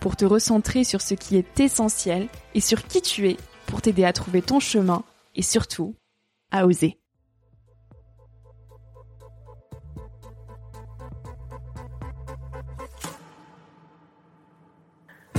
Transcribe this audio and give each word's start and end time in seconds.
pour 0.00 0.16
te 0.16 0.24
recentrer 0.24 0.84
sur 0.84 1.00
ce 1.00 1.14
qui 1.14 1.36
est 1.36 1.60
essentiel 1.60 2.28
et 2.54 2.60
sur 2.60 2.86
qui 2.86 3.02
tu 3.02 3.28
es 3.28 3.36
pour 3.66 3.82
t'aider 3.82 4.04
à 4.04 4.12
trouver 4.12 4.42
ton 4.42 4.60
chemin 4.60 5.02
et 5.34 5.42
surtout 5.42 5.94
à 6.50 6.66
oser. 6.66 6.98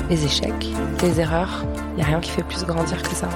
Les 0.10 0.24
échecs, 0.24 0.54
les 1.02 1.20
erreurs, 1.20 1.66
il 1.92 1.96
n'y 1.96 2.02
a 2.02 2.06
rien 2.06 2.22
qui 2.22 2.32
fait 2.32 2.44
plus 2.44 2.64
grandir 2.64 3.02
que 3.04 3.14
ça. 3.14 3.30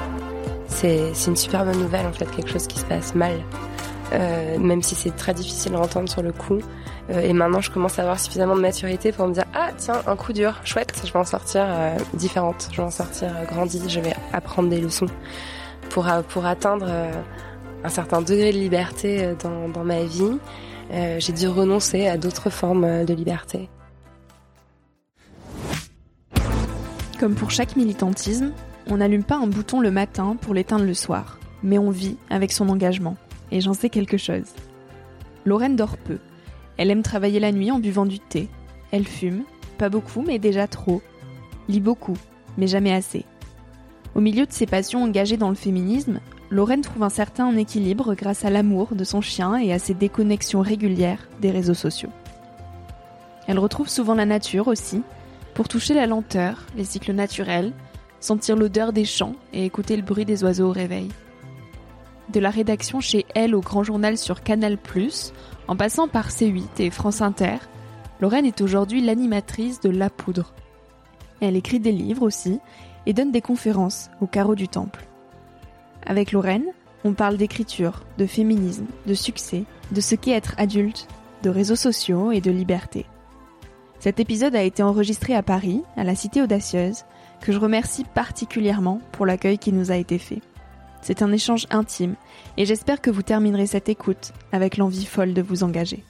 C'est 0.68 1.12
une 1.28 1.36
super 1.36 1.66
bonne 1.66 1.80
nouvelle 1.80 2.08
en 2.08 2.14
fait, 2.14 2.26
quelque 2.32 2.50
chose 2.50 2.66
qui 2.66 2.80
se 2.80 2.86
passe 2.86 3.14
mal. 3.14 3.44
Euh, 4.14 4.58
même 4.58 4.82
si 4.82 4.96
c'est 4.96 5.16
très 5.16 5.34
difficile 5.34 5.76
à 5.76 5.80
entendre 5.80 6.09
sur 6.09 6.22
le 6.22 6.32
coup, 6.32 6.59
et 7.19 7.33
maintenant, 7.33 7.61
je 7.61 7.72
commence 7.72 7.99
à 7.99 8.03
avoir 8.03 8.19
suffisamment 8.19 8.55
de 8.55 8.61
maturité 8.61 9.11
pour 9.11 9.27
me 9.27 9.33
dire 9.33 9.45
ah 9.53 9.69
tiens 9.77 10.01
un 10.07 10.16
coup 10.16 10.33
dur, 10.33 10.59
chouette, 10.63 10.94
je 11.05 11.11
vais 11.11 11.19
en 11.19 11.25
sortir 11.25 11.66
euh, 11.67 11.97
différente, 12.13 12.69
je 12.72 12.77
vais 12.77 12.83
en 12.83 12.91
sortir 12.91 13.29
euh, 13.35 13.45
grandie, 13.45 13.81
je 13.88 13.99
vais 13.99 14.13
apprendre 14.33 14.69
des 14.69 14.79
leçons 14.79 15.07
pour 15.89 16.07
pour 16.29 16.45
atteindre 16.45 16.88
un 17.83 17.89
certain 17.89 18.22
degré 18.22 18.53
de 18.53 18.57
liberté 18.57 19.33
dans, 19.44 19.67
dans 19.67 19.83
ma 19.83 20.03
vie. 20.03 20.38
J'ai 20.91 21.33
dû 21.33 21.47
renoncer 21.49 22.07
à 22.07 22.17
d'autres 22.17 22.49
formes 22.49 23.03
de 23.03 23.13
liberté. 23.13 23.69
Comme 27.19 27.35
pour 27.35 27.51
chaque 27.51 27.75
militantisme, 27.75 28.51
on 28.88 28.97
n'allume 28.97 29.23
pas 29.23 29.35
un 29.35 29.47
bouton 29.47 29.79
le 29.79 29.91
matin 29.91 30.35
pour 30.41 30.53
l'éteindre 30.53 30.85
le 30.85 30.93
soir, 30.93 31.38
mais 31.61 31.78
on 31.78 31.91
vit 31.91 32.17
avec 32.29 32.51
son 32.51 32.67
engagement. 32.69 33.16
Et 33.51 33.61
j'en 33.61 33.73
sais 33.73 33.89
quelque 33.89 34.17
chose. 34.17 34.47
Lorraine 35.45 35.75
dort 35.75 35.97
peu, 35.97 36.17
elle 36.78 36.92
aime 36.92 37.04
travailler 37.04 37.40
la 37.40 37.52
nuit 37.52 37.72
en 37.72 37.80
buvant 37.80 38.06
du 38.06 38.20
thé. 38.20 38.50
Elle 38.92 39.08
fume, 39.08 39.44
pas 39.78 39.90
beaucoup 39.90 40.24
mais 40.26 40.40
déjà 40.40 40.68
trop. 40.68 41.02
Lit 41.68 41.80
beaucoup, 41.80 42.18
mais 42.58 42.68
jamais 42.68 42.94
assez. 42.94 43.26
Au 44.16 44.20
milieu 44.20 44.46
de 44.46 44.52
ses 44.52 44.66
passions 44.66 45.04
engagées 45.04 45.38
dans 45.38 45.50
le 45.50 45.56
féminisme, 45.56 46.20
Lorraine 46.50 46.82
trouve 46.82 47.04
un 47.04 47.09
certain 47.09 47.56
équilibre 47.56 48.14
grâce 48.14 48.44
à 48.44 48.50
l'amour 48.50 48.90
de 48.94 49.06
son 49.06 49.22
chien 49.22 49.56
et 49.56 49.72
à 49.72 49.80
ses 49.80 49.94
déconnexions 49.94 50.62
régulières 50.62 51.30
des 51.40 51.50
réseaux 51.50 51.74
sociaux. 51.74 52.09
Elle 53.48 53.59
retrouve 53.59 53.88
souvent 53.88 54.16
la 54.16 54.26
nature 54.26 54.68
aussi, 54.68 55.02
pour 55.53 55.68
toucher 55.68 55.94
la 55.94 56.08
lenteur, 56.08 56.66
les 56.76 56.84
cycles 56.84 57.14
naturels, 57.14 57.72
sentir 58.20 58.56
l'odeur 58.56 58.94
des 58.94 59.06
champs 59.06 59.36
et 59.53 59.66
écouter 59.66 59.96
le 59.96 60.03
bruit 60.03 60.26
des 60.26 60.44
oiseaux 60.44 60.70
au 60.70 60.72
réveil. 60.72 61.09
De 62.31 62.40
la 62.40 62.50
rédaction 62.50 63.02
chez 63.02 63.25
elle 63.36 63.53
au 63.56 63.59
Grand 63.59 63.84
Journal 63.84 64.18
sur 64.18 64.42
Canal+, 64.42 64.78
en 65.68 65.75
passant 65.75 66.08
par 66.08 66.30
C8 66.30 66.80
et 66.80 66.90
France 66.90 67.22
Inter, 67.22 67.58
Lorraine 68.22 68.46
est 68.46 68.62
aujourd'hui 68.62 69.02
l'animatrice 69.02 69.81
de 69.81 69.90
La 69.90 70.09
Poudre. 70.09 70.53
Elle 71.41 71.58
écrit 71.58 71.81
des 71.81 71.91
livres 71.91 72.22
aussi 72.24 72.59
et 73.06 73.12
donne 73.12 73.31
des 73.31 73.41
conférences 73.41 74.09
au 74.22 74.28
carreau 74.28 74.56
du 74.56 74.70
temple. 74.70 75.06
Avec 76.06 76.31
Lorraine, 76.31 76.68
on 77.03 77.14
parle 77.14 77.36
d'écriture, 77.36 78.03
de 78.18 78.25
féminisme, 78.25 78.86
de 79.08 79.14
succès, 79.14 79.66
de 79.91 80.00
ce 80.00 80.16
qu'est 80.16 80.31
être 80.31 80.56
adulte, 80.58 81.08
de 81.44 81.50
réseaux 81.50 81.75
sociaux 81.75 82.31
et 82.31 82.40
de 82.40 82.52
liberté. 82.52 83.08
Cet 84.00 84.22
épisode 84.22 84.56
a 84.56 84.64
été 84.64 84.84
enregistré 84.84 85.36
à 85.36 85.44
Paris, 85.44 85.81
à 85.97 86.06
la 86.06 86.16
Cité 86.16 86.41
Audacieuse, 86.41 87.03
que 87.41 87.52
je 87.52 87.59
remercie 87.59 88.06
particulièrement 88.06 89.02
pour 89.12 89.25
l'accueil 89.25 89.58
qui 89.58 89.74
nous 89.74 89.91
a 89.91 89.97
été 89.97 90.18
fait. 90.18 90.41
C'est 91.01 91.23
un 91.23 91.31
échange 91.31 91.66
intime 91.72 92.16
et 92.57 92.66
j'espère 92.66 93.01
que 93.01 93.09
vous 93.09 93.23
terminerez 93.23 93.66
cette 93.66 93.89
écoute 93.89 94.34
avec 94.51 94.78
l'envie 94.78 95.06
folle 95.06 95.34
de 95.34 95.41
vous 95.41 95.63
engager. 95.63 96.03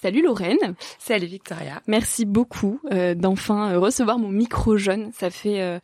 Salut 0.00 0.22
Lorraine. 0.22 0.74
Salut 0.98 1.26
Victoria. 1.26 1.80
Merci 1.86 2.24
beaucoup 2.24 2.80
euh, 2.90 3.14
d'enfin 3.14 3.72
euh, 3.72 3.78
recevoir 3.78 4.18
mon 4.18 4.30
micro 4.30 4.76
jeune. 4.76 5.12
Ça 5.12 5.30
fait 5.30 5.60
euh, 5.60 5.78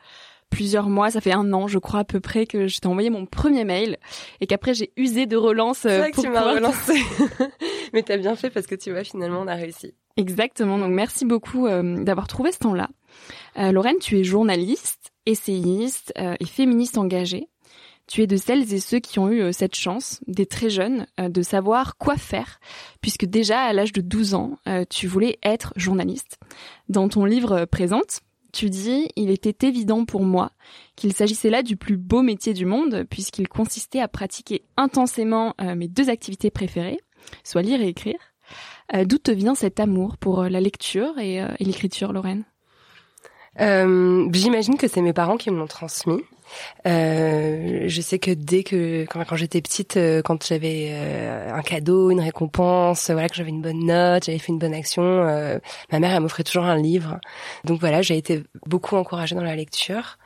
plusieurs 0.50 0.88
mois, 0.88 1.12
ça 1.12 1.20
fait 1.20 1.30
un 1.30 1.52
an 1.52 1.68
je 1.68 1.78
crois 1.78 2.00
à 2.00 2.04
peu 2.04 2.18
près 2.18 2.44
que 2.44 2.66
je 2.66 2.80
t'ai 2.80 2.88
envoyé 2.88 3.10
mon 3.10 3.26
premier 3.26 3.62
mail 3.64 3.98
et 4.40 4.48
qu'après 4.48 4.74
j'ai 4.74 4.90
usé 4.96 5.26
de 5.26 5.36
relance. 5.36 5.78
C'est 5.78 5.98
vrai 5.98 6.10
que 6.10 6.20
tu 6.20 6.28
m'as 6.30 6.52
relancé. 6.52 6.94
Mais 7.92 8.02
t'as 8.02 8.16
bien 8.16 8.34
fait 8.34 8.50
parce 8.50 8.66
que 8.66 8.74
tu 8.74 8.90
vois 8.90 9.04
finalement 9.04 9.40
on 9.42 9.46
a 9.46 9.54
réussi. 9.54 9.94
Exactement. 10.16 10.78
Donc 10.78 10.90
merci 10.90 11.24
beaucoup 11.24 11.68
d'avoir 11.68 12.26
trouvé 12.26 12.50
ce 12.50 12.58
temps-là. 12.58 12.88
Euh, 13.58 13.72
Lorraine, 13.72 13.98
tu 14.00 14.18
es 14.18 14.24
journaliste, 14.24 15.12
essayiste 15.26 16.12
euh, 16.18 16.36
et 16.40 16.46
féministe 16.46 16.98
engagée. 16.98 17.48
Tu 18.06 18.22
es 18.22 18.26
de 18.26 18.36
celles 18.36 18.72
et 18.72 18.80
ceux 18.80 19.00
qui 19.00 19.18
ont 19.18 19.28
eu 19.28 19.42
euh, 19.42 19.52
cette 19.52 19.74
chance, 19.74 20.20
des 20.26 20.46
très 20.46 20.70
jeunes, 20.70 21.06
de 21.18 21.42
savoir 21.42 21.96
quoi 21.98 22.16
faire, 22.16 22.58
puisque 23.02 23.26
déjà 23.26 23.60
à 23.60 23.72
l'âge 23.72 23.92
de 23.92 24.00
12 24.00 24.34
ans, 24.34 24.56
tu 24.88 25.06
voulais 25.06 25.38
être 25.42 25.72
journaliste. 25.76 26.38
Dans 26.88 27.08
ton 27.08 27.24
livre 27.24 27.66
Présente, 27.66 28.20
tu 28.52 28.70
dis 28.70 29.08
Il 29.16 29.30
était 29.30 29.66
évident 29.66 30.06
pour 30.06 30.22
moi 30.22 30.52
qu'il 30.96 31.12
s'agissait 31.12 31.50
là 31.50 31.62
du 31.62 31.76
plus 31.76 31.98
beau 31.98 32.22
métier 32.22 32.54
du 32.54 32.64
monde, 32.64 33.04
puisqu'il 33.10 33.48
consistait 33.48 34.00
à 34.00 34.08
pratiquer 34.08 34.62
intensément 34.78 35.54
mes 35.76 35.88
deux 35.88 36.08
activités 36.08 36.50
préférées, 36.50 37.00
soit 37.44 37.62
lire 37.62 37.82
et 37.82 37.88
écrire. 37.88 38.20
D'où 39.04 39.18
te 39.18 39.30
vient 39.30 39.54
cet 39.54 39.80
amour 39.80 40.16
pour 40.16 40.44
la 40.44 40.60
lecture 40.60 41.18
et, 41.18 41.36
et 41.36 41.64
l'écriture, 41.64 42.14
Lorraine? 42.14 42.44
J'imagine 43.56 44.76
que 44.76 44.88
c'est 44.88 45.02
mes 45.02 45.12
parents 45.12 45.36
qui 45.36 45.50
me 45.50 45.58
l'ont 45.58 45.66
transmis. 45.66 46.22
Euh, 46.86 47.84
je 47.86 48.00
sais 48.00 48.18
que 48.18 48.30
dès 48.30 48.62
que 48.62 49.04
quand, 49.06 49.36
j'étais 49.36 49.60
petite, 49.60 49.96
euh, 49.96 50.22
quand 50.22 50.44
j'avais 50.46 50.90
euh, 50.92 51.52
un 51.52 51.62
cadeau, 51.62 52.10
une 52.10 52.20
récompense, 52.20 53.10
voilà 53.10 53.28
que 53.28 53.34
j'avais 53.34 53.50
une 53.50 53.62
bonne 53.62 53.84
note, 53.86 54.24
j'avais 54.24 54.38
fait 54.38 54.52
une 54.52 54.58
bonne 54.58 54.74
action, 54.74 55.02
euh, 55.02 55.58
ma 55.92 55.98
mère 56.00 56.14
elle 56.14 56.20
m'offrait 56.20 56.44
toujours 56.44 56.64
un 56.64 56.76
livre. 56.76 57.18
Donc 57.64 57.80
voilà, 57.80 58.02
j'ai 58.02 58.16
été 58.16 58.42
beaucoup 58.66 58.96
encouragée 58.96 59.34
dans 59.34 59.42
la 59.42 59.56
lecture. 59.56 60.18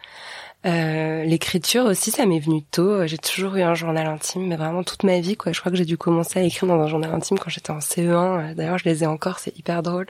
L'écriture 0.64 1.86
aussi, 1.86 2.12
ça 2.12 2.24
m'est 2.24 2.38
venu 2.38 2.62
tôt. 2.62 3.04
J'ai 3.08 3.18
toujours 3.18 3.56
eu 3.56 3.62
un 3.62 3.74
journal 3.74 4.06
intime, 4.06 4.46
mais 4.46 4.54
vraiment 4.54 4.84
toute 4.84 5.02
ma 5.02 5.18
vie, 5.18 5.36
quoi. 5.36 5.50
Je 5.50 5.58
crois 5.58 5.72
que 5.72 5.78
j'ai 5.78 5.84
dû 5.84 5.96
commencer 5.96 6.38
à 6.38 6.42
écrire 6.44 6.68
dans 6.68 6.80
un 6.80 6.86
journal 6.86 7.12
intime 7.12 7.36
quand 7.36 7.50
j'étais 7.50 7.72
en 7.72 7.80
CE1. 7.80 8.54
D'ailleurs, 8.54 8.78
je 8.78 8.84
les 8.84 9.02
ai 9.02 9.06
encore, 9.06 9.40
c'est 9.40 9.58
hyper 9.58 9.82
drôle. 9.82 10.06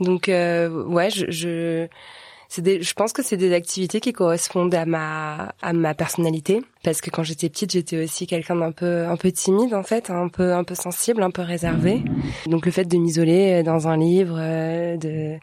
Donc 0.00 0.26
ouais, 0.26 1.10
je, 1.10 1.30
je 1.30 1.88
c'est 2.48 2.62
des, 2.62 2.82
je 2.82 2.94
pense 2.94 3.12
que 3.12 3.22
c'est 3.22 3.36
des 3.36 3.52
activités 3.52 4.00
qui 4.00 4.12
correspondent 4.12 4.74
à 4.74 4.86
ma 4.86 5.54
à 5.60 5.72
ma 5.74 5.94
personnalité. 5.94 6.62
Parce 6.82 7.00
que 7.00 7.10
quand 7.10 7.22
j'étais 7.22 7.50
petite 7.50 7.72
j'étais 7.72 8.02
aussi 8.02 8.26
quelqu'un 8.26 8.56
d'un 8.56 8.72
peu 8.72 9.06
un 9.06 9.16
peu 9.16 9.30
timide 9.30 9.74
en 9.74 9.82
fait 9.82 10.10
un 10.10 10.28
peu 10.28 10.54
un 10.54 10.64
peu 10.64 10.74
sensible 10.74 11.22
un 11.22 11.30
peu 11.30 11.42
réservé 11.42 12.02
donc 12.46 12.64
le 12.64 12.72
fait 12.72 12.84
de 12.84 12.96
m'isoler 12.96 13.62
dans 13.62 13.88
un 13.88 13.96
livre 13.96 14.36
euh, 14.38 14.96
de 14.96 15.38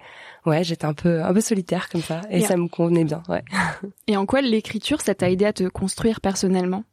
ouais 0.48 0.64
j'étais 0.64 0.86
un 0.86 0.94
peu 0.94 1.22
un 1.22 1.34
peu 1.34 1.42
solitaire 1.42 1.90
comme 1.90 2.02
ça. 2.02 2.22
Et, 2.32 2.42
ça 2.42 2.58
me 2.58 2.68
convenait 2.68 3.04
bien 3.04 3.22
ouais. 3.30 3.44
Et 4.08 4.18
en 4.18 4.26
quoi 4.26 4.42
l'écriture 4.42 5.02
ça 5.02 5.14
t'a 5.14 5.30
aidé 5.30 5.46
à 5.46 5.54
te 5.54 5.66
construire 5.68 6.22
personnellement? 6.22 6.84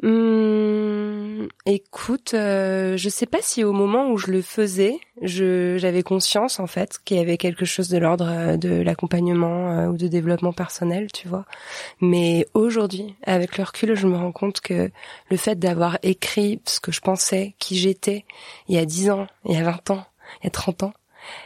Hum, 0.00 1.48
écoute, 1.66 2.32
euh, 2.34 2.96
je 2.96 3.08
sais 3.08 3.26
pas 3.26 3.38
si 3.42 3.64
au 3.64 3.72
moment 3.72 4.10
où 4.10 4.16
je 4.16 4.30
le 4.30 4.42
faisais, 4.42 5.00
je 5.22 5.76
j'avais 5.76 6.04
conscience 6.04 6.60
en 6.60 6.68
fait 6.68 7.00
qu'il 7.04 7.16
y 7.16 7.20
avait 7.20 7.36
quelque 7.36 7.64
chose 7.64 7.88
de 7.88 7.98
l'ordre 7.98 8.28
euh, 8.28 8.56
de 8.56 8.80
l'accompagnement 8.80 9.72
euh, 9.72 9.86
ou 9.88 9.96
de 9.96 10.06
développement 10.06 10.52
personnel, 10.52 11.10
tu 11.10 11.26
vois. 11.26 11.46
Mais 12.00 12.46
aujourd'hui, 12.54 13.16
avec 13.24 13.58
le 13.58 13.64
recul, 13.64 13.96
je 13.96 14.06
me 14.06 14.16
rends 14.16 14.30
compte 14.30 14.60
que 14.60 14.92
le 15.30 15.36
fait 15.36 15.58
d'avoir 15.58 15.98
écrit 16.04 16.60
ce 16.64 16.78
que 16.78 16.92
je 16.92 17.00
pensais, 17.00 17.56
qui 17.58 17.76
j'étais, 17.76 18.24
il 18.68 18.76
y 18.76 18.78
a 18.78 18.84
10 18.84 19.10
ans, 19.10 19.26
il 19.46 19.56
y 19.56 19.58
a 19.58 19.64
20 19.64 19.90
ans, 19.90 20.06
il 20.42 20.44
y 20.44 20.46
a 20.46 20.50
30 20.50 20.84
ans, 20.84 20.92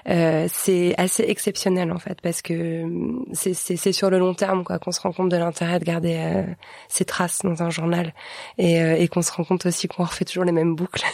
euh, 0.09 0.47
c'est 0.53 0.95
assez 0.99 1.23
exceptionnel 1.23 1.93
en 1.93 1.99
fait 1.99 2.21
parce 2.21 2.43
que 2.43 2.83
hum, 2.83 3.25
c'est 3.33 3.93
sur 3.93 4.11
le 4.11 4.19
long 4.19 4.35
terme 4.35 4.65
quoi 4.65 4.79
qu'on 4.79 4.93
se 4.93 5.01
rend 5.01 5.13
compte 5.13 5.29
de 5.29 5.37
l'intérêt 5.37 5.79
de 5.79 5.85
garder 5.85 6.17
euh, 6.19 6.45
ces 6.89 7.05
traces 7.05 7.41
dans 7.45 7.63
un 7.63 7.71
journal 7.71 8.15
et, 8.59 8.83
euh, 8.83 8.97
et 8.97 9.09
qu'on 9.09 9.23
se 9.23 9.33
rend 9.33 9.45
compte 9.45 9.67
aussi 9.67 9.89
qu'on 9.89 10.05
refait 10.05 10.25
toujours 10.25 10.45
les 10.45 10.53
mêmes 10.53 10.75
boucles 10.75 11.05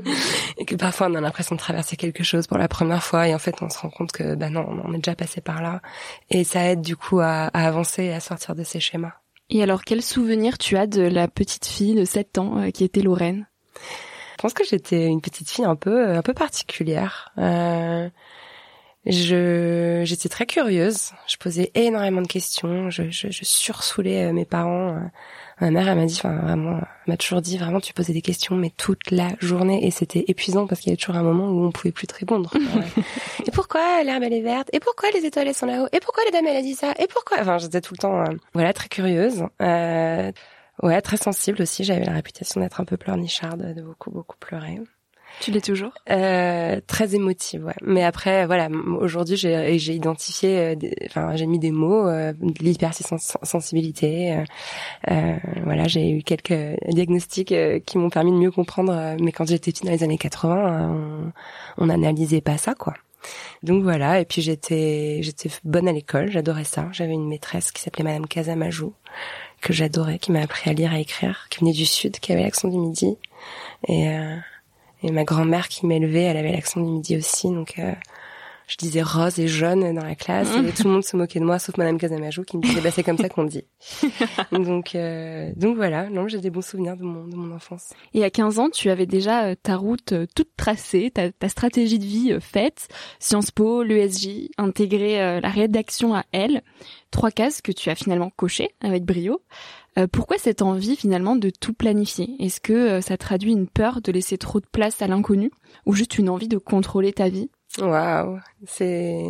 et 0.58 0.64
que 0.64 0.74
parfois 0.76 1.08
on 1.10 1.14
a 1.14 1.20
l'impression 1.20 1.54
de 1.56 1.60
traverser 1.60 1.96
quelque 1.96 2.22
chose 2.22 2.46
pour 2.46 2.58
la 2.58 2.68
première 2.68 3.02
fois 3.02 3.28
et 3.28 3.34
en 3.34 3.38
fait 3.38 3.56
on 3.60 3.68
se 3.68 3.78
rend 3.78 3.90
compte 3.90 4.12
que 4.12 4.34
bah 4.34 4.50
non 4.50 4.66
on 4.84 4.92
est 4.92 4.98
déjà 4.98 5.16
passé 5.16 5.40
par 5.40 5.62
là 5.62 5.80
et 6.30 6.44
ça 6.44 6.64
aide 6.64 6.80
du 6.80 6.96
coup 6.96 7.20
à, 7.20 7.46
à 7.46 7.66
avancer 7.66 8.04
et 8.04 8.12
à 8.12 8.20
sortir 8.20 8.54
de 8.54 8.64
ces 8.64 8.80
schémas. 8.80 9.12
Et 9.50 9.62
alors 9.62 9.84
quel 9.84 10.02
souvenir 10.02 10.58
tu 10.58 10.76
as 10.76 10.86
de 10.86 11.02
la 11.02 11.26
petite 11.26 11.66
fille 11.66 11.94
de 11.94 12.04
7 12.04 12.38
ans 12.38 12.70
qui 12.70 12.84
était 12.84 13.00
Lorraine? 13.00 13.46
Je 14.38 14.42
pense 14.42 14.54
que 14.54 14.64
j'étais 14.64 15.06
une 15.06 15.20
petite 15.20 15.50
fille 15.50 15.64
un 15.64 15.74
peu 15.74 16.10
un 16.10 16.22
peu 16.22 16.32
particulière. 16.32 17.32
Euh, 17.38 18.08
je 19.04 20.02
j'étais 20.04 20.28
très 20.28 20.46
curieuse. 20.46 21.10
Je 21.26 21.36
posais 21.38 21.72
énormément 21.74 22.22
de 22.22 22.28
questions. 22.28 22.88
Je, 22.88 23.10
je, 23.10 23.30
je 23.30 23.44
sursoulais 23.44 24.26
euh, 24.26 24.32
mes 24.32 24.44
parents. 24.44 24.90
Euh, 24.90 25.00
ma 25.60 25.72
mère, 25.72 25.88
elle 25.88 25.98
m'a 25.98 26.06
dit, 26.06 26.14
enfin 26.14 26.36
vraiment, 26.36 26.80
m'a 27.08 27.16
toujours 27.16 27.40
dit 27.42 27.58
vraiment, 27.58 27.80
tu 27.80 27.92
posais 27.92 28.12
des 28.12 28.22
questions, 28.22 28.54
mais 28.54 28.70
toute 28.76 29.10
la 29.10 29.30
journée, 29.40 29.84
et 29.84 29.90
c'était 29.90 30.24
épuisant 30.28 30.68
parce 30.68 30.80
qu'il 30.80 30.90
y 30.90 30.92
avait 30.92 30.98
toujours 30.98 31.16
un 31.16 31.24
moment 31.24 31.48
où 31.48 31.64
on 31.64 31.72
pouvait 31.72 31.90
plus 31.90 32.06
te 32.06 32.14
répondre. 32.14 32.52
et 33.46 33.50
pourquoi 33.50 34.04
l'herbe 34.04 34.22
elle 34.22 34.34
est 34.34 34.40
verte? 34.40 34.68
Et 34.72 34.78
pourquoi 34.78 35.10
les 35.10 35.24
étoiles 35.26 35.48
elles 35.48 35.54
sont 35.54 35.66
là-haut? 35.66 35.88
Et 35.92 35.98
pourquoi 35.98 36.22
les 36.26 36.30
dames 36.30 36.46
elle 36.46 36.58
a 36.58 36.62
dit 36.62 36.76
ça? 36.76 36.94
Et 37.00 37.08
pourquoi? 37.08 37.38
Enfin, 37.40 37.58
j'étais 37.58 37.80
tout 37.80 37.94
le 37.94 37.98
temps, 37.98 38.22
voilà, 38.54 38.72
très 38.72 38.88
curieuse. 38.88 39.46
Euh, 39.60 40.30
Ouais, 40.82 41.00
très 41.00 41.16
sensible 41.16 41.62
aussi. 41.62 41.84
J'avais 41.84 42.04
la 42.04 42.12
réputation 42.12 42.60
d'être 42.60 42.80
un 42.80 42.84
peu 42.84 42.96
pleurnicharde, 42.96 43.74
de 43.74 43.82
beaucoup, 43.82 44.10
beaucoup 44.10 44.36
pleurer. 44.38 44.80
Tu 45.40 45.50
l'es 45.50 45.60
toujours? 45.60 45.92
Euh, 46.10 46.80
Très 46.86 47.14
émotive, 47.14 47.64
ouais. 47.64 47.74
Mais 47.82 48.02
après, 48.02 48.46
voilà, 48.46 48.68
aujourd'hui, 49.00 49.36
j'ai, 49.36 49.78
j'ai 49.78 49.94
identifié, 49.94 50.58
euh, 50.58 50.74
enfin, 51.06 51.36
j'ai 51.36 51.46
mis 51.46 51.58
des 51.58 51.70
mots, 51.70 52.08
euh, 52.08 52.32
l'hypersensibilité. 52.60 54.32
Euh, 54.32 54.44
euh, 55.10 55.36
voilà, 55.64 55.86
j'ai 55.86 56.10
eu 56.10 56.22
quelques 56.22 56.76
diagnostics 56.88 57.54
qui 57.84 57.98
m'ont 57.98 58.10
permis 58.10 58.32
de 58.32 58.38
mieux 58.38 58.50
comprendre. 58.50 59.16
mais 59.20 59.32
quand 59.32 59.46
j'étais 59.46 59.70
petite 59.70 59.84
dans 59.84 59.92
les 59.92 60.02
années 60.02 60.18
80, 60.18 61.32
on, 61.76 61.82
on 61.82 61.86
n'analysait 61.86 62.40
pas 62.40 62.56
ça, 62.56 62.74
quoi. 62.74 62.94
Donc 63.62 63.82
voilà, 63.82 64.20
et 64.20 64.24
puis 64.24 64.42
j'étais 64.42 65.18
j'étais 65.22 65.50
bonne 65.64 65.88
à 65.88 65.92
l'école, 65.92 66.30
j'adorais 66.30 66.64
ça. 66.64 66.88
J'avais 66.92 67.14
une 67.14 67.28
maîtresse 67.28 67.72
qui 67.72 67.82
s'appelait 67.82 68.04
Madame 68.04 68.26
Casamajou, 68.26 68.94
que 69.60 69.72
j'adorais, 69.72 70.18
qui 70.18 70.32
m'a 70.32 70.40
appris 70.40 70.70
à 70.70 70.72
lire, 70.72 70.92
à 70.92 70.98
écrire, 70.98 71.46
qui 71.50 71.60
venait 71.60 71.72
du 71.72 71.86
sud, 71.86 72.18
qui 72.20 72.32
avait 72.32 72.42
l'accent 72.42 72.68
du 72.68 72.78
midi, 72.78 73.16
et, 73.86 74.08
euh, 74.08 74.36
et 75.02 75.10
ma 75.10 75.24
grand-mère 75.24 75.68
qui 75.68 75.86
m'élevait, 75.86 76.22
elle 76.22 76.36
avait 76.36 76.52
l'accent 76.52 76.80
du 76.80 76.90
midi 76.90 77.16
aussi, 77.16 77.48
donc 77.48 77.78
euh, 77.78 77.92
je 78.68 78.76
disais 78.76 79.02
rose 79.02 79.38
et 79.38 79.48
jaune 79.48 79.94
dans 79.94 80.04
la 80.04 80.14
classe 80.14 80.54
et 80.54 80.72
tout 80.72 80.84
le 80.84 80.90
monde 80.90 81.04
se 81.04 81.16
moquait 81.16 81.40
de 81.40 81.44
moi 81.44 81.58
sauf 81.58 81.76
Madame 81.78 81.98
Casamajou 81.98 82.44
qui 82.44 82.58
me 82.58 82.62
disait 82.62 82.82
bah 82.82 82.90
c'est 82.90 83.02
comme 83.02 83.16
ça 83.16 83.28
qu'on 83.28 83.44
dit. 83.44 83.64
donc 84.52 84.94
euh, 84.94 85.50
donc 85.56 85.76
voilà, 85.76 86.10
non 86.10 86.28
j'ai 86.28 86.38
des 86.38 86.50
bons 86.50 86.64
souvenirs 86.64 86.96
de 86.96 87.02
mon 87.02 87.26
de 87.26 87.34
mon 87.34 87.54
enfance. 87.54 87.94
Et 88.12 88.24
à 88.24 88.30
15 88.30 88.58
ans, 88.58 88.68
tu 88.68 88.90
avais 88.90 89.06
déjà 89.06 89.46
euh, 89.46 89.54
ta 89.60 89.76
route 89.76 90.12
euh, 90.12 90.26
toute 90.34 90.50
tracée, 90.56 91.10
ta, 91.10 91.32
ta 91.32 91.48
stratégie 91.48 91.98
de 91.98 92.04
vie 92.04 92.36
faite, 92.40 92.88
Sciences 93.18 93.50
Po, 93.50 93.82
l'ESJ, 93.82 94.50
intégrer 94.58 95.40
la 95.40 95.48
rédaction 95.48 96.14
à 96.14 96.24
elle, 96.32 96.62
trois 97.10 97.30
cases 97.30 97.62
que 97.62 97.72
tu 97.72 97.88
as 97.88 97.94
finalement 97.94 98.30
cochées 98.30 98.70
avec 98.82 99.04
brio. 99.04 99.40
pourquoi 100.12 100.36
cette 100.38 100.62
envie 100.62 100.96
finalement 100.96 101.36
de 101.36 101.50
tout 101.50 101.72
planifier? 101.72 102.36
Est-ce 102.38 102.60
que 102.60 103.00
ça 103.00 103.16
traduit 103.16 103.52
une 103.52 103.68
peur 103.68 104.00
de 104.02 104.12
laisser 104.12 104.36
trop 104.36 104.60
de 104.60 104.66
place 104.66 105.00
à 105.00 105.06
l'inconnu? 105.06 105.50
Ou 105.86 105.94
juste 105.94 106.18
une 106.18 106.28
envie 106.28 106.48
de 106.48 106.58
contrôler 106.58 107.12
ta 107.12 107.28
vie? 107.28 107.50
Waouh, 107.76 108.40
c'est 108.66 109.24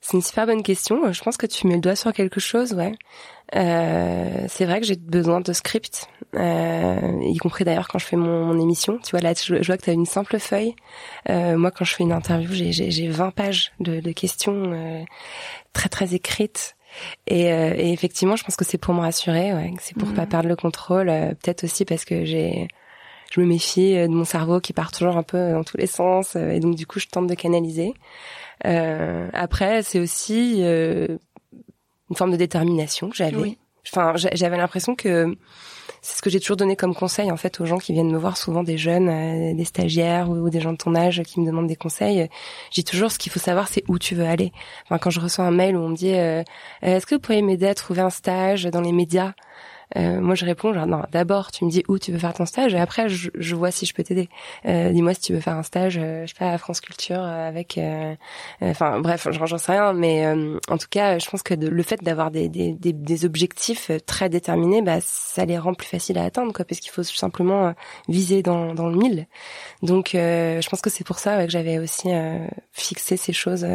c'est 0.00 0.18
une 0.18 0.22
super 0.22 0.44
bonne 0.44 0.62
question. 0.62 1.10
Je 1.12 1.22
pense 1.22 1.38
que 1.38 1.46
tu 1.46 1.66
mets 1.66 1.76
le 1.76 1.80
doigt 1.80 1.96
sur 1.96 2.12
quelque 2.12 2.38
chose, 2.38 2.74
ouais. 2.74 2.92
Euh, 3.54 4.44
c'est 4.48 4.66
vrai 4.66 4.80
que 4.80 4.86
j'ai 4.86 4.96
besoin 4.96 5.40
de 5.40 5.52
script, 5.54 6.08
euh, 6.34 7.18
y 7.22 7.38
compris 7.38 7.64
d'ailleurs 7.64 7.88
quand 7.88 7.98
je 7.98 8.04
fais 8.04 8.16
mon, 8.16 8.44
mon, 8.44 8.60
émission. 8.60 8.98
Tu 8.98 9.12
vois 9.12 9.20
là, 9.20 9.32
je, 9.32 9.64
vois 9.64 9.78
que 9.78 9.82
tu 9.84 9.88
as 9.88 9.94
une 9.94 10.04
simple 10.04 10.38
feuille. 10.38 10.74
Euh, 11.30 11.56
moi, 11.56 11.70
quand 11.70 11.86
je 11.86 11.94
fais 11.94 12.02
une 12.02 12.12
interview, 12.12 12.52
j'ai, 12.52 12.72
j'ai, 12.72 13.08
20 13.08 13.30
pages 13.30 13.72
de, 13.80 14.00
de 14.00 14.12
questions 14.12 14.72
euh, 14.74 15.02
très 15.72 15.88
très 15.88 16.14
écrites. 16.14 16.76
Et, 17.26 17.52
euh, 17.52 17.72
et, 17.74 17.92
effectivement, 17.92 18.36
je 18.36 18.44
pense 18.44 18.56
que 18.56 18.64
c'est 18.64 18.78
pour 18.78 18.94
me 18.94 19.00
rassurer, 19.00 19.52
ouais, 19.54 19.72
c'est 19.80 19.96
pour 19.96 20.12
pas 20.12 20.26
mmh. 20.26 20.28
perdre 20.28 20.48
le 20.48 20.56
contrôle. 20.56 21.08
Euh, 21.08 21.30
peut-être 21.30 21.64
aussi 21.64 21.84
parce 21.84 22.04
que 22.04 22.24
j'ai 22.24 22.68
je 23.34 23.40
me 23.40 23.46
méfie 23.46 23.96
euh, 23.96 24.06
de 24.06 24.12
mon 24.12 24.24
cerveau 24.24 24.60
qui 24.60 24.72
part 24.72 24.92
toujours 24.92 25.16
un 25.16 25.22
peu 25.22 25.52
dans 25.52 25.64
tous 25.64 25.76
les 25.76 25.86
sens 25.86 26.36
euh, 26.36 26.50
et 26.50 26.60
donc 26.60 26.76
du 26.76 26.86
coup 26.86 27.00
je 27.00 27.06
tente 27.06 27.26
de 27.26 27.34
canaliser. 27.34 27.94
Euh, 28.64 29.28
après 29.32 29.82
c'est 29.82 29.98
aussi 29.98 30.58
euh, 30.60 31.18
une 32.10 32.16
forme 32.16 32.30
de 32.30 32.36
détermination 32.36 33.10
que 33.10 33.16
j'avais. 33.16 33.58
Enfin 33.86 34.14
j'avais 34.14 34.56
l'impression 34.56 34.94
que 34.94 35.36
c'est 36.00 36.16
ce 36.18 36.22
que 36.22 36.30
j'ai 36.30 36.38
toujours 36.38 36.56
donné 36.56 36.76
comme 36.76 36.94
conseil 36.94 37.32
en 37.32 37.36
fait 37.36 37.60
aux 37.60 37.66
gens 37.66 37.78
qui 37.78 37.92
viennent 37.92 38.12
me 38.12 38.18
voir, 38.18 38.36
souvent 38.36 38.62
des 38.62 38.78
jeunes, 38.78 39.56
des 39.56 39.64
stagiaires 39.64 40.30
ou, 40.30 40.48
des 40.48 40.60
gens 40.60 40.72
de 40.72 40.78
ton 40.78 40.94
âge 40.94 41.22
qui 41.22 41.40
me 41.40 41.46
demandent 41.46 41.66
des 41.66 41.76
conseils. 41.76 42.28
J'ai 42.70 42.82
toujours 42.82 43.10
ce 43.10 43.18
qu'il 43.18 43.32
faut 43.32 43.40
savoir, 43.40 43.68
c'est 43.68 43.84
où 43.88 43.98
tu 43.98 44.14
veux 44.14 44.24
aller. 44.24 44.52
Enfin, 44.84 44.98
quand 44.98 45.10
je 45.10 45.20
reçois 45.20 45.44
un 45.44 45.50
mail 45.50 45.76
où 45.76 45.80
on 45.80 45.88
me 45.90 45.96
dit 45.96 46.08
est-ce 46.82 47.04
que 47.04 47.14
vous 47.14 47.20
pourriez 47.20 47.42
m'aider 47.42 47.66
à 47.66 47.74
trouver 47.74 48.00
un 48.00 48.10
stage 48.10 48.64
dans 48.64 48.80
les 48.80 48.92
médias? 48.92 49.32
Euh, 49.96 50.20
moi, 50.20 50.34
je 50.34 50.44
réponds 50.44 50.72
genre 50.72 50.86
non. 50.86 51.02
D'abord, 51.12 51.50
tu 51.52 51.64
me 51.64 51.70
dis 51.70 51.84
où 51.88 51.98
tu 51.98 52.12
veux 52.12 52.18
faire 52.18 52.34
ton 52.34 52.46
stage, 52.46 52.74
et 52.74 52.78
après, 52.80 53.08
je, 53.08 53.30
je 53.34 53.54
vois 53.54 53.70
si 53.70 53.86
je 53.86 53.94
peux 53.94 54.02
t'aider. 54.02 54.28
Euh, 54.66 54.90
Dis-moi 54.90 55.14
si 55.14 55.20
tu 55.20 55.32
veux 55.32 55.40
faire 55.40 55.56
un 55.56 55.62
stage, 55.62 55.98
euh, 55.98 56.26
je 56.26 56.32
sais 56.32 56.38
pas, 56.38 56.50
à 56.50 56.58
France 56.58 56.80
Culture 56.80 57.20
euh, 57.20 57.48
avec. 57.48 57.78
Euh, 57.78 58.14
enfin, 58.62 59.00
bref, 59.00 59.28
j'en 59.30 59.58
sais 59.58 59.72
rien, 59.72 59.92
mais 59.92 60.26
en 60.68 60.78
tout 60.78 60.88
cas, 60.90 61.18
je 61.18 61.28
pense 61.28 61.42
que 61.42 61.54
le 61.54 61.82
fait 61.82 62.02
d'avoir 62.02 62.30
des, 62.30 62.48
des, 62.48 62.72
des, 62.72 62.92
des, 62.92 63.24
objectifs 63.24 63.90
très 64.06 64.28
déterminés, 64.28 64.82
bah, 64.82 64.98
ça 65.00 65.44
les 65.44 65.58
rend 65.58 65.74
plus 65.74 65.86
faciles 65.86 66.18
à 66.18 66.24
atteindre, 66.24 66.52
quoi, 66.52 66.64
parce 66.64 66.80
qu'il 66.80 66.90
faut 66.90 67.02
simplement 67.02 67.74
viser 68.08 68.42
dans, 68.42 68.74
dans 68.74 68.88
le 68.88 68.96
mille. 68.96 69.26
Donc, 69.82 70.10
je 70.12 70.68
pense 70.68 70.80
que 70.80 70.90
c'est 70.90 71.04
pour 71.04 71.18
ça 71.18 71.38
ouais, 71.38 71.46
que 71.46 71.52
j'avais 71.52 71.78
aussi 71.78 72.08
fixé 72.72 73.16
ces 73.16 73.32
choses 73.32 73.66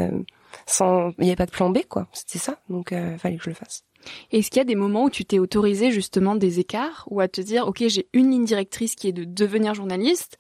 sans. 0.66 1.12
Il 1.18 1.24
n'y 1.24 1.30
avait 1.30 1.36
pas 1.36 1.46
de 1.46 1.52
plan 1.52 1.70
B, 1.70 1.80
quoi. 1.88 2.08
C'était 2.14 2.40
ça, 2.40 2.58
donc 2.70 2.94
fallait 3.18 3.38
que 3.38 3.44
je 3.44 3.50
le 3.50 3.56
fasse. 3.56 3.84
Est-ce 4.32 4.50
qu'il 4.50 4.58
y 4.58 4.62
a 4.62 4.66
des 4.66 4.76
moments 4.76 5.06
où 5.06 5.10
tu 5.10 5.26
t'es 5.26 5.40
autorisé 5.40 5.92
justement 5.92 6.36
des 6.36 6.60
écarts 6.60 7.06
ou 7.10 7.20
à 7.20 7.28
te 7.28 7.42
dire 7.42 7.68
ok 7.68 7.84
j'ai 7.88 8.08
une 8.14 8.32
ligne 8.32 8.46
directrice 8.46 8.96
qui 8.96 9.08
est 9.08 9.14
de 9.14 9.24
devenir 9.24 9.74
journaliste, 9.74 10.38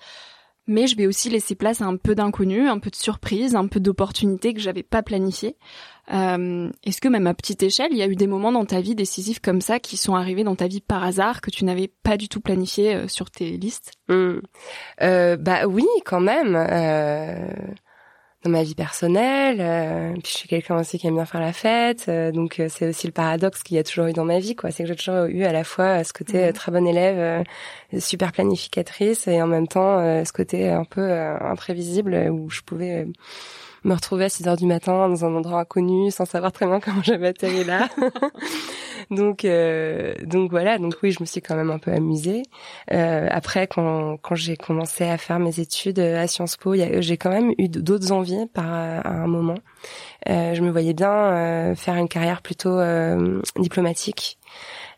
mais 0.67 0.85
je 0.85 0.95
vais 0.95 1.07
aussi 1.07 1.29
laisser 1.29 1.55
place 1.55 1.81
à 1.81 1.85
un 1.85 1.97
peu 1.97 2.13
d'inconnu, 2.13 2.69
un 2.69 2.77
peu 2.77 2.91
de 2.91 2.95
surprise, 2.95 3.55
un 3.55 3.67
peu 3.67 3.79
d'opportunités 3.79 4.53
que 4.53 4.59
j'avais 4.59 4.83
pas 4.83 5.01
planifiées. 5.01 5.57
Euh, 6.13 6.69
Est-ce 6.83 7.01
que 7.01 7.07
même 7.07 7.25
à 7.27 7.33
petite 7.33 7.63
échelle, 7.63 7.89
il 7.91 7.97
y 7.97 8.03
a 8.03 8.07
eu 8.07 8.15
des 8.15 8.27
moments 8.27 8.51
dans 8.51 8.65
ta 8.65 8.79
vie 8.79 8.93
décisifs 8.93 9.39
comme 9.39 9.61
ça 9.61 9.79
qui 9.79 9.97
sont 9.97 10.15
arrivés 10.15 10.43
dans 10.43 10.55
ta 10.55 10.67
vie 10.67 10.81
par 10.81 11.03
hasard 11.03 11.41
que 11.41 11.49
tu 11.49 11.65
n'avais 11.65 11.91
pas 12.03 12.17
du 12.17 12.29
tout 12.29 12.39
planifié 12.39 12.95
euh, 12.95 13.07
sur 13.07 13.31
tes 13.31 13.57
listes? 13.57 13.93
Mmh. 14.09 14.41
euh, 15.01 15.37
Bah 15.37 15.65
oui, 15.65 15.87
quand 16.05 16.21
même. 16.21 16.55
Dans 18.43 18.49
ma 18.49 18.63
vie 18.63 18.75
personnelle, 18.75 19.57
euh, 19.59 20.13
puis 20.13 20.31
je 20.31 20.37
suis 20.37 20.47
quelqu'un 20.47 20.79
aussi 20.79 20.97
qui 20.97 21.07
aime 21.07 21.15
bien 21.15 21.25
faire 21.25 21.41
la 21.41 21.51
fête, 21.51 22.05
euh, 22.07 22.31
donc 22.31 22.61
c'est 22.69 22.87
aussi 22.87 23.05
le 23.05 23.11
paradoxe 23.11 23.63
qu'il 23.63 23.75
y 23.75 23.79
a 23.79 23.83
toujours 23.83 24.05
eu 24.05 24.13
dans 24.13 24.23
ma 24.23 24.39
vie, 24.39 24.55
quoi. 24.55 24.71
C'est 24.71 24.83
que 24.83 24.89
j'ai 24.89 24.95
toujours 24.95 25.25
eu 25.25 25.43
à 25.43 25.51
la 25.51 25.63
fois 25.63 26.03
ce 26.03 26.13
côté 26.13 26.49
mmh. 26.49 26.53
très 26.53 26.71
bonne 26.71 26.87
élève, 26.87 27.43
super 27.97 28.31
planificatrice, 28.31 29.27
et 29.27 29.41
en 29.41 29.47
même 29.47 29.67
temps 29.67 29.99
ce 30.23 30.31
côté 30.31 30.69
un 30.69 30.85
peu 30.85 31.11
imprévisible 31.11 32.29
où 32.31 32.49
je 32.49 32.61
pouvais 32.61 33.07
me 33.83 33.93
retrouver 33.93 34.25
à 34.25 34.29
6 34.29 34.47
heures 34.47 34.57
du 34.57 34.65
matin 34.65 35.09
dans 35.09 35.25
un 35.25 35.35
endroit 35.35 35.61
inconnu 35.61 36.11
sans 36.11 36.25
savoir 36.25 36.51
très 36.51 36.65
bien 36.65 36.79
comment 36.83 37.03
j'avais 37.03 37.27
atterri 37.27 37.63
là. 37.63 37.87
donc 39.11 39.45
euh, 39.45 40.13
donc 40.23 40.51
voilà, 40.51 40.77
donc 40.77 40.95
oui, 41.03 41.11
je 41.11 41.21
me 41.21 41.25
suis 41.25 41.41
quand 41.41 41.55
même 41.55 41.71
un 41.71 41.79
peu 41.79 41.91
amusée. 41.91 42.43
Euh, 42.91 43.27
après 43.29 43.67
quand 43.67 44.17
quand 44.21 44.35
j'ai 44.35 44.57
commencé 44.57 45.05
à 45.05 45.17
faire 45.17 45.39
mes 45.39 45.59
études 45.59 45.99
à 45.99 46.27
Sciences 46.27 46.57
Po, 46.57 46.73
j'ai 46.75 47.17
quand 47.17 47.31
même 47.31 47.53
eu 47.57 47.69
d'autres 47.69 48.11
envies 48.11 48.47
par 48.53 48.71
à 48.71 49.09
un 49.09 49.27
moment. 49.27 49.55
Euh, 50.27 50.53
je 50.53 50.61
me 50.61 50.69
voyais 50.69 50.93
bien 50.93 51.11
euh, 51.11 51.75
faire 51.75 51.95
une 51.95 52.09
carrière 52.09 52.41
plutôt 52.41 52.77
euh, 52.77 53.41
diplomatique. 53.57 54.37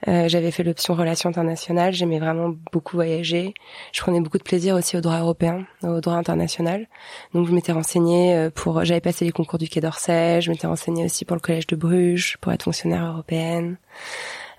Euh, 0.08 0.28
j'avais 0.28 0.52
fait 0.52 0.64
l'option 0.64 0.96
relations 0.96 1.30
internationales, 1.30 1.94
j'aimais 1.94 2.20
vraiment 2.20 2.54
beaucoup 2.72 2.98
voyager. 2.98 3.54
Je 3.92 4.02
prenais 4.02 4.20
beaucoup 4.20 4.38
de 4.38 4.44
plaisir 4.44 4.76
aussi 4.76 4.98
au 4.98 5.02
droit 5.02 5.20
européen, 5.20 5.66
au 5.84 6.02
droit 6.02 6.16
international. 6.16 6.88
Donc 7.34 7.48
je 7.48 7.54
m'étais 7.54 7.72
renseignée 7.72 8.36
euh, 8.36 8.50
pour, 8.50 8.84
j'avais 8.84 9.02
passé 9.02 9.26
les 9.26 9.32
concours 9.32 9.60
du 9.60 9.70
Quai 9.70 9.80
d'Orsay, 9.80 10.42
je 10.42 10.50
m'étais 10.50 10.68
renseignée 10.68 11.06
aussi 11.06 11.24
pour 11.26 11.36
le 11.36 11.42
collège 11.42 11.68
de 11.68 11.76
Bruges 11.76 12.38
pour 12.42 12.52
être 12.52 12.64
fonctionnaire 12.64 13.06
européenne. 13.06 13.78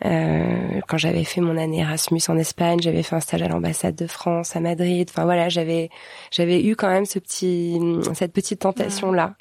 Euh, 0.04 0.80
quand 0.88 0.98
j'avais 0.98 1.24
fait 1.24 1.40
mon 1.40 1.56
année 1.56 1.80
Erasmus 1.80 2.22
en 2.28 2.36
Espagne, 2.36 2.80
j'avais 2.80 3.02
fait 3.02 3.14
un 3.14 3.20
stage 3.20 3.42
à 3.42 3.48
l'ambassade 3.48 3.94
de 3.94 4.06
France 4.06 4.56
à 4.56 4.60
Madrid. 4.60 5.08
Enfin 5.10 5.24
voilà, 5.24 5.48
j'avais 5.48 5.90
j'avais 6.30 6.64
eu 6.64 6.74
quand 6.74 6.88
même 6.88 7.04
ce 7.04 7.18
petit 7.18 7.78
cette 8.14 8.32
petite 8.32 8.60
tentation 8.60 9.12
là. 9.12 9.34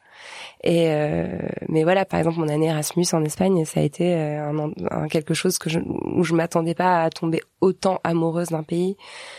Et 0.63 0.85
euh, 0.89 1.27
mais 1.69 1.83
voilà, 1.83 2.05
par 2.05 2.19
exemple, 2.19 2.39
mon 2.39 2.47
année 2.47 2.67
Erasmus 2.67 3.05
en 3.13 3.23
Espagne, 3.23 3.65
ça 3.65 3.79
a 3.79 3.83
été 3.83 4.13
euh, 4.13 4.49
un, 4.49 4.71
un 4.91 5.07
quelque 5.07 5.33
chose 5.33 5.57
que 5.57 5.69
je, 5.69 5.79
où 5.79 6.23
je 6.23 6.33
m'attendais 6.33 6.75
pas 6.75 7.01
à 7.03 7.09
tomber 7.09 7.41
autant 7.61 7.99
amoureuse 8.03 8.49
d'un 8.49 8.63
pays. 8.63 8.95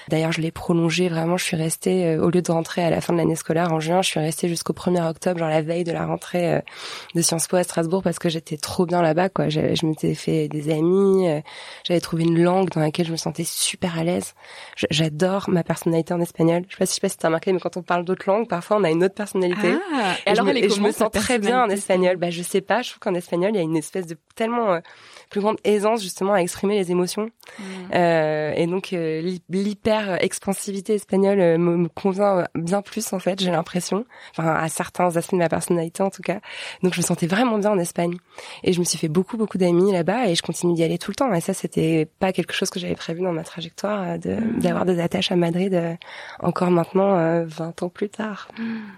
D'ailleurs, 0.09 0.33
je 0.33 0.41
l'ai 0.41 0.51
prolongé 0.51 1.09
vraiment. 1.09 1.37
Je 1.37 1.45
suis 1.45 1.57
restée 1.57 2.07
euh, 2.07 2.25
au 2.25 2.31
lieu 2.31 2.43
de 2.43 2.51
rentrer 2.51 2.83
à 2.83 2.91
la 2.91 3.01
fin 3.01 3.13
de 3.13 3.19
l'année 3.19 3.37
scolaire 3.37 3.73
en 3.73 3.81
juin, 3.81 4.03
je 4.03 4.09
suis 4.09 4.21
restée 4.21 4.49
jusqu'au 4.49 4.73
1er 4.73 5.09
octobre, 5.09 5.39
genre 5.39 5.49
la 5.49 5.63
veille 5.63 5.85
de 5.85 5.93
la 5.93 6.07
rentrée 6.07 6.61
de 7.15 7.23
Sciences 7.23 7.47
Po 7.47 7.57
à 7.57 7.63
Strasbourg, 7.63 8.03
parce 8.03 8.19
que 8.19 8.29
j'étais 8.29 8.57
trop 8.57 8.87
bien 8.87 9.03
là-bas. 9.03 9.29
Quoi, 9.29 9.49
je, 9.49 9.75
je 9.75 9.87
m'étais 9.87 10.15
fait 10.15 10.49
des 10.49 10.71
amis, 10.71 11.27
j'avais 11.85 12.01
trouvé 12.01 12.25
une 12.25 12.43
langue 12.43 12.71
dans 12.71 12.81
laquelle 12.81 13.07
je 13.07 13.13
me 13.13 13.17
sentais 13.17 13.45
super 13.45 13.99
à 13.99 14.05
l'aise. 14.05 14.35
J'adore 14.91 15.49
ma 15.49 15.63
personnalité 15.63 16.15
en 16.15 16.21
espagnol. 16.21 16.65
Je 16.69 16.75
sais 16.75 16.79
pas 16.79 16.87
si 16.87 16.93
je 16.93 16.95
sais 16.97 17.01
pas 17.01 17.09
si 17.09 17.17
t'as 17.17 17.29
remarqué, 17.29 17.53
mais 17.53 17.61
quand 17.61 17.77
on 17.77 17.83
parle 17.83 18.05
d'autres 18.05 18.29
langues, 18.29 18.49
parfois 18.49 18.77
on 18.79 18.85
a 18.85 18.91
une 18.91 19.05
autre 19.05 19.15
personnalité. 19.15 19.75
Ah, 19.95 20.15
et, 20.27 20.31
alors, 20.31 20.49
elle 20.49 20.59
je 20.75 20.81
me 20.81 20.93
sens 20.93 21.11
très 21.11 21.39
bien 21.39 21.65
en 21.65 21.69
espagnol. 21.69 22.17
Bah, 22.17 22.31
je 22.31 22.43
sais 22.43 22.61
pas. 22.61 22.83
Je 22.83 22.91
trouve 22.91 23.01
qu'en 23.01 23.15
espagnol, 23.15 23.51
il 23.53 23.57
y 23.57 23.61
a 23.61 23.63
une 23.63 23.77
espèce 23.77 24.07
de 24.07 24.17
tellement 24.35 24.73
euh, 24.73 24.81
plus 25.33 25.41
grande 25.41 25.57
aisance 25.65 26.03
justement 26.03 26.35
à 26.35 26.39
exprimer 26.39 26.77
les 26.77 26.91
émotions. 26.91 27.31
Mmh. 27.59 27.63
Euh, 27.95 28.53
et 28.55 28.67
donc 28.67 28.93
euh, 28.93 29.37
l'hyper 29.49 30.23
expansivité 30.23 30.95
espagnole 30.95 31.41
euh, 31.41 31.59
me, 31.59 31.89
convient 31.89 32.47
bien 32.55 32.83
plus 32.83 33.13
en 33.15 33.19
fait. 33.19 33.41
J'ai 33.41 33.51
l'impression, 33.51 34.05
enfin 34.37 34.55
à 34.55 34.69
certains 34.69 35.17
aspects 35.17 35.33
de 35.33 35.39
ma 35.39 35.49
personnalité 35.49 36.03
en 36.03 36.11
tout 36.11 36.23
cas. 36.23 36.41
Donc 36.83 36.93
je 36.93 37.01
me 37.01 37.05
sentais 37.05 37.27
vraiment 37.27 37.59
bien 37.59 37.71
en 37.71 37.79
Espagne. 37.79 38.17
Et 38.63 38.75
je 38.75 38.79
me 38.79 38.85
suis 38.85 38.99
fait 38.99 39.09
beaucoup 39.09 39.39
beaucoup 39.39 39.57
d'amis 39.57 39.91
là-bas 39.91 40.29
et 40.29 40.35
je 40.35 40.43
continue 40.43 40.75
d'y 40.75 40.85
aller 40.85 40.99
tout 40.99 41.11
le 41.11 41.17
temps. 41.17 41.33
Et 41.33 41.41
ça 41.41 41.55
c'était 41.55 42.07
pas 42.19 42.33
quelque 42.33 42.53
chose 42.53 42.69
que 42.69 42.79
j'avais 42.79 42.95
prévu 42.95 43.23
dans 43.23 43.33
ma 43.33 43.43
trajectoire 43.43 44.19
de 44.19 44.35
mmh. 44.35 44.59
d'avoir 44.61 44.85
des 44.85 45.01
attaches 45.01 45.33
à 45.33 45.37
Madrid 45.37 45.97
encore 46.41 46.71
maintenant 46.71 47.43
20 47.47 47.83
ans 47.83 47.89
plus 47.89 48.11
tard. 48.11 48.49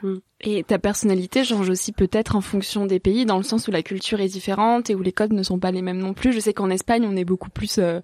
Mmh. 0.03 0.17
Et 0.47 0.63
ta 0.63 0.79
personnalité 0.79 1.43
change 1.43 1.71
aussi 1.71 1.93
peut-être 1.93 2.37
en 2.37 2.43
fonction 2.43 2.85
des 2.85 3.01
pays, 3.01 3.25
dans 3.25 3.39
le 3.39 3.43
sens 3.43 3.67
où 3.67 3.71
la 3.71 3.83
culture 3.83 4.21
est 4.21 4.29
différente 4.29 4.91
et 4.91 4.95
où 4.95 5.01
les 5.01 5.13
codes 5.13 5.33
ne 5.33 5.43
sont 5.43 5.59
pas 5.59 5.71
les 5.71 5.81
mêmes 5.81 5.99
non 5.99 6.13
plus. 6.13 6.35
Je 6.35 6.41
sais 6.41 6.53
qu'en 6.53 6.69
Espagne, 6.69 7.07
on 7.11 7.17
est 7.17 7.25
beaucoup 7.25 7.49
plus 7.49 7.79
euh, 7.79 8.01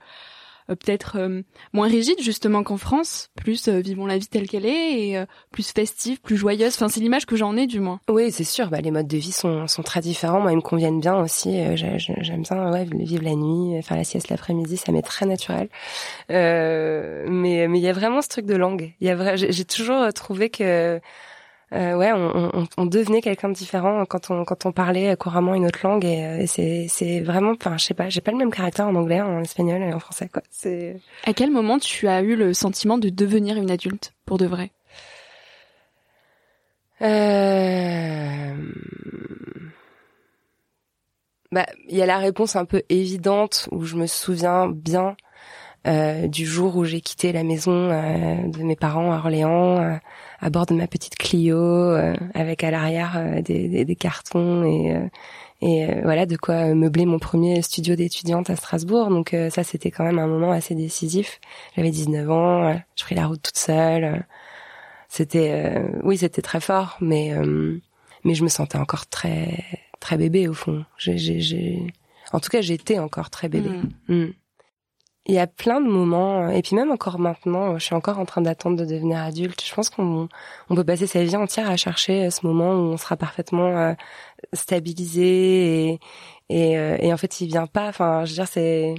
euh, 0.71 0.75
peut-être 0.75 1.19
euh, 1.19 1.43
moins 1.75 1.87
rigide 1.87 2.19
justement 2.23 2.63
qu'en 2.63 2.79
France, 2.79 3.29
plus 3.37 3.69
vivons 3.69 4.07
la 4.07 4.17
vie 4.17 4.27
telle 4.27 4.49
qu'elle 4.49 4.65
est 4.65 5.01
et 5.01 5.25
plus 5.51 5.71
festive, 5.71 6.19
plus 6.23 6.39
joyeuse. 6.39 6.75
Enfin, 6.75 6.89
c'est 6.89 7.01
l'image 7.01 7.27
que 7.27 7.37
j'en 7.37 7.59
ai 7.59 7.67
du 7.67 7.79
moins. 7.79 8.01
Oui, 8.09 8.33
c'est 8.33 8.45
sûr. 8.45 8.71
Bah, 8.71 8.81
les 8.81 8.91
modes 8.91 9.09
de 9.09 9.19
vie 9.19 9.33
sont, 9.33 9.67
sont 9.67 9.83
très 9.83 10.01
différents. 10.01 10.41
Moi, 10.41 10.53
ils 10.53 10.57
me 10.57 10.63
conviennent 10.63 11.01
bien 11.01 11.17
aussi. 11.21 11.61
J'aime 11.77 12.43
bien 12.43 12.73
ouais, 12.73 12.87
vivre 12.91 13.25
la 13.25 13.35
nuit, 13.35 13.83
faire 13.83 13.99
la 13.99 14.05
sieste 14.05 14.31
l'après-midi, 14.31 14.79
ça 14.79 14.93
m'est 14.93 15.03
très 15.03 15.27
naturel. 15.27 15.69
mais 16.31 17.69
mais 17.69 17.79
il 17.79 17.83
y 17.83 17.89
a 17.89 17.93
vraiment 17.93 18.23
ce 18.23 18.29
truc 18.29 18.47
de 18.47 18.57
langue. 18.57 18.95
Il 19.03 19.35
j'ai 19.35 19.65
toujours 19.67 20.11
trouvé 20.15 20.49
que 20.49 21.01
euh, 21.73 21.95
ouais, 21.95 22.13
on, 22.13 22.51
on, 22.53 22.67
on 22.77 22.87
devenait 22.87 23.21
quelqu'un 23.21 23.49
de 23.49 23.55
différent 23.55 24.05
quand 24.05 24.31
on 24.31 24.45
quand 24.45 24.67
on 24.67 24.73
parlait 24.73 25.17
couramment 25.17 25.55
une 25.55 25.67
autre 25.67 25.81
langue 25.85 26.05
et, 26.05 26.25
euh, 26.25 26.45
c'est 26.47 26.87
c'est 26.89 27.21
vraiment, 27.21 27.53
enfin, 27.53 27.79
je 27.79 27.85
sais 27.85 27.95
pas, 27.95 28.09
j'ai 28.09 28.21
pas 28.21 28.33
le 28.33 28.39
même 28.39 28.51
caractère 28.51 28.89
en 28.89 28.95
anglais, 28.97 29.21
en 29.21 29.41
espagnol 29.41 29.81
et 29.83 29.93
en 29.93 30.01
français 30.01 30.29
quoi. 30.29 30.43
C'est. 30.51 30.97
À 31.25 31.33
quel 31.33 31.51
moment 31.51 31.79
tu 31.79 32.09
as 32.09 32.23
eu 32.23 32.35
le 32.35 32.55
sentiment 32.55 32.99
de 32.99 33.09
devenir 33.09 33.57
une 33.57 33.71
adulte 33.71 34.15
pour 34.27 34.39
de 34.39 34.47
vrai? 34.47 34.73
Euh... 37.03 38.55
Bah, 41.53 41.67
il 41.89 41.97
y 41.97 42.03
a 42.03 42.07
la 42.07 42.19
réponse 42.19 42.57
un 42.57 42.65
peu 42.65 42.83
évidente 42.89 43.69
où 43.73 43.85
je 43.85 43.97
me 43.97 44.07
souviens 44.07 44.69
bien 44.69 45.17
euh, 45.87 46.29
du 46.29 46.45
jour 46.45 46.77
où 46.77 46.85
j'ai 46.85 47.01
quitté 47.01 47.33
la 47.33 47.43
maison 47.43 47.91
euh, 47.91 48.49
de 48.49 48.63
mes 48.63 48.77
parents 48.77 49.13
à 49.13 49.17
Orléans 49.17 49.81
euh, 49.81 49.97
à 50.41 50.51
bord 50.51 50.67
de 50.67 50.75
ma 50.75 50.87
petite 50.87 51.17
Clio 51.17 51.95
avec 52.35 52.65
à 52.65 52.71
l'arrière 52.71 53.43
des, 53.43 53.69
des, 53.69 53.85
des, 53.85 53.97
cartons 53.97 54.65
et 54.65 54.97
et 55.63 56.01
voilà 56.03 56.25
de 56.25 56.37
quoi 56.37 56.75
meubler 56.75 57.05
mon 57.05 57.19
premier 57.19 57.61
studio 57.61 57.95
d'étudiante 57.95 58.49
à 58.49 58.57
Strasbourg. 58.57 59.11
Donc 59.11 59.37
ça 59.51 59.63
c'était 59.63 59.91
quand 59.91 60.05
même 60.05 60.19
un 60.19 60.27
moment 60.27 60.53
assez 60.53 60.75
décisif. 60.75 61.41
J'avais 61.77 61.91
19 61.91 62.31
ans, 62.31 62.81
je 62.97 63.05
pris 63.05 63.15
la 63.15 63.27
route 63.27 63.43
toute 63.43 63.59
seule. 63.59 64.25
C'était 65.09 65.83
oui, 66.03 66.17
c'était 66.17 66.43
très 66.43 66.61
fort 66.61 66.97
mais 67.01 67.35
mais 68.25 68.35
je 68.35 68.43
me 68.43 68.49
sentais 68.49 68.79
encore 68.79 69.07
très 69.07 69.65
très 70.01 70.17
bébé 70.17 70.49
au 70.49 70.55
fond. 70.55 70.85
J'ai 70.97 71.19
en 72.33 72.41
tout 72.41 72.49
cas, 72.49 72.61
j'étais 72.61 72.99
encore 72.99 73.31
très 73.31 73.49
bébé. 73.49 73.71
Mm. 74.09 74.15
Mm 74.15 74.33
il 75.27 75.35
y 75.35 75.39
a 75.39 75.47
plein 75.47 75.81
de 75.81 75.89
moments, 75.89 76.45
euh, 76.45 76.49
et 76.51 76.63
puis 76.63 76.75
même 76.75 76.91
encore 76.91 77.19
maintenant, 77.19 77.79
je 77.79 77.85
suis 77.85 77.95
encore 77.95 78.19
en 78.19 78.25
train 78.25 78.41
d'attendre 78.41 78.77
de 78.77 78.85
devenir 78.85 79.19
adulte. 79.19 79.63
Je 79.65 79.75
pense 79.75 79.91
qu'on 79.91 80.29
on 80.71 80.75
peut 80.75 80.85
passer 80.85 81.07
sa 81.07 81.23
vie 81.23 81.37
entière 81.37 81.71
à 81.71 81.77
chercher 81.77 82.27
euh, 82.27 82.31
ce 82.31 82.47
moment 82.47 82.73
où 82.73 82.93
on 82.93 82.97
sera 82.97 83.17
parfaitement 83.17 83.77
euh, 83.77 83.93
stabilisé 84.55 85.91
et, 85.91 86.01
et, 86.49 86.73
et, 86.73 87.13
en 87.13 87.17
fait 87.17 87.41
il 87.41 87.49
vient 87.49 87.67
pas. 87.67 87.89
Enfin, 87.89 88.25
je 88.25 88.31
veux 88.31 88.35
dire, 88.37 88.49
c'est 88.49 88.95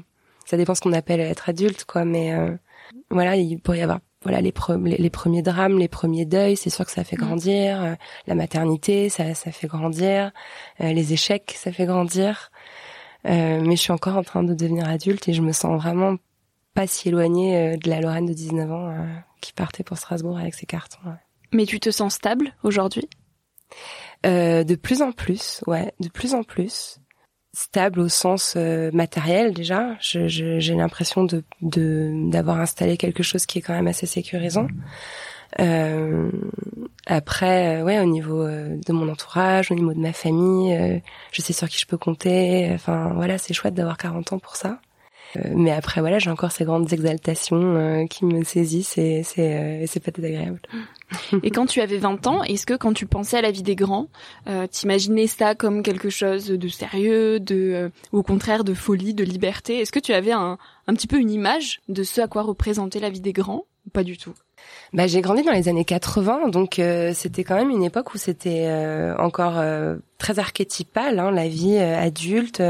ça 0.46 0.58
dépend 0.58 0.76
ce 0.76 0.82
qu'on 0.82 0.94
appelle 0.94 1.20
être 1.20 1.50
adulte, 1.50 1.86
quoi. 1.86 2.06
Mais 2.06 2.34
voilà, 3.10 3.36
il 3.36 3.60
pourrait 3.60 3.80
y 3.80 3.82
avoir 3.82 4.00
voilà 4.24 4.40
les, 4.42 4.54
les, 4.86 5.10
premiers 5.10 5.42
drames, 5.42 5.80
les 5.80 5.88
premiers 5.88 6.26
deuils, 6.26 6.56
c'est 6.56 6.70
sûr 6.70 6.86
que 6.86 6.92
ça 6.92 7.04
fait 7.04 7.16
mmh. 7.18 7.26
grandir. 7.26 7.98
la 8.28 8.36
maternité, 8.36 9.10
ça, 9.10 9.34
ça 9.34 9.52
fait 9.52 9.68
grandir. 9.68 10.32
les 10.80 11.14
échecs, 11.14 11.56
ça 11.58 11.72
fait 11.72 11.86
grandir. 11.86 12.52
Euh, 13.26 13.62
mais 13.62 13.76
je 13.76 13.82
suis 13.82 13.92
encore 13.92 14.18
en 14.18 14.24
train 14.24 14.44
de 14.44 14.54
devenir 14.54 14.88
adulte 14.88 15.28
et 15.28 15.34
je 15.34 15.42
me 15.42 15.52
sens 15.52 15.82
vraiment 15.82 16.18
pas 16.74 16.88
si 16.88 17.10
éloignée 17.10 17.58
euh, 17.58 17.78
de 17.78 17.90
la 17.90 18.02
Lorraine 18.02 18.26
de 18.26 18.34
19 18.34 18.72
ans 18.72 18.90
euh, 18.90 19.06
qui 19.42 19.54
partait 19.54 19.84
pour 19.84 19.98
Strasbourg 19.98 20.38
avec 20.38 20.56
ses 20.56 20.66
cartons. 20.66 21.00
Mais 21.54 21.66
tu 21.66 21.80
te 21.80 21.92
sens 21.92 22.16
stable 22.16 22.54
aujourd'hui? 22.64 23.08
De 24.24 24.76
plus 24.76 25.02
en 25.02 25.12
plus, 25.12 25.62
ouais, 25.66 25.94
de 26.00 26.10
plus 26.10 26.36
en 26.36 26.44
plus 26.44 27.00
stable 27.54 28.00
au 28.00 28.08
sens 28.08 28.56
matériel 28.94 29.54
déjà. 29.54 29.98
J'ai 30.00 30.30
je, 30.30 30.74
l'impression 30.74 31.24
de 31.24 31.44
d'avoir 31.62 32.60
installé 32.60 32.98
quelque 32.98 33.24
chose 33.24 33.46
qui 33.46 33.58
est 33.58 33.62
quand 33.62 33.74
même 33.74 33.88
assez 33.88 34.06
sécurisant. 34.06 34.68
Euh, 35.60 36.30
après, 37.08 37.82
euh, 37.82 37.84
ouais, 37.84 38.00
au 38.00 38.06
niveau 38.06 38.42
euh, 38.42 38.78
de 38.86 38.94
mon 38.94 39.10
entourage, 39.10 39.72
au 39.72 39.76
niveau 39.76 39.94
de 39.94 40.00
ma 40.00 40.14
famille, 40.14 40.74
euh, 40.74 41.00
je 41.32 41.42
sais 41.42 41.54
sur 41.54 41.68
qui 41.68 41.80
je 41.80 41.86
peux 41.86 41.98
compter. 41.98 42.70
Enfin, 42.74 43.12
voilà, 43.16 43.38
c'est 43.38 43.54
chouette 43.54 43.74
d'avoir 43.74 43.98
40 43.98 44.34
ans 44.34 44.40
pour 44.40 44.56
ça. 44.56 44.80
mais 45.56 45.72
après, 45.72 46.02
voilà, 46.02 46.20
j'ai 46.20 46.30
encore 46.30 46.52
ces 46.52 46.66
grandes 46.66 46.92
exaltations 46.92 48.06
qui 48.10 48.26
me 48.26 48.44
saisissent 48.44 48.98
et 48.98 49.24
c'est 49.24 50.00
pas 50.00 50.12
agréable. 50.18 50.60
Et 51.44 51.52
quand 51.52 51.66
tu 51.66 51.80
avais 51.80 51.98
20 51.98 52.28
ans, 52.28 52.44
est-ce 52.44 52.66
que 52.66 52.74
quand 52.74 52.94
tu 52.94 53.06
pensais 53.06 53.38
à 53.38 53.42
la 53.42 53.52
vie 53.52 53.64
des 53.64 53.76
grands, 53.76 54.08
euh, 54.48 54.68
t'imaginais 54.68 55.28
ça 55.28 55.56
comme 55.56 55.84
quelque 55.84 56.10
chose 56.10 56.48
de 56.48 56.68
sérieux, 56.68 57.40
de 57.40 57.92
ou 58.12 58.20
au 58.20 58.24
contraire 58.24 58.66
de 58.66 58.74
folie, 58.74 59.14
de 59.14 59.24
liberté? 59.24 59.80
Est-ce 59.80 59.92
que 59.92 60.00
tu 60.00 60.14
avais 60.14 60.34
un, 60.34 60.58
petit 60.88 61.08
peu 61.08 61.18
une 61.18 61.32
image 61.32 61.80
de 61.88 62.04
ce 62.04 62.20
à 62.20 62.28
quoi 62.28 62.42
représentait 62.42 63.00
la 63.00 63.10
vie 63.10 63.22
des 63.22 63.34
grands 63.34 63.64
pas 63.94 64.04
du 64.04 64.18
tout? 64.18 64.34
Bah, 64.94 65.08
j'ai 65.08 65.22
grandi 65.22 65.44
dans 65.44 65.54
les 65.54 65.70
années 65.70 65.86
80, 65.86 66.50
donc 66.50 66.78
euh, 66.78 67.14
c'était 67.14 67.46
quand 67.46 67.56
même 67.56 67.70
une 67.70 67.84
époque 67.84 68.14
où 68.14 68.18
c'était 68.18 68.66
euh, 68.68 69.16
encore 69.18 69.58
euh, 69.58 69.96
très 70.18 70.38
archétypal, 70.38 71.18
hein, 71.18 71.32
la 71.32 71.48
vie 71.48 71.78
adulte. 71.78 72.62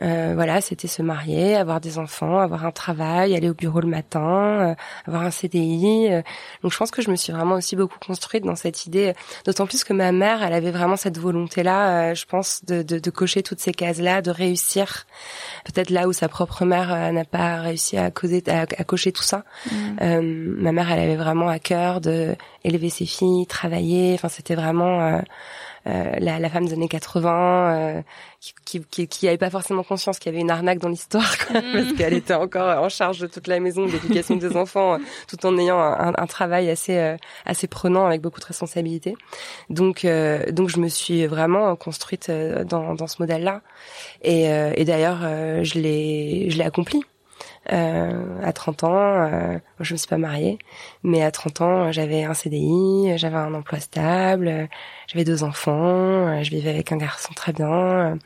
Euh, 0.00 0.32
voilà, 0.34 0.62
c'était 0.62 0.88
se 0.88 1.02
marier, 1.02 1.54
avoir 1.54 1.78
des 1.78 1.98
enfants, 1.98 2.38
avoir 2.38 2.64
un 2.64 2.70
travail, 2.70 3.36
aller 3.36 3.50
au 3.50 3.54
bureau 3.54 3.80
le 3.80 3.88
matin, 3.88 4.70
euh, 4.70 4.74
avoir 5.06 5.22
un 5.22 5.30
CDI. 5.30 6.08
Euh. 6.10 6.22
Donc 6.62 6.72
je 6.72 6.78
pense 6.78 6.90
que 6.90 7.02
je 7.02 7.10
me 7.10 7.16
suis 7.16 7.30
vraiment 7.32 7.56
aussi 7.56 7.76
beaucoup 7.76 7.98
construite 8.04 8.44
dans 8.44 8.56
cette 8.56 8.86
idée, 8.86 9.12
d'autant 9.44 9.66
plus 9.66 9.84
que 9.84 9.92
ma 9.92 10.10
mère, 10.10 10.42
elle 10.42 10.54
avait 10.54 10.70
vraiment 10.70 10.96
cette 10.96 11.18
volonté-là, 11.18 12.14
je 12.14 12.24
pense, 12.24 12.64
de, 12.64 12.82
de, 12.82 12.98
de, 12.98 13.10
cocher 13.10 13.42
toutes 13.42 13.60
ces 13.60 13.72
cases-là, 13.72 14.22
de 14.22 14.30
réussir. 14.30 15.06
Peut-être 15.66 15.90
là 15.90 16.08
où 16.08 16.14
sa 16.14 16.28
propre 16.28 16.64
mère 16.64 17.12
n'a 17.12 17.24
pas 17.26 17.60
réussi 17.60 17.98
à, 17.98 18.10
causer, 18.10 18.42
à, 18.46 18.66
cocher 18.84 19.12
tout 19.12 19.22
ça. 19.22 19.44
Mmh. 19.70 20.10
ma 20.58 20.72
mère, 20.72 20.90
elle 20.90 21.00
avait 21.00 21.16
vraiment 21.16 21.48
à 21.48 21.58
cœur 21.58 22.00
de 22.00 22.34
élever 22.64 22.90
ses 22.90 23.06
filles, 23.06 23.46
travailler. 23.46 24.14
Enfin, 24.14 24.28
c'était 24.28 24.54
vraiment 24.54 25.00
euh, 25.00 25.18
la, 25.86 26.38
la, 26.38 26.48
femme 26.48 26.66
des 26.66 26.74
années 26.74 26.88
80 26.88 27.74
euh, 27.74 28.02
qui, 28.64 28.84
qui, 28.90 29.08
qui, 29.08 29.28
avait 29.28 29.38
pas 29.38 29.50
forcément 29.50 29.82
conscience 29.82 30.18
qu'il 30.18 30.30
y 30.30 30.34
avait 30.34 30.42
une 30.42 30.50
arnaque 30.50 30.78
dans 30.78 30.88
l'histoire 30.88 31.34
mm. 31.50 31.72
parce 31.72 31.92
qu'elle 31.94 32.14
était 32.14 32.34
encore 32.34 32.82
en 32.82 32.88
charge 32.88 33.18
de 33.18 33.26
toute 33.26 33.46
la 33.46 33.58
maison, 33.60 33.86
de 33.86 33.92
l'éducation 33.92 34.36
des 34.36 34.56
enfants, 34.56 34.98
tout 35.28 35.44
en 35.46 35.56
ayant 35.58 35.78
un, 35.80 36.12
un, 36.16 36.26
travail 36.26 36.70
assez 36.70 36.98
euh, 36.98 37.16
assez 37.46 37.66
prenant 37.66 38.06
avec 38.06 38.20
beaucoup 38.20 38.40
de 38.40 38.46
responsabilités. 38.46 39.16
Donc 39.70 40.06
donc 40.50 40.68
je 40.68 40.78
me 40.78 40.88
suis 40.88 41.26
vraiment 41.26 41.74
construite 41.76 42.30
dans, 42.30 42.94
dans 42.94 43.06
ce 43.06 43.16
modèle-là 43.20 43.62
et, 44.22 44.44
et 44.44 44.84
d'ailleurs 44.84 45.20
je 45.64 45.78
l'ai 45.78 46.50
je 46.50 46.58
l'ai 46.58 46.64
accompli. 46.64 47.02
Euh, 47.70 48.40
à 48.42 48.52
30 48.52 48.84
ans, 48.84 48.90
euh, 48.92 49.58
je 49.78 49.94
me 49.94 49.98
suis 49.98 50.08
pas 50.08 50.18
mariée, 50.18 50.58
mais 51.04 51.22
à 51.22 51.30
30 51.30 51.60
ans, 51.60 51.92
j'avais 51.92 52.24
un 52.24 52.34
CDI, 52.34 53.16
j'avais 53.16 53.36
un 53.36 53.54
emploi 53.54 53.78
stable, 53.78 54.68
j'avais 55.06 55.24
deux 55.24 55.44
enfants, 55.44 56.42
je 56.42 56.50
vivais 56.50 56.70
avec 56.70 56.90
un 56.90 56.96
garçon 56.96 57.32
très 57.34 57.52
bien, 57.52 58.18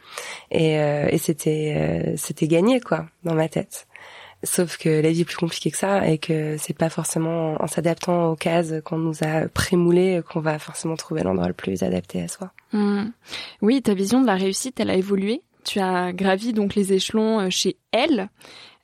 et, 0.51 0.79
euh, 0.79 1.09
et 1.11 1.19
c'était 1.19 2.15
c'était 2.17 2.49
gagné 2.49 2.81
quoi 2.81 3.07
dans 3.25 3.35
ma 3.35 3.49
tête. 3.49 3.87
Sauf 4.43 4.79
que 4.79 4.89
la 4.89 5.11
vie 5.11 5.23
est 5.23 5.25
plus 5.25 5.37
compliquée 5.37 5.71
que 5.71 5.79
ça 5.79 6.07
et 6.07 6.19
que 6.19 6.57
c'est 6.59 6.77
pas 6.77 6.91
forcément 6.91 7.61
en 7.61 7.67
s'adaptant 7.67 8.31
aux 8.31 8.37
cases 8.37 8.75
qu'on 8.85 8.99
nous 8.99 9.23
a 9.23 9.49
prémoulées 9.49 10.23
qu'on 10.31 10.41
va 10.41 10.59
forcément 10.59 10.95
trouver 10.95 11.23
l'endroit 11.23 11.49
le 11.49 11.55
plus 11.55 11.83
adapté 11.83 12.23
à 12.23 12.29
soi. 12.29 12.53
Mmh. 12.73 13.07
Oui, 13.63 13.83
ta 13.83 13.95
vision 13.95 14.21
de 14.21 14.27
la 14.27 14.37
réussite, 14.37 14.79
elle 14.79 14.91
a 14.91 14.95
évolué. 14.95 15.43
Tu 15.65 15.81
as 15.81 16.13
gravi 16.13 16.53
donc 16.53 16.75
les 16.75 16.93
échelons 16.93 17.51
chez 17.51 17.77
Elle. 17.93 18.29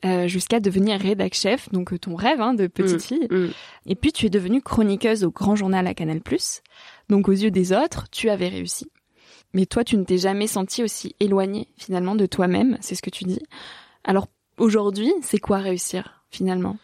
Euh, 0.04 0.26
jusqu'à 0.26 0.58
devenir 0.58 0.98
rédac 0.98 1.32
chef, 1.32 1.70
donc 1.70 1.92
euh, 1.92 1.98
ton 1.98 2.16
rêve 2.16 2.40
hein, 2.40 2.54
de 2.54 2.66
petite 2.66 2.96
mm, 2.96 3.00
fille. 3.00 3.28
Mm. 3.30 3.46
Et 3.86 3.94
puis 3.94 4.10
tu 4.10 4.26
es 4.26 4.30
devenue 4.30 4.60
chroniqueuse 4.60 5.22
au 5.22 5.30
Grand 5.30 5.54
Journal 5.54 5.86
à 5.86 5.94
Canal+. 5.94 6.20
Donc 7.08 7.28
aux 7.28 7.32
yeux 7.32 7.52
des 7.52 7.72
autres, 7.72 8.08
tu 8.10 8.28
avais 8.28 8.48
réussi. 8.48 8.90
Mais 9.54 9.64
toi, 9.64 9.84
tu 9.84 9.96
ne 9.96 10.02
t'es 10.02 10.18
jamais 10.18 10.48
senti 10.48 10.82
aussi 10.82 11.14
éloignée 11.20 11.68
finalement 11.76 12.16
de 12.16 12.26
toi-même, 12.26 12.78
c'est 12.80 12.96
ce 12.96 13.02
que 13.02 13.10
tu 13.10 13.22
dis. 13.22 13.38
Alors 14.02 14.26
aujourd'hui, 14.58 15.12
c'est 15.22 15.38
quoi 15.38 15.58
réussir 15.58 16.24
finalement? 16.30 16.78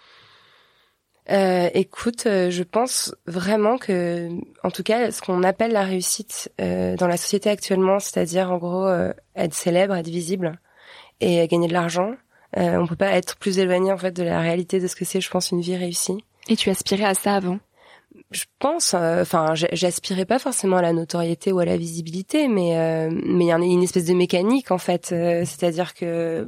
Euh, 1.31 1.71
écoute, 1.75 2.27
euh, 2.27 2.51
je 2.51 2.63
pense 2.63 3.17
vraiment 3.27 3.79
que, 3.79 4.29
en 4.63 4.71
tout 4.71 4.85
cas, 4.85 5.11
ce 5.11 5.23
qu'on 5.23 5.43
appelle 5.43 5.73
la 5.73 5.83
réussite 5.83 6.53
dans 6.59 7.09
la 7.09 7.17
société 7.17 7.51
actuellement, 7.51 7.99
c'est-à-dire 7.99 8.53
en 8.53 8.59
gros 8.59 8.89
être 9.35 9.55
célèbre, 9.55 9.97
être 9.97 10.07
visible 10.07 10.61
et 11.21 11.49
gagner 11.49 11.67
de 11.67 11.73
l'argent, 11.73 12.15
euh, 12.57 12.79
on 12.79 12.87
peut 12.87 12.97
pas 12.97 13.13
être 13.13 13.37
plus 13.37 13.59
éloigné 13.59 13.93
en 13.93 13.99
fait 13.99 14.13
de 14.13 14.23
la 14.23 14.41
réalité 14.41 14.81
de 14.81 14.87
ce 14.87 14.97
que 14.97 15.05
c'est, 15.05 15.21
je 15.21 15.31
pense, 15.31 15.51
une 15.51 15.61
vie 15.61 15.77
réussie. 15.77 16.25
Et 16.49 16.57
tu 16.57 16.71
aspirais 16.71 17.05
à 17.05 17.15
ça 17.15 17.35
avant? 17.35 17.59
Je 18.31 18.45
pense, 18.59 18.95
euh, 18.95 19.23
enfin, 19.23 19.55
j'aspirais 19.55 20.25
pas 20.25 20.39
forcément 20.39 20.79
à 20.79 20.83
la 20.83 20.93
notoriété 20.93 21.53
ou 21.53 21.59
à 21.61 21.65
la 21.65 21.77
visibilité, 21.77 22.49
mais 22.49 22.77
euh, 22.77 23.11
mais 23.11 23.45
il 23.45 23.49
y 23.49 23.53
a 23.53 23.57
une 23.57 23.83
espèce 23.83 24.07
de 24.07 24.15
mécanique 24.15 24.71
en 24.71 24.79
fait, 24.79 25.11
euh, 25.13 25.45
c'est-à-dire 25.45 25.95
que 25.95 26.47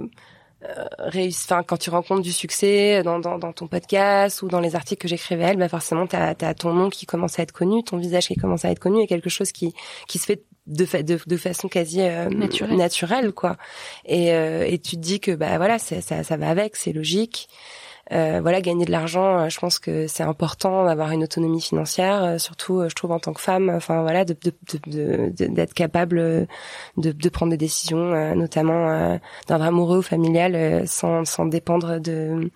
enfin 1.08 1.62
quand 1.62 1.78
tu 1.78 1.88
rencontres 1.88 2.20
du 2.20 2.32
succès 2.32 3.02
dans, 3.02 3.18
dans, 3.18 3.38
dans, 3.38 3.50
ton 3.54 3.66
podcast 3.66 4.42
ou 4.42 4.48
dans 4.48 4.60
les 4.60 4.76
articles 4.76 5.00
que 5.00 5.08
j'écrivais 5.08 5.44
elle 5.44 5.56
bah 5.56 5.70
forcément 5.70 6.06
tu 6.06 6.16
as, 6.16 6.34
ton 6.54 6.74
nom 6.74 6.90
qui 6.90 7.06
commence 7.06 7.38
à 7.38 7.42
être 7.44 7.52
connu 7.52 7.82
ton 7.82 7.96
visage 7.96 8.26
qui 8.26 8.34
commence 8.36 8.66
à 8.66 8.70
être 8.70 8.78
connu 8.78 9.00
et 9.00 9.06
quelque 9.06 9.30
chose 9.30 9.52
qui 9.52 9.72
qui 10.06 10.18
se 10.18 10.26
fait 10.26 10.42
de, 10.66 10.84
de, 11.02 11.18
de 11.26 11.36
façon 11.36 11.68
quasi 11.68 12.00
euh, 12.00 12.28
naturelle. 12.28 13.32
quoi. 13.32 13.56
Et, 14.04 14.32
euh, 14.32 14.64
et 14.66 14.78
tu 14.78 14.96
te 14.96 15.00
dis 15.00 15.20
que 15.20 15.32
bah 15.32 15.56
voilà, 15.58 15.78
ça, 15.78 16.00
ça 16.00 16.36
va 16.36 16.48
avec, 16.48 16.76
c'est 16.76 16.92
logique. 16.92 17.48
Euh, 18.12 18.40
voilà, 18.42 18.60
gagner 18.60 18.84
de 18.86 18.90
l'argent, 18.90 19.48
je 19.48 19.60
pense 19.60 19.78
que 19.78 20.08
c'est 20.08 20.24
important 20.24 20.84
d'avoir 20.84 21.12
une 21.12 21.22
autonomie 21.22 21.60
financière, 21.60 22.40
surtout, 22.40 22.82
je 22.88 22.94
trouve 22.96 23.12
en 23.12 23.20
tant 23.20 23.32
que 23.32 23.40
femme. 23.40 23.70
Enfin 23.70 24.02
voilà, 24.02 24.24
de, 24.24 24.34
d'être 24.86 25.74
capable 25.74 26.48
de, 26.96 27.12
de 27.12 27.28
prendre 27.28 27.50
des 27.50 27.56
décisions, 27.56 28.34
notamment 28.34 29.16
d'un 29.46 29.60
amoureux 29.60 29.98
ou 29.98 30.02
familial, 30.02 30.88
sans, 30.88 31.24
sans 31.24 31.46
dépendre 31.46 32.00
de, 32.00 32.50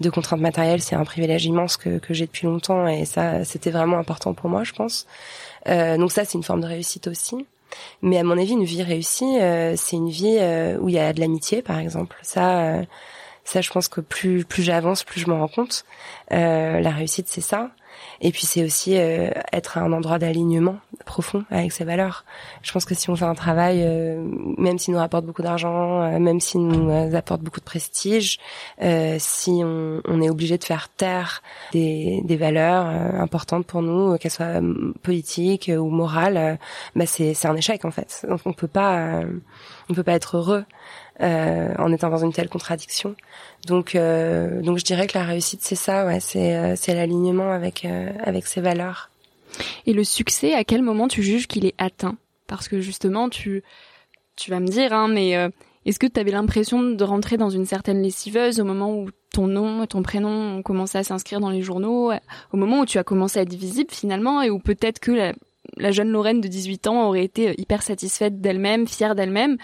de 0.00 0.08
contraintes 0.08 0.40
matérielles. 0.40 0.80
C'est 0.80 0.96
un 0.96 1.04
privilège 1.04 1.44
immense 1.44 1.76
que, 1.76 1.98
que 1.98 2.14
j'ai 2.14 2.24
depuis 2.24 2.46
longtemps, 2.46 2.88
et 2.88 3.04
ça, 3.04 3.44
c'était 3.44 3.70
vraiment 3.70 3.98
important 3.98 4.32
pour 4.32 4.48
moi, 4.48 4.64
je 4.64 4.72
pense. 4.72 5.06
Euh, 5.68 5.96
donc 5.96 6.12
ça, 6.12 6.24
c'est 6.24 6.34
une 6.34 6.44
forme 6.44 6.60
de 6.60 6.66
réussite 6.66 7.08
aussi. 7.08 7.46
Mais 8.02 8.18
à 8.18 8.24
mon 8.24 8.38
avis, 8.38 8.52
une 8.52 8.64
vie 8.64 8.82
réussie, 8.82 9.38
euh, 9.40 9.74
c'est 9.76 9.96
une 9.96 10.08
vie 10.08 10.38
euh, 10.38 10.78
où 10.78 10.88
il 10.88 10.94
y 10.94 10.98
a 10.98 11.12
de 11.12 11.20
l'amitié, 11.20 11.62
par 11.62 11.78
exemple. 11.78 12.16
Ça, 12.22 12.82
ça, 13.44 13.60
je 13.60 13.70
pense 13.70 13.88
que 13.88 14.00
plus 14.00 14.44
plus 14.44 14.62
j'avance, 14.62 15.04
plus 15.04 15.20
je 15.20 15.28
m'en 15.28 15.38
rends 15.38 15.48
compte. 15.48 15.84
la 16.30 16.90
réussite, 16.90 17.28
c'est 17.28 17.40
ça. 17.40 17.70
Et 18.20 18.32
puis 18.32 18.46
c'est 18.46 18.64
aussi 18.64 18.96
euh, 18.96 19.30
être 19.52 19.78
à 19.78 19.82
un 19.82 19.92
endroit 19.92 20.18
d'alignement 20.18 20.76
profond 21.04 21.44
avec 21.50 21.72
ses 21.72 21.84
valeurs. 21.84 22.24
Je 22.62 22.72
pense 22.72 22.84
que 22.84 22.94
si 22.94 23.10
on 23.10 23.16
fait 23.16 23.24
un 23.24 23.34
travail, 23.34 23.82
euh, 23.82 24.24
même 24.58 24.78
s'il 24.78 24.94
nous 24.94 25.00
rapporte 25.00 25.24
beaucoup 25.24 25.42
d'argent, 25.42 26.02
euh, 26.02 26.18
même 26.18 26.40
s'il 26.40 26.66
nous 26.66 27.14
apporte 27.14 27.42
beaucoup 27.42 27.60
de 27.60 27.64
prestige, 27.64 28.38
si 29.18 29.62
on, 29.64 30.00
on, 30.04 30.22
est 30.22 30.30
obligé 30.30 30.58
de 30.58 30.64
faire 30.64 30.88
taire 30.88 31.42
des, 31.72 32.22
des 32.24 32.36
valeurs 32.36 32.86
importantes 32.86 33.66
pour 33.66 33.82
nous, 33.82 34.16
qu'elles 34.18 34.30
soient 34.30 34.60
politiques 35.02 35.70
ou 35.76 35.88
morales, 35.88 36.58
bah 36.94 37.06
c'est 37.06 37.34
c'est 37.34 37.48
un 37.48 37.56
échec 37.56 37.84
en 37.84 37.90
fait. 37.90 38.26
Donc 38.28 38.40
on 38.44 38.52
peut 38.52 38.68
pas 38.68 39.22
on 39.88 39.94
peut 39.94 40.02
pas 40.02 40.12
être 40.12 40.36
heureux 40.36 40.64
euh, 41.20 41.74
en 41.78 41.92
étant 41.92 42.10
dans 42.10 42.24
une 42.24 42.32
telle 42.32 42.48
contradiction. 42.48 43.14
Donc, 43.66 43.94
euh, 43.94 44.60
donc 44.62 44.78
je 44.78 44.84
dirais 44.84 45.06
que 45.06 45.16
la 45.16 45.24
réussite, 45.24 45.60
c'est 45.62 45.76
ça, 45.76 46.06
ouais, 46.06 46.20
c'est 46.20 46.56
euh, 46.56 46.74
c'est 46.76 46.94
l'alignement 46.94 47.52
avec 47.52 47.84
euh, 47.84 48.10
avec 48.22 48.46
ses 48.46 48.60
valeurs. 48.60 49.10
Et 49.86 49.92
le 49.92 50.04
succès, 50.04 50.54
à 50.54 50.64
quel 50.64 50.82
moment 50.82 51.08
tu 51.08 51.22
juges 51.22 51.46
qu'il 51.46 51.64
est 51.64 51.74
atteint? 51.78 52.16
Parce 52.46 52.68
que 52.68 52.80
justement, 52.80 53.28
tu 53.28 53.62
tu 54.36 54.50
vas 54.50 54.60
me 54.60 54.68
dire, 54.68 54.92
hein, 54.92 55.08
mais 55.08 55.36
euh, 55.36 55.48
est-ce 55.86 55.98
que 55.98 56.06
tu 56.06 56.20
avais 56.20 56.32
l'impression 56.32 56.82
de 56.82 57.04
rentrer 57.04 57.36
dans 57.36 57.50
une 57.50 57.64
certaine 57.64 58.02
lessiveuse 58.02 58.60
au 58.60 58.64
moment 58.64 58.92
où 58.92 59.08
ton 59.32 59.46
nom 59.46 59.86
ton 59.86 60.02
prénom 60.02 60.58
ont 60.58 60.62
commencé 60.62 60.98
à 60.98 61.04
s'inscrire 61.04 61.40
dans 61.40 61.50
les 61.50 61.62
journaux, 61.62 62.12
au 62.52 62.56
moment 62.56 62.80
où 62.80 62.86
tu 62.86 62.98
as 62.98 63.04
commencé 63.04 63.38
à 63.38 63.42
être 63.42 63.54
visible 63.54 63.90
finalement, 63.90 64.42
et 64.42 64.50
où 64.50 64.58
peut-être 64.58 64.98
que 64.98 65.12
la, 65.12 65.32
la 65.76 65.90
jeune 65.90 66.10
Lorraine 66.10 66.40
de 66.40 66.48
18 66.48 66.86
ans 66.86 67.08
aurait 67.08 67.24
été 67.24 67.54
hyper 67.60 67.82
satisfaite 67.82 68.40
d'elle-même, 68.40 68.86
fière 68.86 69.14
d'elle-même, 69.14 69.56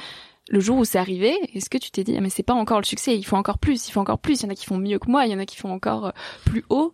le 0.51 0.61
jour 0.61 0.79
où 0.79 0.85
c'est 0.85 0.99
arrivé, 0.99 1.35
est-ce 1.55 1.71
que 1.71 1.79
tu 1.79 1.91
t'es 1.91 2.05
dit 2.05 2.15
ah, 2.17 2.21
mais 2.21 2.31
c'est 2.31 2.43
pas 2.43 2.55
encore 2.55 2.79
le 2.79 2.85
succès, 2.85 3.17
il 3.17 3.23
faut 3.25 3.37
encore 3.37 3.59
plus, 3.59 3.89
il 3.89 3.93
faut 3.93 4.01
encore 4.01 4.19
plus, 4.19 4.41
il 4.41 4.45
y 4.45 4.47
en 4.47 4.51
a 4.51 4.55
qui 4.55 4.67
font 4.67 4.79
mieux 4.79 4.99
que 4.99 5.11
moi, 5.11 5.27
il 5.27 5.33
y 5.33 5.35
en 5.35 5.39
a 5.39 5.47
qui 5.47 5.57
font 5.57 5.73
encore 5.73 6.07
euh, 6.07 6.11
plus 6.45 6.65
haut. 6.69 6.93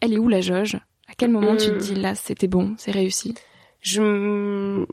Elle 0.00 0.12
est 0.12 0.18
où 0.18 0.28
la 0.28 0.40
jauge? 0.40 0.76
À 1.08 1.14
quel 1.16 1.30
moment 1.30 1.56
tu 1.56 1.68
te 1.68 1.78
dis 1.78 1.94
là 1.94 2.14
c'était 2.14 2.48
bon, 2.48 2.74
c'est 2.76 2.90
réussi? 2.90 3.34
Je 3.80 4.84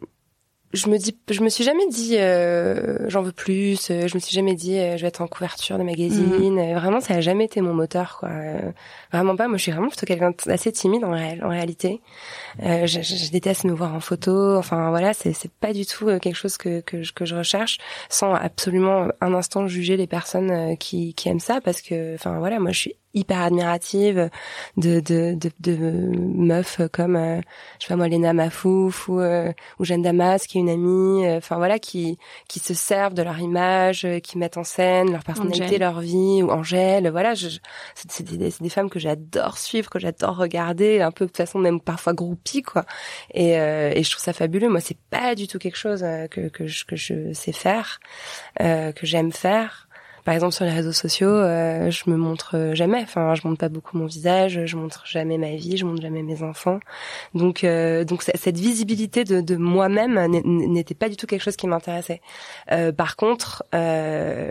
je 0.73 0.89
me 0.89 0.97
dis, 0.97 1.15
je 1.29 1.41
me 1.41 1.49
suis 1.49 1.63
jamais 1.63 1.87
dit 1.87 2.17
euh, 2.17 3.07
j'en 3.07 3.21
veux 3.21 3.31
plus. 3.31 3.89
Euh, 3.91 4.07
je 4.07 4.15
me 4.15 4.19
suis 4.19 4.33
jamais 4.33 4.55
dit 4.55 4.75
je 4.75 5.01
vais 5.01 5.07
être 5.07 5.21
en 5.21 5.27
couverture 5.27 5.77
de 5.77 5.83
magazine. 5.83 6.25
Mhm. 6.25 6.73
Vraiment, 6.73 6.99
ça 6.99 7.15
a 7.15 7.21
jamais 7.21 7.45
été 7.45 7.61
mon 7.61 7.73
moteur, 7.73 8.17
quoi. 8.19 8.29
vraiment 9.11 9.35
pas. 9.35 9.47
Moi, 9.47 9.57
je 9.57 9.63
suis 9.63 9.71
vraiment 9.71 9.89
plutôt 9.89 10.05
quelqu'un 10.05 10.33
d'assez 10.45 10.71
timide 10.71 11.03
en, 11.03 11.11
réalité. 11.11 12.01
Euh, 12.63 12.87
je, 12.87 13.01
je, 13.01 13.31
déteste 13.31 13.65
me 13.65 13.73
voir 13.73 13.93
en 13.93 13.99
photo. 13.99 14.55
Enfin 14.57 14.89
voilà, 14.89 15.13
c'est 15.13 15.33
c'est 15.33 15.51
pas 15.51 15.73
du 15.73 15.85
tout 15.85 16.07
quelque 16.19 16.35
chose 16.35 16.57
que 16.57 16.81
que 16.81 17.03
je, 17.03 17.13
que 17.13 17.25
je 17.25 17.35
recherche, 17.35 17.77
sans 18.09 18.33
absolument 18.33 19.09
un 19.21 19.33
instant 19.33 19.67
juger 19.67 19.95
les 19.95 20.07
personnes 20.07 20.75
qui 20.77 21.13
qui 21.13 21.29
aiment 21.29 21.39
ça, 21.39 21.61
parce 21.61 21.81
que 21.81 22.15
enfin 22.15 22.39
voilà, 22.39 22.59
moi 22.59 22.71
je 22.71 22.79
suis 22.79 22.95
hyper 23.13 23.41
admirative 23.41 24.29
de 24.77 24.99
de 24.99 25.35
de, 25.35 25.51
de 25.59 25.75
meufs 25.75 26.81
comme 26.91 27.15
euh, 27.15 27.39
je 27.79 27.85
sais 27.85 27.89
pas 27.89 27.95
moi 27.95 28.07
Lena 28.07 28.33
Mafouf 28.33 29.07
ou 29.07 29.19
euh, 29.19 29.51
ou 29.79 29.85
Jeanne 29.85 30.01
Damas 30.01 30.47
qui 30.47 30.57
est 30.57 30.61
une 30.61 30.69
amie 30.69 31.25
euh, 31.25 31.37
enfin 31.37 31.57
voilà 31.57 31.79
qui 31.79 32.17
qui 32.47 32.59
se 32.59 32.73
servent 32.73 33.13
de 33.13 33.21
leur 33.21 33.39
image 33.39 34.07
qui 34.23 34.37
mettent 34.37 34.57
en 34.57 34.63
scène 34.63 35.11
leur 35.11 35.23
personnalité 35.23 35.77
leur 35.77 35.99
vie 35.99 36.41
ou 36.41 36.49
Angèle 36.49 37.09
voilà 37.09 37.35
je, 37.35 37.49
c'est 37.95 38.23
des, 38.23 38.37
des, 38.37 38.69
femmes 38.69 38.89
que 38.89 38.99
j'adore 38.99 39.57
suivre 39.57 39.89
que 39.89 39.99
j'adore 39.99 40.37
regarder 40.37 41.01
un 41.01 41.11
peu 41.11 41.27
de 41.27 41.35
façon 41.35 41.59
même 41.59 41.79
parfois 41.79 42.13
groupie 42.13 42.63
quoi. 42.63 42.85
Et 43.33 43.51
et 43.53 44.03
je 44.03 44.11
trouve 44.11 44.23
ça 44.23 44.33
fabuleux. 44.33 44.69
Moi 44.69 44.79
c'est 44.79 44.97
pas 45.09 45.35
du 45.35 45.47
tout 45.47 45.59
quelque 45.59 45.77
chose 45.77 46.03
que 46.31 46.47
que 46.47 46.65
je, 46.65 46.85
que 46.85 46.95
je 46.95 47.33
sais 47.33 47.51
faire 47.51 47.99
que 48.59 49.05
j'aime 49.05 49.31
faire 49.31 49.87
Par 50.23 50.33
exemple, 50.33 50.53
sur 50.53 50.65
les 50.65 50.71
réseaux 50.71 50.93
sociaux, 50.93 51.29
euh, 51.29 51.91
je 51.91 52.09
me 52.09 52.15
montre 52.15 52.71
jamais. 52.73 53.01
Enfin, 53.01 53.35
je 53.35 53.45
montre 53.45 53.59
pas 53.59 53.69
beaucoup 53.69 53.97
mon 53.97 54.05
visage, 54.05 54.65
je 54.65 54.77
montre 54.77 55.05
jamais 55.05 55.37
ma 55.37 55.55
vie, 55.55 55.75
je 55.77 55.85
montre 55.85 56.01
jamais 56.01 56.23
mes 56.23 56.43
enfants. 56.43 56.79
Donc, 57.33 57.63
euh, 57.63 58.05
donc 58.05 58.23
cette 58.23 58.57
visibilité 58.57 59.23
de, 59.25 59.41
de 59.41 59.55
moi-même 59.55 60.19
n'était 60.45 60.95
pas 60.95 61.09
du 61.09 61.17
tout 61.17 61.27
quelque 61.27 61.41
chose 61.41 61.57
qui 61.57 61.67
m'intéressait. 61.67 62.21
Euh, 62.71 62.91
par 62.91 63.15
contre, 63.17 63.63
euh, 63.75 64.49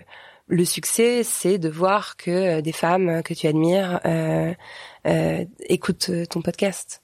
le 0.49 0.65
succès, 0.65 1.23
c'est 1.25 1.59
de 1.59 1.69
voir 1.71 2.17
que 2.17 2.61
des 2.61 2.73
femmes 2.73 3.23
que 3.23 3.33
tu 3.33 3.47
admires 3.47 4.01
écoutent 5.69 6.11
ton 6.29 6.43
podcast. 6.43 7.01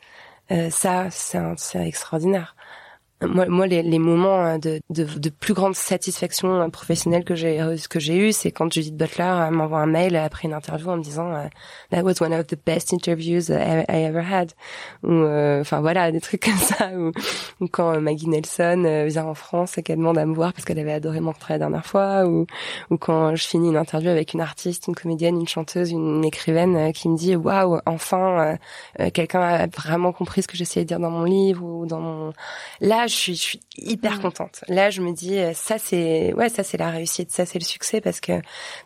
ça, 0.71 1.09
c'est 1.11 1.87
extraordinaire 1.87 2.55
moi, 3.27 3.47
moi 3.47 3.67
les, 3.67 3.83
les 3.83 3.99
moments 3.99 4.45
euh, 4.45 4.59
de, 4.59 4.81
de, 4.91 5.05
de, 5.05 5.29
plus 5.29 5.55
grande 5.55 5.75
satisfaction 5.75 6.61
euh, 6.61 6.69
professionnelle 6.69 7.25
que 7.25 7.35
j'ai 7.35 7.61
euh, 7.61 7.77
que 7.91 7.99
j'ai 7.99 8.17
eu, 8.17 8.33
c'est 8.33 8.53
quand 8.53 8.73
Judith 8.73 8.97
Butler 8.97 9.49
m'envoie 9.51 9.81
un 9.81 9.87
mail 9.87 10.15
après 10.15 10.47
une 10.47 10.55
interview 10.55 10.89
en 10.89 10.97
me 10.97 11.03
disant 11.03 11.33
That 11.91 12.03
was 12.03 12.21
one 12.21 12.33
of 12.33 12.47
the 12.47 12.57
best 12.65 12.93
interviews 12.93 13.51
I, 13.51 13.85
ever 13.89 14.21
had. 14.21 14.53
Ou 15.03 15.25
enfin 15.61 15.81
voilà 15.81 16.13
des 16.13 16.21
trucs 16.21 16.43
comme 16.45 16.59
ça. 16.59 16.91
Ou, 17.61 17.67
quand 17.69 18.01
Maggie 18.01 18.29
Nelson 18.29 19.05
vient 19.07 19.25
en 19.25 19.35
France 19.35 19.79
et 19.79 19.83
qu'elle 19.83 19.99
demande 19.99 20.19
à 20.19 20.27
me 20.27 20.35
voir 20.35 20.53
parce 20.53 20.65
qu'elle 20.65 20.79
avait 20.79 20.93
adoré 20.93 21.21
mon 21.21 21.33
travail 21.33 21.59
la 21.59 21.67
dernière 21.67 21.87
fois. 21.87 22.25
Ou, 22.27 22.47
ou 22.91 22.97
quand 22.99 23.35
je 23.35 23.45
finis 23.45 23.69
une 23.69 23.77
interview 23.77 24.11
avec 24.11 24.33
une 24.35 24.41
artiste, 24.41 24.87
une 24.87 24.95
comédienne, 24.95 25.39
une 25.41 25.49
chanteuse, 25.49 25.91
une, 25.91 26.25
écrivaine 26.25 26.93
qui 26.93 27.09
me 27.09 27.17
dit 27.17 27.37
Waouh, 27.37 27.81
enfin 27.87 28.59
quelqu'un 29.13 29.41
a 29.41 29.67
vraiment 29.67 30.13
compris 30.13 30.43
ce 30.43 30.49
que 30.49 30.57
j'essayais 30.57 30.85
de 30.85 30.89
dire 30.89 31.01
dans 31.01 31.11
mon 31.11 31.25
livre 31.25 31.65
ou 31.65 31.87
dans 31.87 32.01
mon 32.01 32.33
là 32.81 33.08
je 33.09 33.15
suis, 33.15 33.35
je 33.35 33.43
suis 33.43 33.61
hyper 33.77 34.21
contente. 34.21 34.65
Là, 34.69 34.91
je 34.91 35.03
me 35.03 35.13
dis, 35.13 35.39
euh, 35.39 35.53
ça 35.55 35.79
c'est, 35.79 36.33
ouais, 36.35 36.49
ça 36.49 36.63
c'est 36.63 36.77
la 36.77 36.91
réussite, 36.91 37.31
ça 37.31 37.47
c'est 37.47 37.59
le 37.59 37.65
succès 37.65 38.01
parce 38.01 38.21
que 38.21 38.33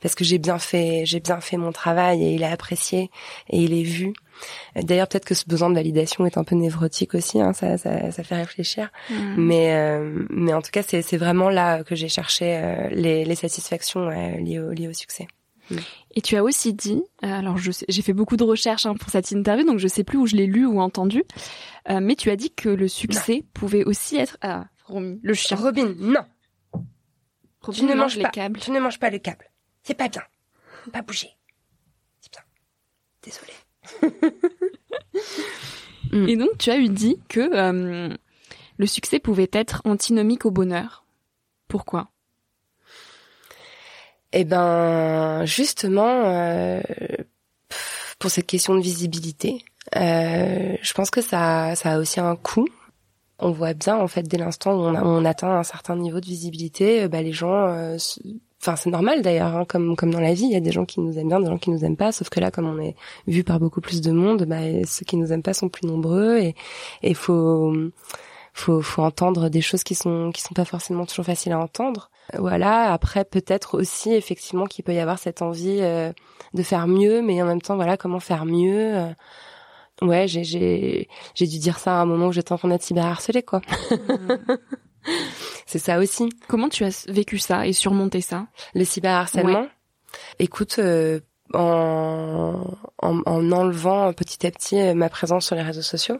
parce 0.00 0.14
que 0.14 0.24
j'ai 0.24 0.38
bien 0.38 0.58
fait, 0.58 1.04
j'ai 1.04 1.20
bien 1.20 1.40
fait 1.40 1.56
mon 1.56 1.72
travail 1.72 2.24
et 2.24 2.34
il 2.34 2.44
a 2.44 2.50
apprécié 2.50 3.10
et 3.50 3.58
il 3.58 3.72
est 3.72 3.82
vu. 3.82 4.12
D'ailleurs, 4.74 5.08
peut-être 5.08 5.24
que 5.24 5.34
ce 5.34 5.44
besoin 5.46 5.70
de 5.70 5.74
validation 5.74 6.26
est 6.26 6.38
un 6.38 6.44
peu 6.44 6.56
névrotique 6.56 7.14
aussi, 7.14 7.40
hein, 7.40 7.52
ça, 7.52 7.78
ça, 7.78 8.10
ça, 8.10 8.24
fait 8.24 8.36
réfléchir. 8.36 8.90
Mm. 9.10 9.34
Mais, 9.36 9.74
euh, 9.74 10.26
mais 10.30 10.52
en 10.54 10.62
tout 10.62 10.70
cas, 10.72 10.82
c'est 10.82 11.16
vraiment 11.16 11.50
là 11.50 11.84
que 11.84 11.94
j'ai 11.94 12.08
cherché 12.08 12.56
euh, 12.56 12.88
les, 12.90 13.24
les, 13.24 13.34
satisfactions 13.34 14.08
liées, 14.08 14.58
au, 14.58 14.72
liées 14.72 14.88
au 14.88 14.92
succès. 14.92 15.28
Et 16.14 16.20
tu 16.20 16.36
as 16.36 16.44
aussi 16.44 16.74
dit, 16.74 17.02
alors 17.22 17.56
j'ai 17.56 18.02
fait 18.02 18.12
beaucoup 18.12 18.36
de 18.36 18.44
recherches 18.44 18.86
hein, 18.86 18.94
pour 18.94 19.10
cette 19.10 19.30
interview, 19.30 19.64
donc 19.64 19.78
je 19.78 19.88
sais 19.88 20.04
plus 20.04 20.18
où 20.18 20.26
je 20.26 20.36
l'ai 20.36 20.46
lu 20.46 20.66
ou 20.66 20.80
entendu, 20.80 21.24
euh, 21.88 22.00
mais 22.02 22.16
tu 22.16 22.30
as 22.30 22.36
dit 22.36 22.52
que 22.52 22.68
le 22.68 22.88
succès 22.88 23.44
pouvait 23.54 23.84
aussi 23.84 24.16
être 24.16 24.36
ah 24.42 24.66
le 24.90 25.34
chien. 25.34 25.56
Robin, 25.56 25.94
non. 25.98 26.24
Robin 27.60 27.78
tu 27.78 27.84
ne 27.84 27.94
manges 27.94 28.16
les 28.16 28.24
pas. 28.24 28.30
câbles. 28.30 28.60
Tu 28.60 28.70
ne 28.70 28.80
manges 28.80 28.98
pas 28.98 29.10
le 29.10 29.18
câble. 29.18 29.50
C'est 29.82 29.94
pas 29.94 30.08
bien. 30.08 30.22
Pas 30.92 31.02
bouger. 31.02 31.30
C'est 32.20 32.32
bien. 32.32 32.42
Désolée. 33.22 33.52
Et 36.30 36.36
donc 36.36 36.58
tu 36.58 36.70
as 36.70 36.76
eu 36.78 36.88
dit 36.88 37.18
que 37.28 37.40
euh, 37.40 38.14
le 38.76 38.86
succès 38.86 39.18
pouvait 39.18 39.50
être 39.52 39.80
antinomique 39.84 40.44
au 40.44 40.50
bonheur. 40.50 41.06
Pourquoi? 41.68 42.11
Eh 44.32 44.44
ben, 44.44 45.44
justement, 45.44 46.24
euh, 46.26 46.80
pour 48.18 48.30
cette 48.30 48.46
question 48.46 48.74
de 48.74 48.80
visibilité, 48.80 49.64
euh, 49.96 50.76
je 50.80 50.92
pense 50.94 51.10
que 51.10 51.20
ça, 51.20 51.74
ça 51.74 51.92
a 51.92 51.98
aussi 51.98 52.20
un 52.20 52.36
coût. 52.36 52.68
On 53.38 53.50
voit 53.50 53.74
bien, 53.74 53.96
en 53.96 54.06
fait, 54.08 54.22
dès 54.22 54.38
l'instant 54.38 54.74
où 54.74 54.82
on, 54.84 55.24
atteint 55.24 55.58
un 55.58 55.64
certain 55.64 55.96
niveau 55.96 56.20
de 56.20 56.26
visibilité, 56.26 57.02
euh, 57.02 57.08
bah, 57.08 57.22
les 57.22 57.32
gens, 57.32 57.66
euh, 57.66 57.96
enfin, 58.60 58.76
c'est 58.76 58.90
normal 58.90 59.22
d'ailleurs, 59.22 59.56
hein, 59.56 59.64
comme 59.68 59.96
comme 59.96 60.12
dans 60.12 60.20
la 60.20 60.34
vie, 60.34 60.44
il 60.44 60.52
y 60.52 60.56
a 60.56 60.60
des 60.60 60.70
gens 60.70 60.84
qui 60.84 61.00
nous 61.00 61.18
aiment 61.18 61.28
bien, 61.28 61.40
des 61.40 61.46
gens 61.46 61.58
qui 61.58 61.70
nous 61.70 61.84
aiment 61.84 61.96
pas. 61.96 62.12
Sauf 62.12 62.28
que 62.30 62.38
là, 62.40 62.50
comme 62.52 62.66
on 62.66 62.78
est 62.80 62.94
vu 63.26 63.42
par 63.44 63.58
beaucoup 63.58 63.80
plus 63.80 64.00
de 64.00 64.12
monde, 64.12 64.44
bah, 64.44 64.60
ceux 64.86 65.04
qui 65.04 65.16
nous 65.16 65.32
aiment 65.32 65.42
pas 65.42 65.54
sont 65.54 65.68
plus 65.68 65.86
nombreux 65.86 66.38
et 66.38 66.54
il 67.02 67.16
faut 67.16 67.74
faut 68.54 68.82
faut 68.82 69.02
entendre 69.02 69.48
des 69.48 69.62
choses 69.62 69.82
qui 69.82 69.94
sont 69.96 70.30
qui 70.32 70.42
sont 70.42 70.54
pas 70.54 70.64
forcément 70.64 71.06
toujours 71.06 71.26
faciles 71.26 71.52
à 71.52 71.58
entendre. 71.58 72.10
Voilà. 72.34 72.92
Après, 72.92 73.24
peut-être 73.24 73.78
aussi 73.78 74.12
effectivement 74.12 74.66
qu'il 74.66 74.84
peut 74.84 74.94
y 74.94 74.98
avoir 74.98 75.18
cette 75.18 75.42
envie 75.42 75.78
euh, 75.80 76.12
de 76.54 76.62
faire 76.62 76.86
mieux, 76.86 77.22
mais 77.22 77.42
en 77.42 77.46
même 77.46 77.62
temps, 77.62 77.76
voilà, 77.76 77.96
comment 77.96 78.20
faire 78.20 78.44
mieux. 78.44 78.96
Euh. 78.96 79.12
ouais, 80.02 80.28
j'ai 80.28 80.44
j'ai 80.44 81.08
j'ai 81.34 81.46
dû 81.46 81.58
dire 81.58 81.78
ça 81.78 81.98
à 81.98 82.02
un 82.02 82.06
moment 82.06 82.28
où 82.28 82.32
j'étais 82.32 82.52
en 82.52 82.58
train 82.58 82.68
d'être 82.68 82.82
cyberharcelée, 82.82 83.42
quoi. 83.42 83.60
Mmh. 83.90 84.54
C'est 85.66 85.78
ça 85.78 85.98
aussi. 85.98 86.28
Comment 86.48 86.68
tu 86.68 86.84
as 86.84 87.06
vécu 87.08 87.38
ça 87.38 87.66
et 87.66 87.72
surmonté 87.72 88.20
ça? 88.20 88.46
Le 88.74 88.84
cyberharcèlement? 88.84 89.66
Écoute, 90.38 90.76
euh, 90.78 91.20
en, 91.54 92.76
en, 92.98 93.20
en, 93.26 93.52
enlevant 93.52 94.12
petit 94.12 94.46
à 94.46 94.50
petit 94.50 94.80
euh, 94.80 94.94
ma 94.94 95.08
présence 95.08 95.46
sur 95.46 95.56
les 95.56 95.62
réseaux 95.62 95.82
sociaux, 95.82 96.18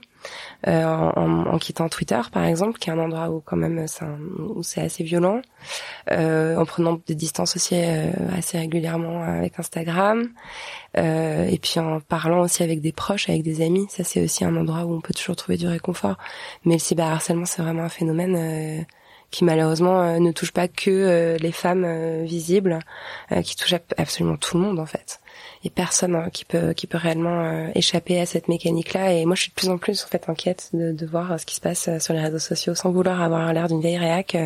euh, 0.67 0.85
en, 0.85 1.47
en, 1.47 1.59
quittant 1.59 1.89
Twitter 1.89 2.21
par 2.33 2.45
exemple, 2.45 2.79
qui 2.79 2.91
est 2.91 2.93
un 2.93 2.99
endroit 2.99 3.31
où 3.31 3.41
quand 3.41 3.57
même 3.57 3.87
c'est 3.87 4.05
où 4.39 4.63
c'est 4.63 4.81
assez 4.81 5.05
violent, 5.05 5.43
euh, 6.11 6.57
en 6.57 6.65
prenant 6.65 7.01
des 7.07 7.15
distances 7.15 7.57
aussi 7.57 7.75
euh, 7.77 8.11
assez 8.37 8.59
régulièrement 8.59 9.23
avec 9.23 9.59
Instagram, 9.59 10.29
euh, 10.99 11.45
et 11.45 11.59
puis 11.59 11.81
en 11.81 12.01
parlant 12.01 12.41
aussi 12.41 12.63
avec 12.63 12.81
des 12.81 12.93
proches, 12.93 13.29
avec 13.29 13.43
des 13.43 13.65
amis. 13.65 13.87
Ça 13.89 14.05
c'est 14.05 14.23
aussi 14.23 14.45
un 14.45 14.57
endroit 14.57 14.85
où 14.85 14.95
on 14.95 15.01
peut 15.01 15.15
toujours 15.15 15.37
trouver 15.37 15.59
du 15.59 15.67
réconfort. 15.67 16.17
Mais 16.65 16.75
le 16.75 16.81
cyberharcèlement 16.81 17.47
c'est 17.47 17.63
vraiment 17.63 17.85
un 17.85 17.89
phénomène 17.89 18.37
euh, 18.37 18.83
qui 19.31 19.45
malheureusement 19.45 20.21
ne 20.21 20.31
touche 20.31 20.53
pas 20.53 20.69
que 20.69 20.91
euh, 20.91 21.39
les 21.39 21.53
femmes 21.53 21.85
euh, 21.87 22.23
visibles, 22.25 22.79
qui 23.45 23.57
touche 23.57 23.75
absolument 23.97 24.37
tout 24.37 24.59
le 24.59 24.65
monde 24.65 24.79
en 24.79 24.87
fait. 24.87 25.22
Et 25.65 25.71
personne 25.71 26.17
hein, 26.17 26.29
qui 26.33 26.45
peut 26.45 26.73
qui 26.73 26.87
peut 26.87 26.99
réellement 26.99 27.71
échapper 27.75 28.21
à 28.21 28.27
cette 28.27 28.49
mécanique-là. 28.49 29.13
Et 29.13 29.25
moi, 29.27 29.37
je 29.37 29.43
suis 29.43 29.51
de 29.51 29.55
plus 29.55 29.69
en 29.69 29.79
plus 29.79 30.05
en 30.05 30.09
fait 30.09 30.29
inquiète 30.29 30.71
de, 30.73 30.93
de 30.93 31.07
voir 31.07 31.39
ce 31.39 31.47
qui 31.47 31.55
se 31.55 31.61
passe 31.61 31.89
sur 32.01 32.15
les 32.15 32.21
réseaux 32.21 32.41
sociaux, 32.41 32.75
sans 32.75 32.91
vouloir 32.91 33.23
avoir 33.23 33.53
l'air 33.53 33.69
d'une 33.69 33.81
vieille 33.81 33.99
réac. 33.99 34.37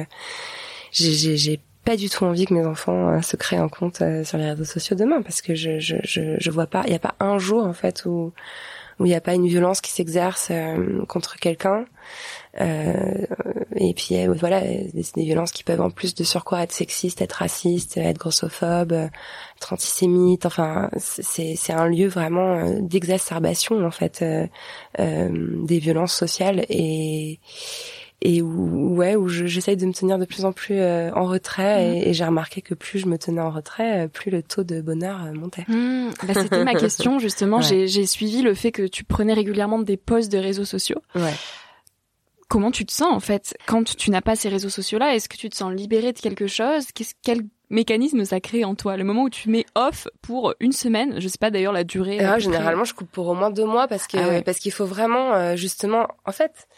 j'ai 0.93 1.37
j'ai 1.37 1.61
pas 1.85 1.97
du 1.97 2.11
tout 2.11 2.25
envie 2.25 2.47
que 2.47 2.53
mes 2.55 2.67
enfants 2.67 3.23
se 3.23 3.37
créent 3.37 3.57
un 3.57 3.69
compte 3.69 4.03
sur 4.25 4.39
les 4.39 4.51
réseaux 4.51 4.65
sociaux 4.65 4.97
demain 4.97 5.23
parce 5.23 5.41
que 5.41 5.55
je 5.55 5.79
je 5.79 5.97
je, 6.03 6.37
je 6.39 6.51
vois 6.51 6.67
pas 6.67 6.83
il 6.87 6.93
y 6.93 6.97
a 6.97 6.99
pas 6.99 7.15
un 7.21 7.39
jour 7.39 7.65
en 7.65 7.73
fait 7.73 8.05
où 8.07 8.33
où 8.99 9.07
il 9.07 9.09
n'y 9.09 9.15
a 9.15 9.21
pas 9.21 9.35
une 9.35 9.47
violence 9.47 9.81
qui 9.81 9.93
s'exerce 9.93 10.51
contre 11.09 11.37
quelqu'un 11.37 11.85
euh, 12.61 13.27
et 13.77 13.93
puis 13.93 14.17
euh, 14.17 14.33
voilà, 14.33 14.61
c'est 14.61 15.15
des 15.17 15.25
violences 15.25 15.53
qui 15.53 15.63
peuvent 15.63 15.81
en 15.81 15.91
plus 15.91 16.15
de 16.15 16.25
surcroît 16.25 16.63
être 16.63 16.73
sexistes, 16.73 17.21
être 17.21 17.35
racistes, 17.35 17.97
être 17.99 18.19
grossophobes, 18.19 18.93
être 18.93 19.73
antisémites. 19.73 20.47
Enfin, 20.47 20.91
c'est 20.97 21.55
c'est 21.57 21.73
un 21.73 21.89
lieu 21.89 22.09
vraiment 22.09 22.59
euh, 22.59 22.79
d'exacerbation 22.81 23.85
en 23.85 23.91
fait 23.91 24.23
euh, 24.23 25.29
des 25.67 25.79
violences 25.79 26.15
sociales 26.15 26.65
et 26.69 27.41
et 28.27 28.43
où 28.43 28.97
ouais 28.97 29.15
où 29.15 29.29
j'essaye 29.29 29.77
de 29.77 29.87
me 29.87 29.93
tenir 29.93 30.19
de 30.19 30.25
plus 30.25 30.45
en 30.45 30.53
plus 30.53 30.81
en 30.83 31.25
retrait 31.27 31.89
mmh. 31.89 32.09
et, 32.09 32.13
j'ai 32.13 32.25
remarqué 32.25 32.61
que 32.61 32.75
plus 32.75 32.99
je 32.99 33.07
me 33.07 33.19
tenais 33.19 33.41
en 33.41 33.51
retrait 33.51 34.09
plus 34.09 34.31
le 34.31 34.43
taux 34.43 34.65
de 34.65 34.81
bonheur 34.81 35.19
montait. 35.35 35.65
Mmh. 35.69 36.11
bah, 36.27 36.35
c'était 36.35 36.65
ma 36.65 36.75
question 36.75 37.19
justement. 37.21 37.61
J'ai 37.61 38.07
suivi 38.07 38.43
le 38.43 38.55
fait 38.55 38.73
que 38.73 38.87
tu 38.87 39.05
prenais 39.05 39.33
régulièrement 39.33 39.79
des 39.79 39.97
posts 39.97 40.33
de 40.33 40.39
réseaux 40.39 40.65
sociaux. 40.65 41.01
Ouais. 41.15 41.35
Comment 42.49 42.71
tu 42.71 42.85
te 42.85 42.93
sens 42.93 43.13
en 43.13 43.21
fait 43.21 43.57
quand 43.67 43.97
tu 43.97 44.11
n'as 44.11 44.21
pas 44.21 44.35
ces 44.35 44.49
réseaux 44.49 44.69
sociaux-là? 44.69 45.15
Est-ce 45.15 45.29
que 45.29 45.37
tu 45.37 45.49
te 45.49 45.57
sens 45.57 45.73
libéré 45.73 46.13
de 46.13 46.19
quelque 46.19 46.47
chose? 46.47 46.87
Qu'est-ce 46.95 47.15
quel 47.23 47.43
mécanisme 47.71 48.25
ça 48.25 48.41
crée 48.41 48.65
en 48.65 48.75
toi? 48.75 48.97
Le 48.97 49.05
moment 49.05 49.25
où 49.25 49.31
tu 49.31 49.49
mets 49.51 49.67
off 49.75 50.09
pour 50.23 50.55
une 50.61 50.73
semaine, 50.73 51.21
je 51.21 51.29
sais 51.29 51.39
pas 51.39 51.51
d'ailleurs 51.51 51.73
la 51.73 51.85
durée. 51.85 52.21
Ah, 52.21 52.39
généralement, 52.39 52.85
je 52.85 52.95
coupe 52.95 53.11
pour 53.11 53.29
au 53.29 53.35
moins 53.35 53.51
deux 53.51 53.65
mois 53.65 53.89
parce 53.89 54.07
que 54.07 54.39
ah 54.39 54.43
parce 54.43 54.59
qu'il 54.59 54.73
faut 54.73 54.87
vraiment 54.87 55.35
euh, 55.35 55.57
justement, 55.57 56.07
en 56.25 56.33
fait, 56.33 56.69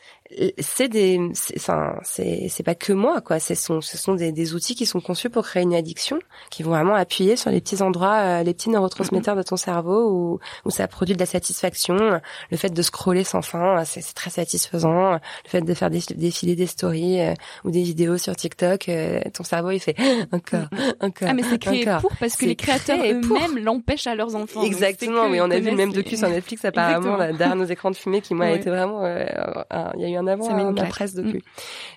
c'est 0.58 0.88
des 0.88 1.18
c'est 1.32 2.48
c'est 2.48 2.62
pas 2.62 2.74
que 2.74 2.92
moi 2.92 3.20
quoi. 3.22 3.40
Ce 3.40 3.54
sont 3.54 3.80
ce 3.80 3.96
sont 3.96 4.14
des, 4.14 4.30
des 4.30 4.54
outils 4.54 4.74
qui 4.74 4.84
sont 4.84 5.00
conçus 5.00 5.30
pour 5.30 5.44
créer 5.44 5.62
une 5.62 5.74
addiction 5.74 6.18
qui 6.50 6.62
vont 6.62 6.70
vraiment 6.70 6.94
appuyer 6.94 7.36
sur 7.36 7.50
les 7.50 7.60
petits 7.60 7.82
endroits 7.82 8.18
euh, 8.18 8.42
les 8.42 8.52
petits 8.52 8.68
neurotransmetteurs 8.68 9.36
de 9.36 9.42
ton 9.42 9.56
cerveau 9.56 10.10
où 10.10 10.40
où 10.66 10.70
ça 10.70 10.86
produit 10.86 11.14
de 11.14 11.20
la 11.20 11.26
satisfaction. 11.26 12.20
Le 12.50 12.56
fait 12.56 12.68
de 12.68 12.82
scroller 12.82 13.24
sans 13.24 13.40
fin 13.40 13.84
c'est 13.84 14.02
très 14.14 14.30
satisfaisant. 14.30 15.12
Le 15.12 15.18
fait 15.46 15.62
de 15.62 15.74
faire 15.74 15.90
défiler 15.90 16.56
des 16.56 16.66
stories 16.66 17.20
euh, 17.22 17.34
ou 17.64 17.70
des 17.70 17.82
vidéos 17.82 18.18
sur 18.18 18.36
TikTok 18.36 18.88
euh, 18.88 19.20
ton 19.32 19.44
cerveau 19.44 19.70
il 19.70 19.80
fait 19.80 19.96
encore 20.32 20.68
encore 21.00 21.28
ah 21.30 21.32
mais 21.32 21.42
c'est 21.42 21.58
créé 21.58 21.86
pour 22.00 22.12
parce 22.20 22.36
que 22.36 22.44
les 22.44 22.56
créateurs 22.56 22.98
eux-mêmes 22.98 23.64
l'empêchent 23.64 24.06
à 24.06 24.14
leurs 24.14 24.34
enfants. 24.34 24.62
Exactement 24.62 25.26
oui 25.30 25.40
on 25.40 25.50
a 25.50 25.58
vu 25.58 25.70
le 25.70 25.76
même 25.76 25.92
docu 25.92 26.18
sur 26.18 26.28
Netflix 26.28 26.66
apparemment 26.66 27.16
derrière 27.16 27.56
nos 27.56 27.64
écrans 27.64 27.90
de 27.90 27.96
fumée 27.96 28.20
qui 28.20 28.34
moi 28.34 28.46
a 28.46 28.50
été 28.50 28.68
vraiment 28.68 29.06
il 29.06 30.00
y 30.00 30.04
a 30.04 30.08
eu 30.08 30.17
un 30.18 30.26
avant, 30.26 30.50
hein, 30.50 30.72
la 30.74 30.84
presse 30.84 31.14
depuis. 31.14 31.42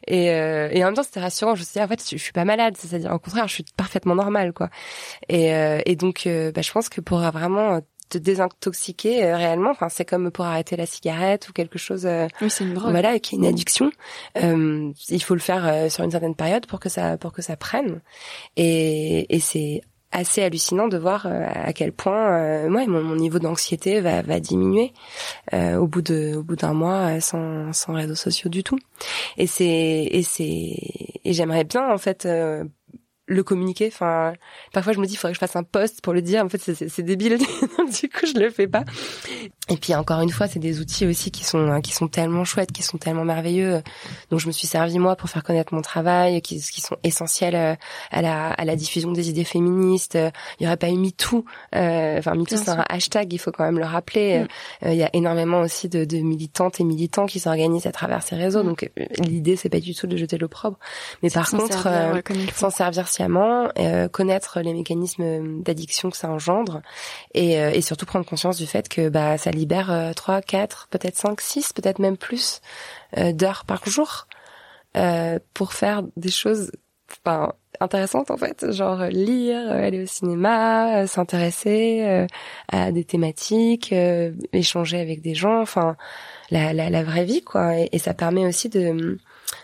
Et, 0.07 0.31
euh, 0.31 0.69
et 0.71 0.83
en 0.83 0.87
même 0.87 0.95
temps, 0.95 1.03
c'était 1.03 1.19
rassurant. 1.19 1.55
Je 1.55 1.61
me 1.61 1.65
suis 1.65 1.73
dit, 1.73 1.83
en 1.83 1.87
fait, 1.87 2.03
je, 2.09 2.17
suis 2.17 2.31
pas 2.31 2.45
malade. 2.45 2.75
C'est-à-dire, 2.77 3.11
au 3.11 3.19
contraire, 3.19 3.47
je 3.47 3.53
suis 3.55 3.65
parfaitement 3.75 4.15
normale, 4.15 4.53
quoi. 4.53 4.69
Et, 5.29 5.53
euh, 5.53 5.81
et 5.85 5.95
donc, 5.95 6.27
euh, 6.27 6.51
bah, 6.51 6.61
je 6.61 6.71
pense 6.71 6.89
que 6.89 7.01
pour 7.01 7.19
vraiment 7.19 7.81
te 8.09 8.17
désintoxiquer 8.17 9.23
euh, 9.23 9.37
réellement. 9.37 9.71
Enfin, 9.71 9.87
c'est 9.89 10.05
comme 10.05 10.31
pour 10.31 10.45
arrêter 10.45 10.75
la 10.75 10.85
cigarette 10.85 11.47
ou 11.49 11.53
quelque 11.53 11.79
chose. 11.79 12.07
oui, 12.41 12.49
c'est 12.49 12.65
une 12.65 12.73
drogue. 12.73 12.91
Voilà, 12.91 13.19
qui 13.19 13.35
est 13.35 13.37
une 13.37 13.45
addiction. 13.45 13.91
il 14.35 15.23
faut 15.23 15.33
le 15.33 15.39
faire 15.39 15.91
sur 15.91 16.03
une 16.03 16.11
certaine 16.11 16.35
période 16.35 16.65
pour 16.65 16.79
que 16.79 16.89
ça 16.89 17.17
pour 17.17 17.31
que 17.31 17.41
ça 17.41 17.55
prenne. 17.55 18.01
Et, 18.57 19.33
et 19.33 19.39
c'est 19.39 19.81
assez 20.11 20.41
hallucinant 20.41 20.87
de 20.87 20.97
voir 20.97 21.25
à 21.25 21.73
quel 21.73 21.91
point 21.91 22.67
moi 22.69 22.85
mon, 22.85 23.15
niveau 23.15 23.39
d'anxiété 23.39 24.01
va, 24.01 24.21
va 24.21 24.39
diminuer 24.39 24.93
au 25.53 25.87
bout 25.87 26.01
de 26.01 26.35
au 26.35 26.43
bout 26.43 26.55
d'un 26.55 26.73
mois 26.73 27.19
sans 27.21 27.71
sans 27.73 27.93
réseaux 27.93 28.15
sociaux 28.15 28.49
du 28.49 28.63
tout. 28.63 28.79
Et 29.37 29.47
c'est 29.47 29.65
et 30.11 30.23
c'est 30.23 30.43
et 31.23 31.33
j'aimerais 31.33 31.63
bien 31.63 31.91
en 31.91 31.97
fait 31.97 32.27
le 33.31 33.43
communiquer. 33.43 33.89
Enfin, 33.91 34.33
parfois 34.73 34.93
je 34.93 34.99
me 34.99 35.05
dis, 35.05 35.13
il 35.13 35.17
faudrait 35.17 35.31
que 35.31 35.35
je 35.35 35.39
fasse 35.39 35.55
un 35.55 35.63
post 35.63 36.01
pour 36.01 36.13
le 36.13 36.21
dire. 36.21 36.43
En 36.43 36.49
fait, 36.49 36.59
c'est 36.59 37.01
débile. 37.01 37.37
du 38.01 38.09
coup, 38.09 38.25
je 38.25 38.39
le 38.39 38.49
fais 38.49 38.67
pas. 38.67 38.83
Et 39.69 39.77
puis 39.77 39.95
encore 39.95 40.19
une 40.19 40.29
fois, 40.29 40.47
c'est 40.47 40.59
des 40.59 40.79
outils 40.81 41.05
aussi 41.05 41.31
qui 41.31 41.43
sont 41.43 41.79
qui 41.81 41.93
sont 41.93 42.07
tellement 42.07 42.43
chouettes, 42.43 42.71
qui 42.71 42.83
sont 42.83 42.97
tellement 42.97 43.23
merveilleux. 43.23 43.81
Donc 44.29 44.39
je 44.39 44.47
me 44.47 44.51
suis 44.51 44.67
servi 44.67 44.99
moi 44.99 45.15
pour 45.15 45.29
faire 45.29 45.43
connaître 45.43 45.73
mon 45.73 45.81
travail, 45.81 46.41
qui, 46.41 46.59
qui 46.59 46.81
sont 46.81 46.97
essentiels 47.03 47.55
euh, 47.55 47.75
à 48.11 48.21
la 48.21 48.49
à 48.49 48.65
la 48.65 48.75
diffusion 48.75 49.11
des 49.11 49.29
idées 49.29 49.45
féministes. 49.45 50.17
Il 50.59 50.63
y 50.63 50.67
aurait 50.67 50.77
pas 50.77 50.89
eu 50.89 50.97
MeToo. 50.97 51.45
Euh, 51.75 52.19
enfin, 52.19 52.35
MeToo 52.35 52.57
c'est 52.57 52.69
un 52.69 52.83
hashtag, 52.89 53.31
il 53.31 53.39
faut 53.39 53.51
quand 53.51 53.63
même 53.63 53.79
le 53.79 53.85
rappeler. 53.85 54.39
Mm. 54.39 54.47
Euh, 54.87 54.93
il 54.93 54.97
y 54.97 55.03
a 55.03 55.09
énormément 55.13 55.61
aussi 55.61 55.87
de, 55.87 56.03
de 56.03 56.17
militantes 56.17 56.81
et 56.81 56.83
militants 56.83 57.25
qui 57.25 57.39
s'organisent 57.39 57.87
à 57.87 57.91
travers 57.91 58.23
ces 58.23 58.35
réseaux. 58.35 58.63
Mm. 58.63 58.67
Donc 58.67 58.91
l'idée 59.19 59.55
c'est 59.55 59.69
pas 59.69 59.79
du 59.79 59.95
tout 59.95 60.07
de 60.07 60.17
jeter 60.17 60.37
l'opprobre, 60.37 60.77
mais 61.23 61.29
par 61.29 61.49
contre, 61.49 61.87
s'en 62.55 62.69
servir 62.69 63.07
euh, 63.20 63.20
connaître 64.11 64.59
les 64.61 64.73
mécanismes 64.73 65.61
d'addiction 65.61 66.09
que 66.09 66.17
ça 66.17 66.29
engendre 66.29 66.81
et, 67.33 67.59
euh, 67.59 67.71
et, 67.71 67.81
surtout 67.81 68.05
prendre 68.05 68.25
conscience 68.25 68.57
du 68.57 68.67
fait 68.67 68.89
que 68.89 69.09
bah 69.09 69.37
ça 69.37 69.51
libère 69.51 69.91
euh, 69.91 70.13
3, 70.13 70.41
4, 70.41 70.87
peut-être 70.89 71.15
5, 71.15 71.39
6, 71.39 71.73
peut-être 71.73 71.99
même 71.99 72.17
plus 72.17 72.61
euh, 73.17 73.33
d'heures 73.33 73.65
par 73.65 73.87
jour 73.87 74.27
pour 75.53 75.71
faire 75.71 76.03
des 76.17 76.31
choses 76.31 76.73
enfin 77.23 77.53
intéressantes 77.79 78.29
en 78.29 78.35
fait, 78.35 78.71
genre 78.73 79.03
lire, 79.05 79.71
aller 79.71 80.03
au 80.03 80.05
cinéma, 80.05 81.07
s'intéresser 81.07 82.27
à 82.67 82.91
des 82.91 83.05
thématiques, 83.05 83.95
échanger 84.51 84.99
avec 84.99 85.21
des 85.21 85.33
gens, 85.33 85.61
enfin 85.61 85.95
la, 86.49 86.73
la, 86.73 86.89
la 86.89 87.03
vraie 87.03 87.23
vie 87.23 87.41
quoi. 87.41 87.71
Et 87.77 87.99
ça 87.99 88.13
permet 88.13 88.45
aussi 88.45 88.67
de 88.67 89.17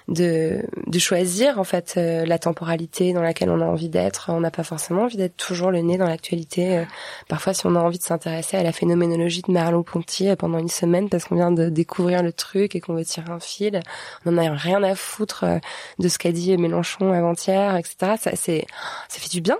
de, 0.07 0.65
de 0.85 0.99
choisir 0.99 1.59
en 1.59 1.63
fait 1.63 1.95
euh, 1.97 2.25
la 2.25 2.39
temporalité 2.39 3.13
dans 3.13 3.21
laquelle 3.21 3.49
on 3.49 3.61
a 3.61 3.65
envie 3.65 3.89
d'être. 3.89 4.29
On 4.29 4.39
n'a 4.39 4.51
pas 4.51 4.63
forcément 4.63 5.03
envie 5.03 5.17
d'être 5.17 5.35
toujours 5.37 5.71
le 5.71 5.79
nez 5.79 5.97
dans 5.97 6.07
l'actualité. 6.07 6.77
Euh, 6.77 6.85
parfois, 7.27 7.53
si 7.53 7.65
on 7.65 7.75
a 7.75 7.79
envie 7.79 7.97
de 7.97 8.03
s'intéresser 8.03 8.57
à 8.57 8.63
la 8.63 8.71
phénoménologie 8.71 9.41
de 9.41 9.51
Merleau-Ponty 9.51 10.29
euh, 10.29 10.35
pendant 10.35 10.59
une 10.59 10.69
semaine 10.69 11.09
parce 11.09 11.25
qu'on 11.25 11.35
vient 11.35 11.51
de 11.51 11.69
découvrir 11.69 12.23
le 12.23 12.31
truc 12.31 12.75
et 12.75 12.79
qu'on 12.79 12.95
veut 12.95 13.05
tirer 13.05 13.29
un 13.29 13.39
fil, 13.39 13.81
on 14.25 14.31
n'en 14.31 14.45
a 14.45 14.55
rien 14.55 14.83
à 14.83 14.95
foutre 14.95 15.45
de 15.99 16.07
ce 16.07 16.17
qu'a 16.17 16.31
dit 16.31 16.55
Mélenchon 16.57 17.11
avant-hier, 17.11 17.75
etc. 17.75 18.13
Ça, 18.19 18.31
c'est, 18.35 18.65
ça 19.09 19.19
fait 19.19 19.29
du 19.29 19.41
bien. 19.41 19.57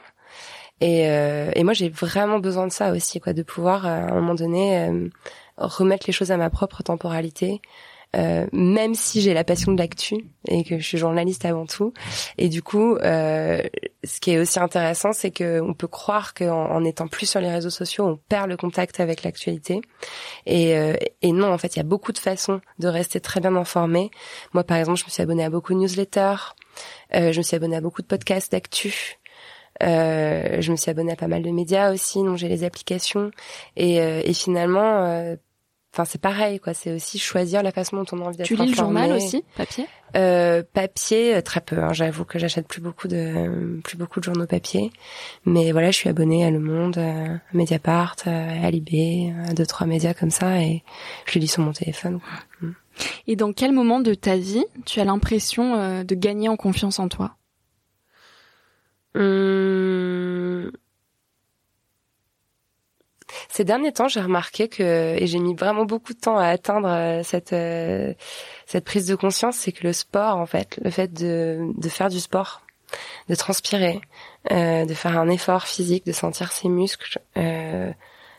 Et, 0.80 1.06
et 1.06 1.64
moi, 1.64 1.74
j'ai 1.74 1.90
vraiment 1.90 2.38
besoin 2.40 2.68
de 2.68 2.72
ça 2.72 2.92
aussi, 2.92 3.20
quoi, 3.20 3.34
de 3.34 3.42
pouvoir 3.42 3.86
à 3.86 3.96
un 3.96 4.14
moment 4.14 4.36
donné 4.36 5.10
remettre 5.58 6.06
les 6.08 6.14
choses 6.14 6.32
à 6.32 6.38
ma 6.38 6.50
propre 6.50 6.84
temporalité. 6.84 7.62
Euh, 8.16 8.48
même 8.54 8.96
si 8.96 9.22
j'ai 9.22 9.34
la 9.34 9.44
passion 9.44 9.74
de 9.74 9.78
l'actu 9.78 10.26
et 10.48 10.64
que 10.64 10.80
je 10.80 10.84
suis 10.84 10.98
journaliste 10.98 11.44
avant 11.46 11.66
tout. 11.66 11.94
Et 12.38 12.48
du 12.48 12.64
coup, 12.64 12.96
euh, 12.96 13.62
ce 14.04 14.20
qui 14.20 14.32
est 14.32 14.40
aussi 14.40 14.60
intéressant, 14.60 15.12
c'est 15.12 15.30
que 15.32 15.60
on 15.62 15.74
peut 15.74 15.88
croire 15.88 16.34
qu'en 16.34 16.72
en 16.72 16.84
étant 16.86 17.08
plus 17.08 17.30
sur 17.30 17.42
les 17.42 17.52
réseaux 17.52 17.70
sociaux, 17.70 18.06
on 18.06 18.18
perd 18.30 18.50
le 18.50 18.58
contact 18.58 19.00
avec 19.00 19.24
l'actualité. 19.24 19.82
Et, 20.46 20.78
euh, 20.78 20.96
et 21.22 21.32
non, 21.34 21.52
en 21.52 21.58
fait, 21.58 21.76
il 21.76 21.80
y 21.80 21.82
a 21.82 21.86
beaucoup 21.86 22.14
de 22.14 22.18
façons 22.18 22.62
de 22.80 22.88
rester 22.88 23.20
très 23.20 23.42
bien 23.42 23.56
informé. 23.56 24.10
Moi, 24.54 24.64
par 24.64 24.78
exemple, 24.78 25.00
je 25.00 25.06
me 25.06 25.10
suis 25.10 25.22
abonnée 25.22 25.44
à 25.44 25.50
beaucoup 25.50 25.74
de 25.74 25.80
newsletters. 25.80 26.56
Euh, 27.14 27.32
je 27.34 27.38
me 27.38 27.44
suis 27.44 27.56
abonnée 27.56 27.76
à 27.76 27.82
beaucoup 27.82 28.02
de 28.02 28.08
podcasts 28.08 28.52
d'actu. 28.52 29.20
Euh, 29.84 30.60
je 30.60 30.72
me 30.72 30.76
suis 30.76 30.90
abonnée 30.90 31.12
à 31.12 31.16
pas 31.16 31.28
mal 31.28 31.44
de 31.44 31.52
médias 31.52 31.94
aussi, 31.94 32.24
dont 32.24 32.36
j'ai 32.36 32.48
les 32.48 32.64
applications. 32.64 33.32
Et, 33.76 34.02
euh, 34.02 34.22
et 34.24 34.34
finalement, 34.34 35.36
Enfin, 35.94 36.06
c'est 36.06 36.22
pareil, 36.22 36.60
quoi. 36.60 36.74
C'est 36.74 36.94
aussi 36.94 37.18
choisir 37.18 37.64
la 37.64 37.72
façon 37.72 37.98
dont 37.98 38.06
on 38.12 38.22
a 38.22 38.26
envie 38.26 38.38
d'être 38.38 38.48
Tu 38.48 38.56
lis 38.56 38.70
le 38.70 38.76
journal 38.76 39.12
aussi, 39.14 39.44
papier? 39.56 39.88
Euh, 40.16 40.64
Papier, 40.74 41.36
euh, 41.36 41.42
très 41.42 41.60
peu. 41.60 41.80
Hein. 41.80 41.92
J'avoue 41.92 42.24
que 42.24 42.40
j'achète 42.40 42.68
plus 42.68 42.82
beaucoup 42.82 43.08
de 43.08 43.80
plus 43.84 43.98
beaucoup 43.98 44.20
de 44.20 44.26
journaux 44.26 44.46
papier. 44.46 44.92
Mais 45.46 45.72
voilà, 45.72 45.92
je 45.92 45.98
suis 45.98 46.10
abonnée 46.10 46.46
à 46.46 46.52
Le 46.52 46.60
Monde, 46.60 46.98
à 46.98 47.40
Mediapart, 47.54 48.16
à 48.26 48.70
Libé, 48.72 49.34
à 49.48 49.54
deux 49.54 49.66
trois 49.66 49.88
médias 49.88 50.14
comme 50.14 50.32
ça, 50.32 50.62
et 50.62 50.84
je 51.26 51.34
les 51.36 51.42
lis 51.42 51.48
sur 51.48 51.64
mon 51.64 51.74
téléphone. 51.74 52.20
Mm. 52.62 52.72
Et 53.28 53.36
dans 53.36 53.54
quel 53.54 53.72
moment 53.72 54.00
de 54.00 54.14
ta 54.14 54.38
vie 54.38 54.66
tu 54.86 55.00
as 55.00 55.06
l'impression 55.06 55.76
euh, 55.76 56.04
de 56.04 56.16
gagner 56.16 56.50
en 56.50 56.58
confiance 56.58 57.00
en 57.00 57.10
toi? 57.10 57.36
Hum... 59.16 60.72
Ces 63.50 63.64
derniers 63.64 63.92
temps, 63.92 64.08
j'ai 64.08 64.22
remarqué 64.22 64.68
que, 64.68 65.16
et 65.18 65.28
j'ai 65.28 65.40
mis 65.40 65.56
vraiment 65.56 65.86
beaucoup 65.86 66.14
de 66.14 66.20
temps 66.20 66.38
à 66.38 66.48
atteindre 66.48 66.90
euh, 66.90 67.24
cette 67.24 67.54
euh, 67.54 68.14
cette 68.66 68.86
prise 68.86 69.08
de 69.08 69.16
conscience, 69.16 69.58
c'est 69.58 69.72
que 69.72 69.86
le 69.86 69.94
sport, 69.94 70.38
en 70.38 70.46
fait, 70.46 70.80
le 70.84 70.90
fait 70.90 71.12
de, 71.14 71.60
de 71.76 71.90
faire 71.90 72.10
du 72.10 72.20
sport, 72.20 72.62
de 73.30 73.36
transpirer, 73.36 74.02
euh, 74.52 74.86
de 74.86 74.94
faire 74.94 75.18
un 75.18 75.30
effort 75.30 75.64
physique, 75.64 76.06
de 76.06 76.12
sentir 76.12 76.52
ses 76.52 76.70
muscles, 76.70 77.20
euh, 77.38 77.92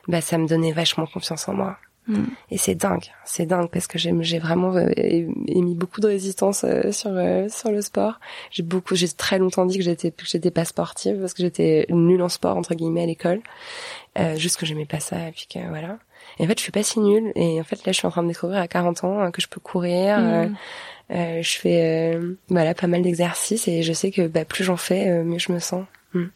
bah 0.07 0.20
ça 0.20 0.38
me 0.38 0.46
donnait 0.46 0.72
vachement 0.72 1.07
confiance 1.07 1.48
en 1.48 1.55
moi. 1.55 1.79
Mm. 2.09 2.25
Et 2.51 2.59
c'est 2.59 2.75
dingue, 2.75 3.05
c'est 3.25 3.47
dingue 3.47 3.68
parce 3.71 3.87
que 3.87 3.99
j'ai 3.99 4.12
j'ai 4.21 4.38
vraiment 4.38 4.75
euh, 4.75 4.88
émis 4.97 5.75
beaucoup 5.75 6.01
de 6.01 6.09
résistance 6.09 6.64
sur 6.90 7.11
sur 7.49 7.71
le 7.71 7.83
sport. 7.83 8.18
J'ai 8.51 8.62
beaucoup, 8.62 8.97
j'ai 8.97 9.09
très 9.09 9.38
longtemps 9.38 9.66
dit 9.66 9.79
que 9.79 9.85
j'étais 9.85 10.11
que 10.11 10.25
j'étais 10.27 10.51
pas 10.51 10.64
sportive 10.64 11.18
parce 11.21 11.35
que 11.35 11.42
j'étais 11.42 11.87
nulle 11.90 12.23
en 12.23 12.29
sport 12.29 12.57
entre 12.57 12.75
guillemets 12.75 13.03
à 13.03 13.07
l'école 13.07 13.40
euh, 14.18 14.37
juste 14.37 14.57
que 14.57 14.66
j'aimais 14.66 14.87
pas 14.87 15.01
ça 15.01 15.29
et 15.29 15.33
puis 15.33 15.47
que 15.53 15.59
voilà. 15.68 15.99
Et 16.38 16.44
en 16.44 16.47
fait, 16.47 16.59
je 16.59 16.62
suis 16.62 16.73
pas 16.73 16.83
si 16.83 17.01
nulle 17.01 17.33
et 17.35 17.61
en 17.61 17.64
fait 17.64 17.85
là, 17.85 17.92
je 17.92 17.99
suis 17.99 18.07
en 18.07 18.11
train 18.11 18.23
de 18.23 18.29
découvrir 18.29 18.61
à 18.61 18.68
40 18.68 19.05
ans 19.05 19.21
hein, 19.21 19.31
que 19.31 19.40
je 19.40 19.49
peux 19.49 19.61
courir. 19.61 20.18
Euh, 20.18 20.47
mm. 20.47 20.57
euh, 21.12 21.42
je 21.42 21.59
fais 21.59 22.14
euh, 22.14 22.35
voilà 22.49 22.75
pas 22.75 22.87
mal 22.87 23.03
d'exercices 23.03 23.68
et 23.68 23.83
je 23.83 23.92
sais 23.92 24.11
que 24.11 24.27
bah, 24.27 24.44
plus 24.44 24.64
j'en 24.64 24.77
fais, 24.77 25.09
euh, 25.09 25.25
mieux 25.25 25.38
je 25.38 25.53
me 25.53 25.59
sens. 25.59 25.85
Mm. 26.14 26.27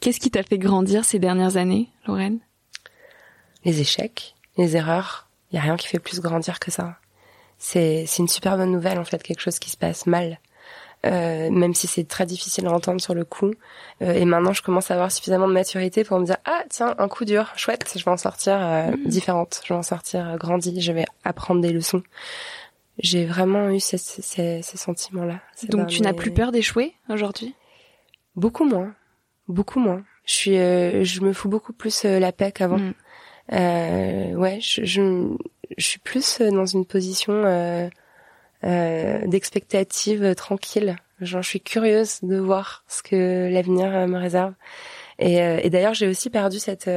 Qu'est-ce 0.00 0.20
qui 0.20 0.30
t'a 0.30 0.42
fait 0.42 0.58
grandir 0.58 1.04
ces 1.04 1.18
dernières 1.18 1.56
années, 1.56 1.88
Lorraine? 2.06 2.38
Les 3.64 3.80
échecs, 3.80 4.34
les 4.56 4.76
erreurs. 4.76 5.28
Il 5.50 5.56
y 5.56 5.58
a 5.58 5.62
rien 5.62 5.76
qui 5.76 5.88
fait 5.88 5.98
plus 5.98 6.20
grandir 6.20 6.58
que 6.60 6.70
ça. 6.70 6.96
C'est 7.58 8.04
c'est 8.06 8.22
une 8.22 8.28
super 8.28 8.56
bonne 8.56 8.72
nouvelle 8.72 8.98
en 8.98 9.04
fait, 9.04 9.22
quelque 9.22 9.40
chose 9.40 9.58
qui 9.58 9.70
se 9.70 9.76
passe 9.76 10.06
mal. 10.06 10.38
Euh, 11.06 11.50
même 11.50 11.74
si 11.74 11.86
c'est 11.86 12.04
très 12.04 12.24
difficile 12.24 12.66
à 12.66 12.72
entendre 12.72 12.98
sur 12.98 13.14
le 13.14 13.26
coup. 13.26 13.52
Euh, 14.00 14.14
et 14.14 14.24
maintenant, 14.24 14.54
je 14.54 14.62
commence 14.62 14.90
à 14.90 14.94
avoir 14.94 15.12
suffisamment 15.12 15.46
de 15.46 15.52
maturité 15.52 16.02
pour 16.02 16.18
me 16.18 16.24
dire 16.24 16.38
ah 16.46 16.62
tiens 16.70 16.94
un 16.96 17.08
coup 17.08 17.26
dur, 17.26 17.52
chouette, 17.56 17.92
je 17.94 18.02
vais 18.02 18.10
en 18.10 18.16
sortir 18.16 18.54
euh, 18.58 18.90
mmh. 18.90 19.04
différente, 19.04 19.60
je 19.64 19.74
vais 19.74 19.78
en 19.78 19.82
sortir 19.82 20.36
grandie, 20.38 20.80
je 20.80 20.92
vais 20.92 21.04
apprendre 21.22 21.60
des 21.60 21.72
leçons. 21.72 22.02
J'ai 22.98 23.26
vraiment 23.26 23.68
eu 23.68 23.80
ces, 23.80 23.98
ces, 23.98 24.62
ces 24.62 24.76
sentiments-là. 24.76 25.40
Donc 25.68 25.88
tu 25.88 26.00
n'as 26.00 26.14
plus 26.14 26.32
peur 26.32 26.52
d'échouer 26.52 26.94
aujourd'hui? 27.10 27.54
Beaucoup 28.34 28.64
moins, 28.64 28.94
beaucoup 29.48 29.80
moins. 29.80 30.04
Je 30.24 30.32
suis, 30.32 30.54
je 31.04 31.20
me 31.20 31.34
fous 31.34 31.50
beaucoup 31.50 31.74
plus 31.74 32.04
la 32.04 32.32
paix 32.32 32.50
qu'avant. 32.50 32.78
Mmh. 32.78 32.94
Ouais, 33.50 34.58
je, 34.60 34.84
je, 34.84 35.36
je, 35.76 35.84
suis 35.84 35.98
plus 36.00 36.40
dans 36.40 36.66
une 36.66 36.84
position 36.84 37.42
euh, 38.64 39.26
d'expectative 39.26 40.34
tranquille. 40.34 40.96
J'en 41.20 41.42
suis 41.42 41.60
curieuse 41.60 42.20
de 42.22 42.38
voir 42.38 42.82
ce 42.88 43.02
que 43.02 43.52
l'avenir 43.52 43.94
euh, 43.94 44.06
me 44.06 44.18
réserve. 44.18 44.54
Et, 45.18 45.42
euh, 45.42 45.60
et 45.62 45.68
d'ailleurs, 45.68 45.92
j'ai 45.92 46.08
aussi 46.08 46.30
perdu 46.30 46.58
cette 46.58 46.88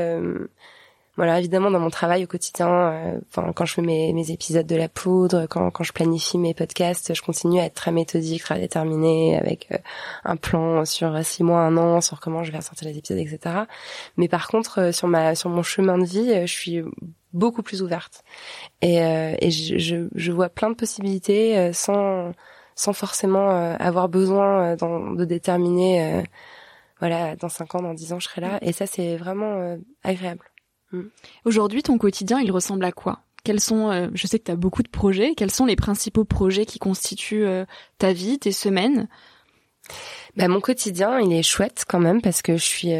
voilà, 1.17 1.39
évidemment, 1.39 1.71
dans 1.71 1.79
mon 1.79 1.89
travail 1.89 2.23
au 2.23 2.27
quotidien, 2.27 3.19
enfin, 3.27 3.51
quand 3.53 3.65
je 3.65 3.73
fais 3.73 3.81
mes, 3.81 4.13
mes, 4.13 4.31
épisodes 4.31 4.65
de 4.65 4.75
la 4.75 4.87
poudre, 4.87 5.47
quand, 5.49 5.71
quand 5.71 5.83
je 5.83 5.91
planifie 5.91 6.37
mes 6.37 6.53
podcasts, 6.53 7.13
je 7.13 7.21
continue 7.21 7.59
à 7.59 7.65
être 7.65 7.73
très 7.73 7.91
méthodique, 7.91 8.43
très 8.43 8.59
déterminée, 8.59 9.37
avec 9.37 9.69
un 10.23 10.35
plan 10.35 10.85
sur 10.85 11.25
six 11.25 11.43
mois, 11.43 11.61
un 11.61 11.75
an, 11.77 12.01
sur 12.01 12.19
comment 12.19 12.43
je 12.43 12.51
vais 12.51 12.61
sortir 12.61 12.87
les 12.87 12.97
épisodes, 12.97 13.17
etc. 13.17 13.63
Mais 14.15 14.27
par 14.27 14.47
contre, 14.47 14.93
sur 14.93 15.07
ma, 15.07 15.35
sur 15.35 15.49
mon 15.49 15.63
chemin 15.63 15.97
de 15.97 16.05
vie, 16.05 16.47
je 16.47 16.53
suis 16.53 16.83
beaucoup 17.33 17.63
plus 17.63 17.81
ouverte. 17.81 18.23
Et, 18.81 19.01
euh, 19.01 19.35
et 19.39 19.51
je, 19.51 19.77
je, 19.77 20.07
je, 20.13 20.31
vois 20.31 20.49
plein 20.49 20.69
de 20.69 20.75
possibilités 20.75 21.57
euh, 21.57 21.73
sans 21.73 22.33
sans 22.75 22.93
forcément 22.93 23.51
euh, 23.51 23.75
avoir 23.79 24.07
besoin 24.07 24.75
de 24.75 25.25
déterminer 25.25 26.23
voilà 26.99 27.35
dans 27.35 27.49
cinq 27.49 27.73
ans 27.73 27.81
dans 27.81 27.95
dix 27.95 28.13
ans 28.13 28.19
je 28.19 28.27
serai 28.27 28.41
là 28.41 28.59
et 28.61 28.71
ça 28.71 28.85
c'est 28.85 29.17
vraiment 29.17 29.77
agréable 30.03 30.45
mm. 30.91 31.01
aujourd'hui 31.45 31.83
ton 31.83 31.97
quotidien 31.97 32.39
il 32.39 32.51
ressemble 32.51 32.85
à 32.85 32.91
quoi? 32.91 33.21
Quels 33.43 33.59
sont 33.59 34.09
je 34.13 34.27
sais 34.27 34.39
que 34.39 34.45
tu 34.45 34.51
as 34.51 34.57
beaucoup 34.57 34.83
de 34.83 34.89
projets 34.89 35.33
quels 35.35 35.51
sont 35.51 35.65
les 35.65 35.77
principaux 35.77 36.25
projets 36.25 36.65
qui 36.65 36.79
constituent 36.79 37.47
ta 37.97 38.11
vie 38.11 38.39
tes 38.39 38.51
semaines? 38.51 39.07
Bah, 40.35 40.49
mon 40.49 40.59
quotidien 40.59 41.19
il 41.19 41.31
est 41.31 41.43
chouette 41.43 41.85
quand 41.87 41.99
même 41.99 42.21
parce 42.21 42.41
que 42.41 42.57
je 42.57 42.63
suis 42.63 42.91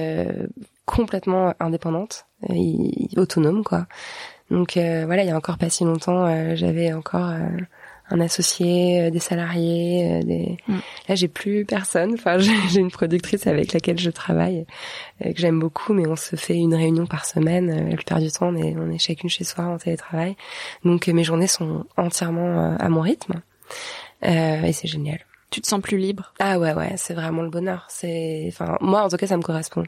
complètement 0.86 1.54
indépendante 1.60 2.26
et 2.50 3.10
autonome 3.18 3.64
quoi. 3.64 3.88
Donc 4.50 4.78
euh, 4.78 5.04
voilà, 5.06 5.24
il 5.24 5.28
y 5.28 5.32
a 5.32 5.36
encore 5.36 5.58
pas 5.58 5.70
si 5.70 5.84
longtemps, 5.84 6.26
euh, 6.26 6.56
j'avais 6.56 6.94
encore 6.94 7.30
euh, 7.30 7.50
un 8.10 8.20
associé, 8.20 9.12
des 9.12 9.20
salariés, 9.20 10.22
des. 10.24 10.58
Mm. 10.68 10.78
Là, 11.10 11.16
j'ai 11.16 11.28
plus 11.28 11.66
personne. 11.66 12.14
Enfin, 12.14 12.38
j'ai 12.70 12.80
une 12.80 12.92
productrice 12.92 13.48
avec 13.48 13.74
laquelle 13.74 14.00
je 14.00 14.10
travaille 14.10 14.66
que 15.20 15.38
j'aime 15.38 15.60
beaucoup, 15.60 15.94
mais 15.94 16.08
on 16.08 16.16
se 16.16 16.36
fait 16.36 16.56
une 16.56 16.76
réunion 16.76 17.06
par 17.06 17.26
semaine. 17.26 17.90
La 17.90 17.96
plupart 17.96 18.20
du 18.20 18.32
temps, 18.32 18.48
on 18.50 18.56
est, 18.56 18.76
on 18.78 18.90
est 18.92 19.00
chacune 19.00 19.30
chez 19.30 19.44
soi 19.44 19.66
en 19.66 19.78
télétravail. 19.78 20.36
Donc 20.84 21.08
mes 21.08 21.24
journées 21.24 21.48
sont 21.48 21.86
entièrement 21.98 22.76
à 22.80 22.90
mon 22.90 23.02
rythme 23.02 23.42
et 24.24 24.74
c'est 24.74 24.88
génial. 24.88 25.27
Tu 25.50 25.62
te 25.62 25.68
sens 25.68 25.82
plus 25.82 25.98
libre 25.98 26.34
Ah 26.40 26.60
ouais 26.60 26.74
ouais, 26.74 26.94
c'est 26.98 27.14
vraiment 27.14 27.42
le 27.42 27.50
bonheur. 27.50 27.86
C'est, 27.90 28.46
enfin 28.50 28.78
moi 28.82 29.04
en 29.04 29.10
tout 29.10 29.16
cas 29.16 29.28
ça 29.28 29.38
me 29.38 29.42
correspond. 29.42 29.84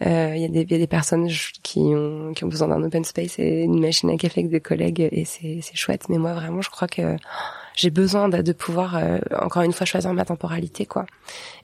Il 0.00 0.08
euh, 0.08 0.36
y 0.36 0.44
a 0.44 0.48
des 0.48 0.66
y 0.68 0.74
a 0.74 0.78
des 0.78 0.86
personnes 0.88 1.28
qui 1.62 1.78
ont 1.78 2.32
qui 2.34 2.42
ont 2.42 2.48
besoin 2.48 2.68
d'un 2.68 2.82
open 2.82 3.04
space 3.04 3.38
et 3.38 3.62
une 3.62 3.80
machine 3.80 4.10
à 4.10 4.16
café 4.16 4.40
avec 4.40 4.50
des 4.50 4.60
collègues 4.60 5.08
et 5.12 5.24
c'est 5.24 5.60
c'est 5.62 5.76
chouette. 5.76 6.08
Mais 6.08 6.18
moi 6.18 6.34
vraiment 6.34 6.60
je 6.60 6.70
crois 6.70 6.88
que 6.88 7.16
j'ai 7.76 7.90
besoin 7.90 8.28
de, 8.28 8.42
de 8.42 8.52
pouvoir 8.52 8.96
euh, 8.96 9.18
encore 9.38 9.62
une 9.62 9.72
fois 9.72 9.86
choisir 9.86 10.12
ma 10.12 10.24
temporalité 10.24 10.86
quoi. 10.86 11.06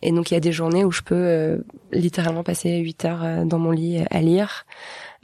Et 0.03 0.13
donc 0.13 0.31
il 0.31 0.35
y 0.35 0.37
a 0.37 0.41
des 0.41 0.53
journées 0.53 0.85
où 0.85 0.93
je 0.93 1.03
peux 1.03 1.15
euh, 1.17 1.59
littéralement 1.91 2.45
passer 2.45 2.79
8 2.79 3.05
heures 3.07 3.25
euh, 3.25 3.45
dans 3.45 3.59
mon 3.59 3.73
lit 3.73 4.05
à 4.11 4.21
lire 4.21 4.67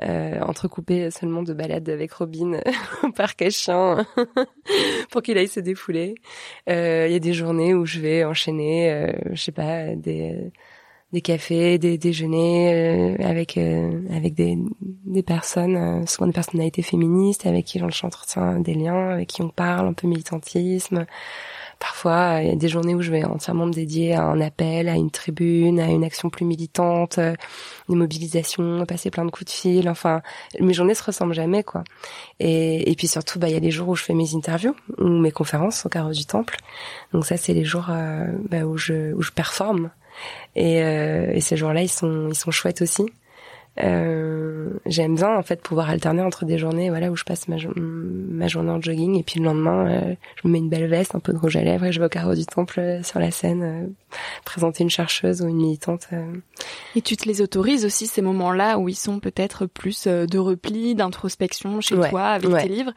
euh, 0.03 0.41
entrecoupé 0.41 1.11
seulement 1.11 1.43
de 1.43 1.53
balades 1.53 1.89
avec 1.89 2.13
Robin 2.13 2.61
au 3.03 3.11
parc 3.11 3.43
pour 5.11 5.23
qu'il 5.23 5.39
aille 5.39 5.49
se 5.49 5.61
défouler. 5.61 6.15
Euh, 6.69 7.07
il 7.09 7.13
y 7.13 7.17
a 7.17 7.21
des 7.21 7.35
journées 7.35 7.75
où 7.75 7.85
je 7.85 8.01
vais 8.01 8.25
enchaîner, 8.25 8.93
euh, 8.93 9.13
je 9.33 9.43
sais 9.43 9.53
pas, 9.53 9.95
des 9.97 10.53
des 11.11 11.23
cafés, 11.23 11.79
des 11.79 11.97
déjeuners 11.97 13.17
euh, 13.19 13.25
avec 13.25 13.57
avec 13.57 14.35
des 14.35 14.59
des 14.81 15.23
personnes, 15.23 16.07
souvent 16.07 16.27
des 16.27 16.35
personnalités 16.35 16.83
féministes 16.83 17.47
avec 17.47 17.65
qui 17.65 17.79
j'entretiens 17.79 18.61
des 18.61 18.75
liens, 18.75 19.11
avec 19.11 19.29
qui 19.29 19.43
on 19.43 19.49
parle 19.49 19.89
un 19.89 19.95
peu 19.95 20.07
militantisme. 20.07 21.07
Parfois, 21.79 22.41
il 22.43 22.49
y 22.49 22.51
a 22.51 22.57
des 22.57 22.69
journées 22.69 22.95
où 22.95 23.03
je 23.03 23.13
vais 23.13 23.25
entièrement 23.25 23.67
me 23.67 23.73
dédier 23.73 24.15
à 24.15 24.25
un 24.25 24.41
appel, 24.41 24.89
à 24.89 24.95
une 24.95 25.13
tribune, 25.13 25.79
à 25.79 25.87
une 25.87 26.03
action 26.03 26.29
plus 26.29 26.45
militante, 26.45 27.19
euh, 27.19 27.35
une 27.89 27.97
mobilisation, 27.97 28.85
passer 28.85 29.11
plein 29.11 29.25
de 29.25 29.31
coups 29.31 29.47
de 29.47 29.51
fil. 29.51 29.89
Enfin, 29.89 30.23
mes 30.59 30.75
journées 30.75 30.95
se 30.95 31.05
ressemblent 31.05 31.35
jamais, 31.35 31.63
quoi. 31.63 31.85
Et, 32.41 32.91
et 32.91 32.95
puis 32.97 33.07
surtout, 33.07 33.39
bah, 33.39 33.49
il 33.49 33.55
y 33.55 33.57
a 33.57 33.61
les 33.61 33.71
jours 33.71 33.89
où 33.89 33.95
je 33.95 34.03
fais 34.03 34.15
mes 34.15 34.35
interviews 34.35 34.75
ou 34.99 35.09
mes 35.09 35.31
conférences 35.31 35.87
au 35.87 35.89
carreau 35.89 36.13
du 36.13 36.27
temple. 36.27 36.57
Donc 37.13 37.27
ça, 37.27 37.37
c'est 37.37 37.55
les 37.55 37.65
jours 37.65 37.87
euh, 37.91 38.27
bah, 38.49 38.65
où 38.65 38.77
je 38.77 39.13
où 39.15 39.23
je 39.23 39.31
performe. 39.31 39.91
Et, 40.57 40.83
euh, 40.83 41.31
et 41.33 41.41
ces 41.41 41.57
jours-là, 41.57 41.83
ils 41.83 41.89
sont 41.89 42.29
ils 42.29 42.35
sont 42.37 42.51
chouettes 42.51 42.83
aussi. 42.83 43.07
Euh, 43.81 44.71
j'aime 44.87 45.15
bien 45.15 45.37
en 45.37 45.43
fait 45.43 45.63
pouvoir 45.63 45.89
alterner 45.89 46.23
entre 46.23 46.45
des 46.45 46.59
journées 46.59 46.91
voilà 46.91 47.13
où 47.13 47.17
je 47.17 47.23
passe 47.23 47.47
ma, 47.47 47.57
ma 47.77 48.49
journée 48.49 48.71
en 48.71 48.81
jogging 48.81 49.17
et 49.17 49.23
puis 49.23 49.39
le 49.39 49.45
lendemain 49.45 49.89
euh, 49.89 50.15
je 50.43 50.49
me 50.49 50.53
mets 50.53 50.59
une 50.59 50.69
belle 50.69 50.89
veste 50.89 51.15
un 51.15 51.21
peu 51.21 51.33
de 51.33 51.39
rouge 51.39 51.55
à 51.55 51.63
lèvres 51.63 51.85
et 51.85 51.93
je 51.93 52.01
vais 52.01 52.07
au 52.07 52.09
carreau 52.09 52.35
du 52.35 52.45
temple 52.45 52.81
euh, 52.81 53.03
sur 53.05 53.21
la 53.21 53.31
scène 53.31 53.95
présenter 54.45 54.83
une 54.83 54.91
chercheuse 54.91 55.43
ou 55.43 55.49
une 55.49 55.59
militante 55.59 56.09
et 56.97 57.03
tu 57.03 57.17
te 57.17 57.29
les 57.29 57.41
autorises 57.41 57.85
aussi 57.85 58.09
ces 58.09 58.21
moments 58.21 58.53
là 58.53 58.79
où 58.79 58.89
ils 58.89 58.97
sont 58.97 59.21
peut-être 59.21 59.67
plus 59.67 60.09
de 60.09 60.39
repli 60.39 60.97
d'introspection 60.97 61.81
chez 61.81 61.95
toi 61.95 62.23
avec 62.23 62.51
tes 62.51 62.69
livres 62.69 62.93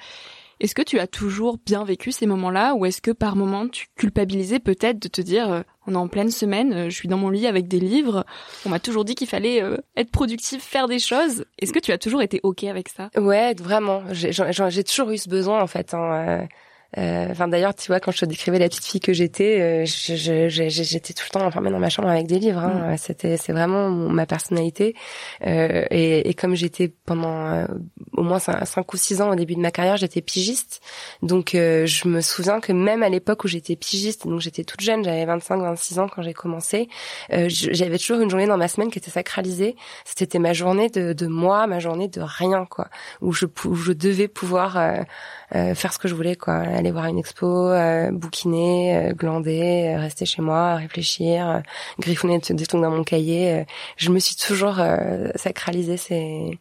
est-ce 0.62 0.76
que 0.76 0.84
tu 0.84 1.00
as 1.00 1.08
toujours 1.08 1.58
bien 1.66 1.84
vécu 1.84 2.12
ces 2.12 2.28
moments-là 2.28 2.76
ou 2.76 2.86
est-ce 2.86 3.02
que 3.02 3.10
par 3.10 3.36
moment 3.36 3.68
tu 3.68 3.88
culpabilisais 3.96 4.60
peut-être 4.60 5.02
de 5.02 5.08
te 5.08 5.20
dire 5.20 5.52
euh, 5.52 5.62
on 5.88 5.94
est 5.94 5.98
en 5.98 6.08
pleine 6.08 6.30
semaine, 6.30 6.72
euh, 6.74 6.90
je 6.90 6.96
suis 6.96 7.08
dans 7.08 7.18
mon 7.18 7.32
lit 7.32 7.48
avec 7.48 7.68
des 7.68 7.80
livres, 7.80 8.26
on 8.68 8.70
m'a 8.70 8.80
toujours 8.80 9.04
dit 9.04 9.16
qu'il 9.16 9.26
fallait 9.26 9.64
euh, 9.64 9.78
être 9.98 10.12
productif, 10.12 10.64
faire 10.64 10.88
des 10.88 11.00
choses. 11.00 11.46
Est-ce 11.58 11.74
que 11.74 11.80
tu 11.80 11.92
as 11.92 11.98
toujours 11.98 12.22
été 12.22 12.40
ok 12.44 12.66
avec 12.66 12.90
ça? 12.90 13.10
Ouais, 13.18 13.56
vraiment. 13.56 14.04
J'ai 14.12 14.84
toujours 14.84 15.10
eu 15.10 15.18
ce 15.18 15.30
besoin 15.30 15.64
en 15.64 15.68
fait. 15.68 15.96
Hein, 15.96 16.48
enfin 16.98 17.48
d'ailleurs, 17.48 17.76
tu 17.76 17.88
vois, 17.88 18.00
quand 18.00 18.12
je 18.12 18.20
te 18.20 18.26
décrivais 18.26 18.60
la 18.60 18.68
petite 18.68 18.86
fille 18.86 19.00
que 19.00 19.14
j'étais, 19.14 19.62
euh, 19.62 19.86
j'étais 19.86 21.14
tout 21.14 21.24
le 21.28 21.32
temps 21.32 21.46
enfermée 21.46 21.72
dans 21.72 21.80
ma 21.80 21.90
chambre 21.90 22.10
avec 22.10 22.28
des 22.28 22.40
livres. 22.40 22.60
Hein. 22.60 22.94
Mm. 22.94 22.98
C'était, 22.98 23.38
c'est 23.38 23.54
vraiment 23.54 23.90
ma 23.90 24.26
personnalité. 24.26 24.96
Euh, 25.46 25.86
et, 25.90 26.30
et, 26.30 26.34
comme 26.34 26.56
j'étais 26.56 26.94
pendant 27.06 27.66
au 28.14 28.24
moins 28.24 28.40
5, 28.40 28.94
ou 28.94 28.98
6 28.98 29.22
ans 29.22 29.32
au 29.32 29.36
début 29.36 29.56
de 29.56 29.62
ma 29.62 29.72
carrière, 29.72 29.98
j'étais 29.98 30.22
pigiste. 30.22 30.82
Donc 31.22 31.52
je 31.54 32.08
me 32.08 32.22
souviens 32.22 32.60
que 32.60 32.74
même 32.74 33.04
à 33.04 33.10
l'époque 33.10 33.44
où 33.44 33.48
j'étais 33.48 33.76
pigiste, 33.76 34.28
donc 34.28 34.42
j'étais 34.42 34.64
toute 34.64 34.82
jeune, 34.82 35.04
j'avais 35.04 35.26
25-26 35.26 36.00
ans 36.00 36.08
quand 36.08 36.22
j'ai 36.22 36.34
commencé, 36.34 36.90
j'avais 37.30 37.98
toujours 37.98 38.20
une 38.20 38.30
journée 38.30 38.48
dans 38.48 38.58
ma 38.58 38.68
semaine 38.68 38.92
qui 38.92 39.00
était 39.00 39.12
sacralisée. 39.12 39.76
C'était 40.06 40.40
ma 40.40 40.54
journée 40.54 40.90
de, 40.90 41.14
de 41.14 41.28
moi, 41.28 41.68
ma 41.68 41.80
journée 41.80 42.08
de 42.08 42.22
rien, 42.22 42.66
quoi, 42.66 42.88
où 43.22 43.34
je, 43.34 43.46
où 43.66 43.76
je 43.76 43.92
devais 43.92 44.28
pouvoir 44.28 44.78
euh, 44.78 45.02
faire 45.76 45.94
ce 45.94 46.00
que 46.00 46.08
je 46.08 46.16
voulais, 46.16 46.36
quoi. 46.36 46.56
Aller 46.56 46.92
voir 46.92 47.06
une 47.06 47.18
expo, 47.18 47.48
euh, 47.70 48.12
bouquiner, 48.12 48.96
euh, 48.96 49.14
glander, 49.14 49.96
rester 49.98 50.26
chez 50.26 50.42
moi, 50.42 50.76
réfléchir, 50.76 51.62
griffonner 52.00 52.40
des 52.40 52.66
trucs 52.66 52.82
dans 52.82 52.92
mon 52.92 53.04
cahier. 53.04 53.66
je 53.98 54.10
me 54.12 54.20
suis 54.20 54.36
toujours 54.36 54.80
sacralisé 55.36 55.98
ces 55.98 56.60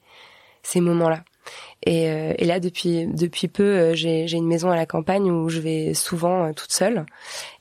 ces 0.62 0.80
moments-là. 0.80 1.24
Et, 1.86 2.10
euh, 2.10 2.34
et, 2.36 2.44
là, 2.44 2.60
depuis 2.60 3.06
depuis 3.06 3.48
peu, 3.48 3.62
euh, 3.62 3.94
j'ai 3.94 4.32
une 4.32 4.46
maison 4.46 4.70
à 4.70 4.76
la 4.76 4.84
campagne 4.84 5.30
où 5.30 5.48
je 5.48 5.60
vais 5.60 5.94
souvent 5.94 6.44
euh, 6.44 6.52
toute 6.52 6.72
seule. 6.72 7.06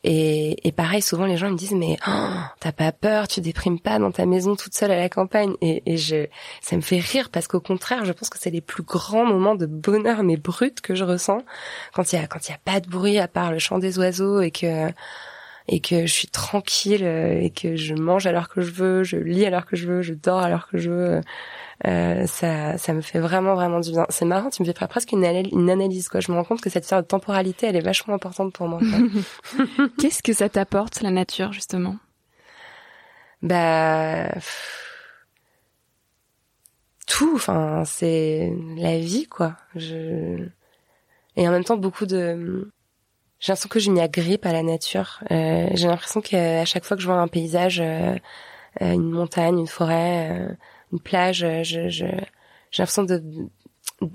Et, 0.03 0.67
et, 0.67 0.71
pareil, 0.71 1.01
souvent 1.01 1.25
les 1.25 1.37
gens 1.37 1.49
me 1.49 1.55
disent 1.55 1.73
mais 1.73 1.97
oh, 2.07 2.29
t'as 2.59 2.73
pas 2.73 2.91
peur, 2.91 3.27
tu 3.27 3.39
déprimes 3.39 3.79
pas 3.79 3.97
dans 3.97 4.11
ta 4.11 4.25
maison 4.25 4.55
toute 4.55 4.73
seule 4.73 4.91
à 4.91 4.97
la 4.97 5.09
campagne. 5.09 5.53
Et, 5.61 5.83
et 5.85 5.97
je, 5.97 6.27
ça 6.61 6.75
me 6.75 6.81
fait 6.81 6.99
rire 6.99 7.29
parce 7.29 7.47
qu'au 7.47 7.61
contraire, 7.61 8.03
je 8.03 8.11
pense 8.11 8.29
que 8.29 8.37
c'est 8.37 8.49
les 8.49 8.61
plus 8.61 8.83
grands 8.83 9.25
moments 9.25 9.55
de 9.55 9.65
bonheur 9.65 10.23
mais 10.23 10.35
brut 10.35 10.81
que 10.81 10.95
je 10.95 11.05
ressens 11.05 11.43
quand 11.93 12.11
il 12.11 12.17
y 12.17 12.19
a 12.19 12.27
quand 12.27 12.47
il 12.47 12.51
y 12.51 12.55
a 12.55 12.59
pas 12.63 12.81
de 12.81 12.89
bruit 12.89 13.19
à 13.19 13.27
part 13.27 13.51
le 13.51 13.59
chant 13.59 13.79
des 13.79 13.99
oiseaux 13.99 14.41
et 14.41 14.51
que 14.51 14.89
et 15.71 15.79
que 15.79 16.07
je 16.07 16.11
suis 16.11 16.27
tranquille 16.27 17.03
et 17.03 17.51
que 17.51 17.75
je 17.75 17.93
mange 17.93 18.25
à 18.25 18.31
l'heure 18.31 18.49
que 18.49 18.61
je 18.61 18.71
veux, 18.71 19.03
je 19.03 19.17
lis 19.17 19.45
à 19.45 19.51
l'heure 19.51 19.67
que 19.67 19.75
je 19.75 19.87
veux, 19.87 20.01
je 20.01 20.15
dors 20.15 20.39
à 20.39 20.49
l'heure 20.49 20.67
que 20.67 20.79
je 20.79 20.89
veux. 20.89 21.21
Euh, 21.87 22.25
ça, 22.25 22.77
ça 22.77 22.93
me 22.93 23.01
fait 23.01 23.19
vraiment, 23.19 23.53
vraiment 23.53 23.79
du 23.79 23.91
bien. 23.91 24.05
C'est 24.09 24.25
marrant, 24.25 24.49
tu 24.49 24.63
me 24.63 24.67
fais 24.67 24.87
presque 24.87 25.11
une, 25.11 25.23
une 25.23 25.69
analyse, 25.69 26.09
quoi. 26.09 26.19
Je 26.19 26.31
me 26.31 26.37
rends 26.37 26.43
compte 26.43 26.61
que 26.61 26.69
cette 26.69 26.83
histoire 26.83 27.01
de 27.01 27.07
temporalité, 27.07 27.67
elle 27.67 27.75
est 27.75 27.81
vachement 27.81 28.15
importante 28.15 28.51
pour 28.51 28.67
moi. 28.67 28.79
Qu'est-ce 29.99 30.23
que 30.23 30.33
ça 30.33 30.49
t'apporte, 30.49 31.01
la 31.01 31.11
nature, 31.11 31.53
justement? 31.53 31.97
Bah... 33.41 34.29
Tout, 37.07 37.33
enfin, 37.35 37.83
c'est 37.85 38.51
la 38.75 38.97
vie, 38.97 39.27
quoi. 39.27 39.55
Je... 39.75 40.47
Et 41.37 41.47
en 41.47 41.51
même 41.51 41.63
temps, 41.63 41.77
beaucoup 41.77 42.05
de... 42.05 42.71
J'ai 43.39 43.53
l'impression 43.53 43.69
que 43.69 43.79
je 43.79 43.89
m'y 43.89 44.01
agrippe 44.01 44.45
à 44.45 44.51
la 44.51 44.63
nature. 44.63 45.21
Euh, 45.31 45.69
j'ai 45.73 45.87
l'impression 45.87 46.19
qu'à 46.21 46.65
chaque 46.65 46.83
fois 46.83 46.97
que 46.97 47.01
je 47.01 47.07
vois 47.07 47.19
un 47.19 47.27
paysage, 47.29 47.79
euh, 47.79 48.15
euh 48.81 48.93
une 48.93 49.11
montagne, 49.11 49.59
une 49.59 49.67
forêt, 49.67 50.29
euh, 50.31 50.53
une 50.91 50.99
plage, 50.99 51.43
euh, 51.43 51.63
je, 51.63 51.87
j'ai 51.89 52.17
l'impression 52.77 53.03
de 53.03 53.23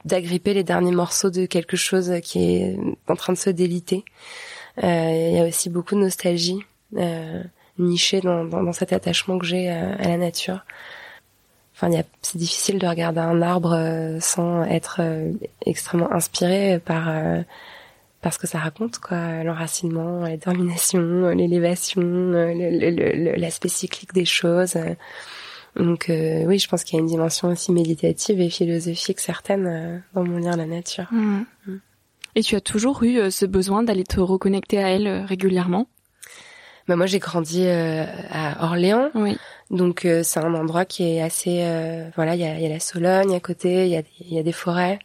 d'agripper 0.06 0.54
les 0.54 0.64
derniers 0.64 0.92
morceaux 0.92 1.28
de 1.28 1.44
quelque 1.44 1.76
chose 1.76 2.10
qui 2.22 2.38
est 2.42 2.78
en 3.06 3.16
train 3.16 3.34
de 3.34 3.38
se 3.38 3.50
déliter. 3.50 4.02
Il 4.82 5.32
y 5.32 5.38
a 5.38 5.46
aussi 5.46 5.68
beaucoup 5.68 5.94
de 5.94 6.00
nostalgie 6.00 6.60
nichée 7.78 8.22
dans, 8.22 8.44
dans, 8.46 8.62
dans, 8.62 8.72
cet 8.72 8.94
attachement 8.94 9.38
que 9.38 9.44
j'ai 9.44 9.68
à, 9.68 10.08
la 10.08 10.16
nature. 10.16 10.64
Enfin, 11.74 11.90
c'est 12.22 12.38
difficile 12.38 12.78
de 12.78 12.86
regarder 12.86 13.20
un 13.20 13.42
arbre 13.42 14.16
sans 14.20 14.64
être 14.64 15.02
extrêmement 15.66 16.10
inspiré 16.10 16.78
par 16.78 17.10
par 18.24 18.32
ce 18.32 18.38
que 18.38 18.46
ça 18.46 18.58
raconte, 18.58 19.00
quoi, 19.00 19.44
l'enracinement, 19.44 20.20
la 20.20 20.30
détermination, 20.30 21.28
l'élévation, 21.28 22.00
l'aspect 23.36 23.68
cyclique 23.68 24.14
des 24.14 24.24
choses. 24.24 24.78
Donc 25.76 26.08
euh, 26.08 26.44
oui, 26.46 26.58
je 26.58 26.66
pense 26.66 26.84
qu'il 26.84 26.96
y 26.96 26.98
a 26.98 27.02
une 27.02 27.06
dimension 27.08 27.48
aussi 27.48 27.70
méditative 27.70 28.40
et 28.40 28.48
philosophique 28.48 29.20
certaine 29.20 29.66
euh, 29.66 29.98
dans 30.14 30.24
mon 30.24 30.38
lien 30.38 30.52
à 30.52 30.56
la 30.56 30.64
nature. 30.64 31.06
Mmh. 31.10 31.44
Mmh. 31.66 31.76
Et 32.36 32.42
tu 32.42 32.56
as 32.56 32.62
toujours 32.62 33.02
eu 33.02 33.18
euh, 33.18 33.28
ce 33.28 33.44
besoin 33.44 33.82
d'aller 33.82 34.04
te 34.04 34.20
reconnecter 34.20 34.82
à 34.82 34.88
elle 34.88 35.26
régulièrement? 35.26 35.86
Bah 36.88 36.96
moi 36.96 37.04
j'ai 37.04 37.18
grandi 37.18 37.66
à 37.66 38.62
Orléans, 38.62 39.10
oui. 39.14 39.38
donc 39.70 40.06
c'est 40.22 40.38
un 40.38 40.52
endroit 40.52 40.84
qui 40.84 41.02
est 41.02 41.22
assez 41.22 41.66
voilà 42.14 42.34
il 42.34 42.42
y 42.42 42.44
a, 42.44 42.60
y 42.60 42.66
a, 42.66 42.68
la 42.68 42.78
Sologne 42.78 43.34
à 43.34 43.40
côté, 43.40 43.86
il 43.86 43.90
y 43.90 43.96
a, 43.96 44.02
y 44.20 44.38
a 44.38 44.42
des 44.42 44.52
forêts, 44.52 44.98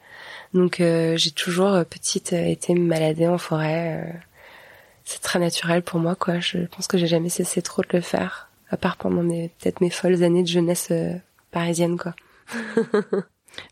donc 0.54 0.78
j'ai 0.80 1.32
toujours 1.32 1.84
petite 1.86 2.34
été 2.34 2.74
me 2.74 2.90
balader 2.90 3.28
en 3.28 3.38
forêt. 3.38 4.22
c'est 5.06 5.22
très 5.22 5.40
naturel 5.40 5.82
pour 5.82 6.00
moi 6.00 6.16
quoi. 6.16 6.40
Je 6.40 6.60
pense 6.68 6.88
que 6.88 6.98
j'ai 6.98 7.08
jamais 7.08 7.30
cessé 7.30 7.62
trop 7.62 7.82
de 7.82 7.90
le 7.94 8.02
faire 8.02 8.50
à 8.70 8.78
part 8.78 8.98
pendant 8.98 9.28
peut-être 9.28 9.82
mes 9.82 9.90
folles 9.90 10.24
années 10.24 10.44
de 10.44 10.48
jeunesse 10.48 10.90
euh, 10.92 11.14
parisienne 11.52 11.98
quoi. 11.98 12.14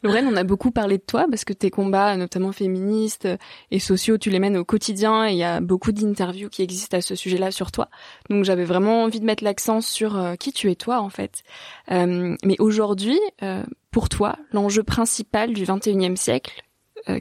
Lorraine, 0.03 0.27
on 0.27 0.35
a 0.35 0.43
beaucoup 0.43 0.71
parlé 0.71 0.97
de 0.97 1.03
toi 1.03 1.27
parce 1.29 1.45
que 1.45 1.53
tes 1.53 1.69
combats, 1.69 2.17
notamment 2.17 2.51
féministes 2.51 3.27
et 3.69 3.79
sociaux, 3.79 4.17
tu 4.17 4.31
les 4.31 4.39
mènes 4.39 4.57
au 4.57 4.65
quotidien 4.65 5.27
et 5.27 5.33
il 5.33 5.37
y 5.37 5.43
a 5.43 5.61
beaucoup 5.61 5.91
d'interviews 5.91 6.49
qui 6.49 6.63
existent 6.63 6.97
à 6.97 7.01
ce 7.01 7.15
sujet-là 7.15 7.51
sur 7.51 7.71
toi. 7.71 7.87
Donc 8.29 8.43
j'avais 8.43 8.65
vraiment 8.65 9.03
envie 9.03 9.19
de 9.19 9.25
mettre 9.25 9.43
l'accent 9.43 9.79
sur 9.79 10.17
euh, 10.17 10.35
qui 10.35 10.51
tu 10.51 10.71
es 10.71 10.75
toi 10.75 10.99
en 10.99 11.09
fait. 11.09 11.43
Euh, 11.91 12.35
mais 12.43 12.55
aujourd'hui, 12.59 13.19
euh, 13.43 13.63
pour 13.91 14.09
toi, 14.09 14.35
l'enjeu 14.51 14.83
principal 14.83 15.53
du 15.53 15.63
21e 15.63 16.15
siècle, 16.15 16.63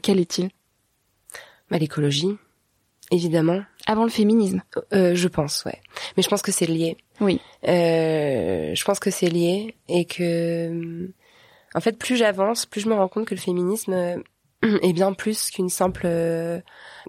quel 0.01 0.19
est-il? 0.19 0.49
Bah, 1.69 1.77
L'écologie. 1.77 2.37
évidemment. 3.11 3.61
Avant 3.85 4.03
le 4.03 4.09
féminisme 4.09 4.61
euh, 4.93 5.15
Je 5.15 5.27
pense, 5.27 5.63
ouais. 5.65 5.81
Mais 6.15 6.23
je 6.23 6.29
pense 6.29 6.41
que 6.41 6.51
c'est 6.51 6.65
lié. 6.65 6.97
Oui. 7.21 7.41
Euh, 7.67 8.73
je 8.75 8.83
pense 8.85 8.99
que 8.99 9.11
c'est 9.11 9.29
lié 9.29 9.75
et 9.89 10.05
que, 10.05 11.09
en 11.73 11.79
fait, 11.81 11.97
plus 11.97 12.15
j'avance, 12.15 12.65
plus 12.65 12.81
je 12.81 12.89
me 12.89 12.93
rends 12.95 13.07
compte 13.07 13.25
que 13.25 13.35
le 13.35 13.39
féminisme 13.41 13.93
est 14.63 14.93
bien 14.93 15.13
plus 15.13 15.49
qu'une 15.51 15.69
simple 15.69 16.03
euh, 16.05 16.59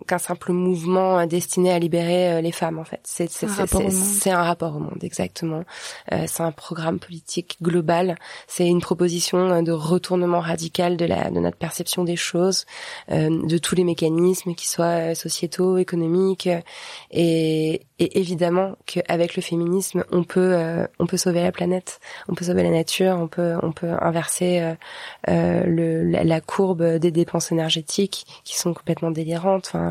qu'un 0.06 0.18
simple 0.18 0.52
mouvement 0.52 1.26
destiné 1.26 1.72
à 1.72 1.78
libérer 1.78 2.32
euh, 2.32 2.40
les 2.40 2.52
femmes 2.52 2.78
en 2.78 2.84
fait. 2.84 3.00
C'est 3.04 3.30
c'est 3.30 3.48
c'est 3.48 4.30
un 4.30 4.42
rapport 4.42 4.76
au 4.76 4.80
monde 4.80 5.02
exactement. 5.02 5.64
Euh, 6.12 6.24
c'est 6.26 6.42
un 6.42 6.52
programme 6.52 6.98
politique 6.98 7.56
global. 7.62 8.16
C'est 8.46 8.66
une 8.66 8.80
proposition 8.80 9.62
de 9.62 9.72
retournement 9.72 10.40
radical 10.40 10.96
de 10.96 11.04
la 11.04 11.30
de 11.30 11.40
notre 11.40 11.56
perception 11.56 12.04
des 12.04 12.16
choses 12.16 12.64
de 13.08 13.58
tous 13.58 13.74
les 13.74 13.84
mécanismes 13.84 14.54
qui 14.54 14.66
soient 14.66 15.14
sociétaux 15.14 15.78
économiques 15.78 16.48
et 17.10 17.82
et 17.98 18.18
évidemment 18.18 18.76
qu'avec 18.86 19.34
le 19.34 19.42
féminisme, 19.42 20.04
on 20.12 20.22
peut 20.22 20.52
euh, 20.54 20.86
on 20.98 21.06
peut 21.06 21.16
sauver 21.16 21.42
la 21.42 21.50
planète, 21.50 22.00
on 22.28 22.34
peut 22.34 22.44
sauver 22.44 22.62
la 22.62 22.70
nature, 22.70 23.16
on 23.18 23.26
peut 23.26 23.56
on 23.62 23.72
peut 23.72 23.92
inverser 24.00 24.60
euh, 24.60 24.74
euh 25.28 25.64
le, 25.64 26.04
la, 26.04 26.40
courbe 26.40 26.84
des 26.98 27.10
dépenses 27.10 27.50
énergétiques 27.50 28.24
qui 28.44 28.56
sont 28.56 28.72
complètement 28.72 29.10
délirantes. 29.10 29.66
Enfin, 29.66 29.87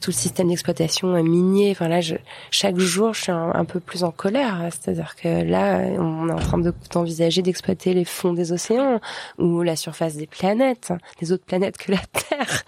tout 0.00 0.10
le 0.10 0.14
système 0.14 0.48
d'exploitation 0.48 1.22
minier. 1.22 1.70
Enfin 1.70 1.88
là, 1.88 2.00
je, 2.00 2.16
chaque 2.50 2.78
jour, 2.78 3.14
je 3.14 3.22
suis 3.22 3.32
un, 3.32 3.64
peu 3.64 3.80
plus 3.80 4.04
en 4.04 4.10
colère. 4.10 4.68
C'est-à-dire 4.70 5.16
que 5.16 5.42
là, 5.42 5.78
on 5.98 6.28
est 6.28 6.32
en 6.32 6.38
train 6.38 6.58
d'envisager 6.92 7.42
d'exploiter 7.42 7.94
les 7.94 8.04
fonds 8.04 8.32
des 8.32 8.52
océans 8.52 9.00
ou 9.38 9.62
la 9.62 9.76
surface 9.76 10.16
des 10.16 10.26
planètes, 10.26 10.92
des 11.20 11.32
autres 11.32 11.44
planètes 11.44 11.76
que 11.76 11.92
la 11.92 11.98
Terre. 12.12 12.64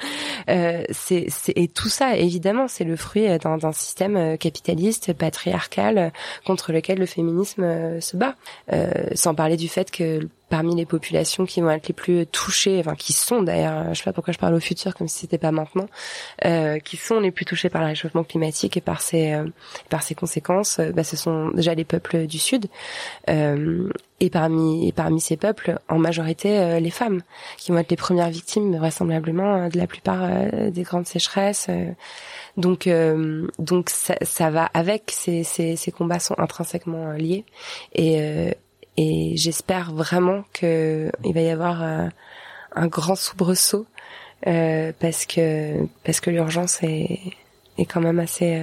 Euh, 0.48 0.84
c'est 0.90 1.26
et 1.56 1.68
tout 1.68 1.88
ça, 1.88 2.16
évidemment, 2.16 2.68
c'est 2.68 2.84
le 2.84 2.96
fruit 2.96 3.26
d'un 3.38 3.72
système 3.72 4.38
capitaliste 4.38 5.12
patriarcal 5.12 6.12
contre 6.44 6.72
lequel 6.72 6.98
le 6.98 7.06
féminisme 7.06 7.62
euh, 7.62 8.00
se 8.00 8.16
bat. 8.16 8.34
Euh, 8.72 8.90
sans 9.14 9.34
parler 9.34 9.56
du 9.56 9.68
fait 9.68 9.90
que 9.90 10.28
parmi 10.48 10.74
les 10.76 10.86
populations 10.86 11.46
qui 11.46 11.60
vont 11.60 11.70
être 11.70 11.88
les 11.88 11.94
plus 11.94 12.26
touchées, 12.26 12.78
enfin 12.80 12.94
qui 12.94 13.12
sont 13.12 13.42
d'ailleurs, 13.42 13.92
je 13.92 13.98
sais 13.98 14.04
pas 14.04 14.12
pourquoi 14.12 14.32
je 14.32 14.38
parle 14.38 14.54
au 14.54 14.60
futur 14.60 14.94
comme 14.94 15.08
si 15.08 15.20
c'était 15.20 15.38
pas 15.38 15.52
maintenant, 15.52 15.88
euh, 16.44 16.78
qui 16.78 16.96
sont 16.96 17.20
les 17.20 17.30
plus 17.30 17.44
touchés 17.44 17.68
par 17.68 17.82
le 17.82 17.88
réchauffement 17.88 18.24
climatique 18.24 18.76
et 18.76 18.80
par 18.80 19.00
ses 19.00 19.36
par 19.88 20.02
ses 20.02 20.14
conséquences, 20.14 20.80
bah, 20.94 21.04
ce 21.04 21.16
sont 21.16 21.50
déjà 21.50 21.74
les 21.74 21.84
peuples 21.84 22.26
du 22.26 22.38
sud. 22.38 22.66
et 23.28 24.30
parmi 24.30 24.88
et 24.88 24.92
parmi 24.92 25.20
ces 25.20 25.36
peuples, 25.36 25.78
en 25.88 25.98
majorité 25.98 26.80
les 26.80 26.90
femmes, 26.90 27.22
qui 27.58 27.72
vont 27.72 27.78
être 27.78 27.90
les 27.90 27.96
premières 27.96 28.30
victimes 28.30 28.76
vraisemblablement 28.76 29.68
de 29.68 29.78
la 29.78 29.86
plupart 29.86 30.30
des 30.70 30.82
grandes 30.82 31.06
sécheresses. 31.06 31.68
Donc, 32.56 32.86
euh, 32.86 33.46
donc 33.58 33.90
ça, 33.90 34.16
ça, 34.22 34.50
va 34.50 34.64
avec. 34.72 35.10
Ces, 35.12 35.44
ces, 35.44 35.76
ces, 35.76 35.92
combats 35.92 36.18
sont 36.18 36.38
intrinsèquement 36.38 37.10
euh, 37.10 37.16
liés. 37.16 37.44
Et, 37.94 38.20
euh, 38.20 38.50
et 38.96 39.32
j'espère 39.36 39.92
vraiment 39.92 40.44
que 40.52 41.10
il 41.24 41.34
va 41.34 41.40
y 41.40 41.50
avoir 41.50 41.82
un 41.82 42.86
grand 42.86 43.16
soubresaut 43.16 43.86
parce 44.44 45.26
que 45.26 45.86
parce 46.04 46.20
que 46.20 46.30
l'urgence 46.30 46.82
est 46.82 47.20
est 47.78 47.84
quand 47.84 48.00
même 48.00 48.18
assez 48.18 48.62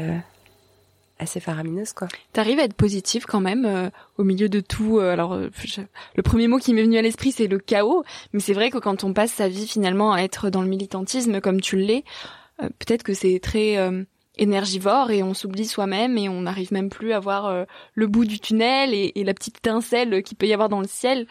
assez 1.20 1.40
faramineuse 1.40 1.94
quoi. 1.94 2.08
T'arrives 2.32 2.60
à 2.60 2.64
être 2.64 2.74
positive 2.74 3.26
quand 3.26 3.42
même 3.42 3.92
au 4.18 4.24
milieu 4.24 4.50
de 4.50 4.60
tout. 4.60 5.00
alors 5.00 5.38
le 5.38 6.22
premier 6.24 6.48
mot 6.48 6.58
qui 6.58 6.74
m'est 6.74 6.84
venu 6.84 6.98
à 6.98 7.02
l'esprit 7.02 7.32
c'est 7.32 7.48
le 7.48 7.60
chaos, 7.60 8.04
mais 8.34 8.40
c'est 8.40 8.54
vrai 8.54 8.72
que 8.72 8.78
quand 8.78 9.04
on 9.04 9.14
passe 9.14 9.32
sa 9.32 9.48
vie 9.48 9.68
finalement 9.68 10.14
à 10.14 10.22
être 10.22 10.50
dans 10.50 10.62
le 10.62 10.68
militantisme 10.68 11.42
comme 11.42 11.62
tu 11.62 11.78
l'es, 11.78 12.04
euh, 12.62 12.70
peut-être 12.80 13.04
que 13.04 13.14
c'est 13.14 13.40
très 13.40 13.78
euh, 13.78 14.04
énergivore 14.38 15.12
et 15.12 15.24
on 15.24 15.34
s'oublie 15.34 15.66
soi-même 15.66 16.18
et 16.18 16.30
on 16.30 16.42
n'arrive 16.42 16.74
même 16.74 16.90
plus 16.90 17.14
à 17.14 17.20
voir 17.20 17.46
euh, 17.46 17.66
le 17.94 18.08
bout 18.08 18.26
du 18.26 18.40
tunnel 18.40 18.94
et, 18.94 19.12
et 19.16 19.24
la 19.24 19.34
petite 19.34 19.58
étincelle 19.58 20.24
qu'il 20.24 20.38
peut 20.38 20.48
y 20.48 20.54
avoir 20.54 20.70
dans 20.70 20.82
le 20.82 20.88
ciel. 20.88 21.28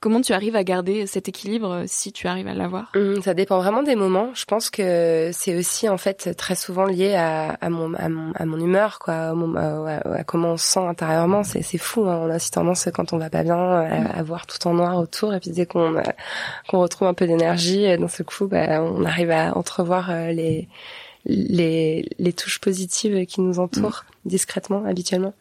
Comment 0.00 0.20
tu 0.20 0.32
arrives 0.32 0.56
à 0.56 0.64
garder 0.64 1.06
cet 1.06 1.28
équilibre 1.28 1.84
si 1.86 2.10
tu 2.10 2.26
arrives 2.26 2.48
à 2.48 2.54
l'avoir? 2.54 2.90
Hum, 2.96 3.22
Ça 3.22 3.34
dépend 3.34 3.58
vraiment 3.58 3.84
des 3.84 3.94
moments. 3.94 4.30
Je 4.34 4.44
pense 4.46 4.68
que 4.68 5.30
c'est 5.32 5.56
aussi 5.56 5.88
en 5.88 5.96
fait 5.96 6.34
très 6.36 6.56
souvent 6.56 6.86
lié 6.86 7.14
à, 7.14 7.50
à, 7.60 7.70
mon, 7.70 7.94
à, 7.94 8.08
mon, 8.08 8.32
à 8.32 8.44
mon 8.44 8.58
humeur, 8.58 8.98
quoi, 8.98 9.32
à, 9.32 10.24
comment 10.24 10.54
on 10.54 10.56
se 10.56 10.66
sent 10.66 10.80
intérieurement. 10.80 11.44
C'est, 11.44 11.62
c'est 11.62 11.78
fou. 11.78 12.08
Hein. 12.08 12.18
On 12.20 12.30
a 12.30 12.34
aussi 12.34 12.50
tendance 12.50 12.88
quand 12.92 13.12
on 13.12 13.18
va 13.18 13.30
pas 13.30 13.44
bien 13.44 13.56
à, 13.56 14.20
voir 14.24 14.48
tout 14.48 14.66
en 14.66 14.74
noir 14.74 14.96
autour 14.96 15.34
et 15.34 15.38
puis 15.38 15.52
dès 15.52 15.66
qu'on 15.66 16.02
qu'on 16.68 16.80
retrouve 16.80 17.06
un 17.06 17.14
peu 17.14 17.28
d'énergie, 17.28 17.96
dans 17.96 18.08
ce 18.08 18.24
coup, 18.24 18.48
bah, 18.48 18.82
on 18.82 19.04
arrive 19.04 19.30
à 19.30 19.56
entrevoir 19.56 20.10
euh, 20.10 20.32
les 20.32 20.66
les, 21.24 22.08
les 22.18 22.32
touches 22.32 22.58
positives 22.58 23.26
qui 23.26 23.40
nous 23.40 23.58
entourent 23.58 24.04
mmh. 24.24 24.28
discrètement 24.28 24.84
habituellement. 24.84 25.34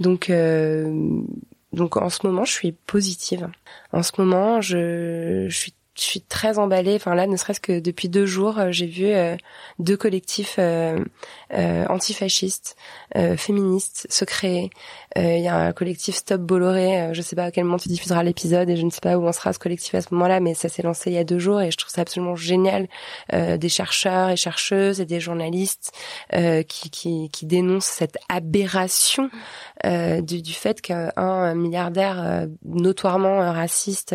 Donc 0.00 0.30
euh, 0.30 1.20
donc 1.72 1.96
en 1.96 2.08
ce 2.08 2.26
moment, 2.26 2.44
je 2.44 2.52
suis 2.52 2.72
positive. 2.72 3.48
En 3.92 4.02
ce 4.02 4.12
moment, 4.18 4.60
je, 4.60 5.46
je 5.48 5.56
suis 5.56 5.74
je 5.96 6.02
suis 6.02 6.20
très 6.20 6.58
emballée. 6.58 6.94
Enfin 6.94 7.14
là, 7.14 7.26
ne 7.26 7.36
serait-ce 7.36 7.60
que 7.60 7.80
depuis 7.80 8.08
deux 8.08 8.26
jours, 8.26 8.58
euh, 8.58 8.68
j'ai 8.70 8.86
vu 8.86 9.06
euh, 9.06 9.36
deux 9.78 9.96
collectifs 9.96 10.56
euh, 10.58 11.02
antifascistes, 11.88 12.76
féministes 13.36 14.06
se 14.10 14.24
créer. 14.24 14.70
Il 15.16 15.42
y 15.42 15.48
a 15.48 15.56
un 15.56 15.72
collectif 15.72 16.14
Stop 16.16 16.40
Bolloré. 16.40 17.10
je 17.12 17.22
sais 17.22 17.36
pas 17.36 17.44
à 17.44 17.50
quel 17.50 17.64
moment 17.64 17.78
tu 17.78 17.88
diffuseras 17.88 18.22
l'épisode 18.22 18.68
et 18.70 18.76
je 18.76 18.84
ne 18.84 18.90
sais 18.90 19.00
pas 19.00 19.16
où 19.16 19.26
on 19.26 19.32
sera 19.32 19.52
ce 19.52 19.58
collectif 19.58 19.94
à 19.94 20.00
ce 20.00 20.08
moment-là, 20.12 20.40
mais 20.40 20.54
ça 20.54 20.68
s'est 20.68 20.82
lancé 20.82 21.10
il 21.10 21.14
y 21.14 21.18
a 21.18 21.24
deux 21.24 21.38
jours 21.38 21.60
et 21.60 21.70
je 21.70 21.76
trouve 21.76 21.90
ça 21.90 22.02
absolument 22.02 22.36
génial. 22.36 22.88
des 23.32 23.68
chercheurs 23.68 24.30
et 24.30 24.36
chercheuses 24.36 25.00
et 25.00 25.06
des 25.06 25.20
journalistes 25.20 25.92
qui, 26.32 26.90
qui, 26.90 27.30
qui 27.30 27.46
dénoncent 27.46 27.86
cette 27.86 28.18
aberration 28.28 29.30
du, 29.84 30.42
du 30.42 30.52
fait 30.52 30.80
qu'un 30.80 31.54
milliardaire 31.54 32.46
notoirement 32.64 33.38
raciste 33.52 34.14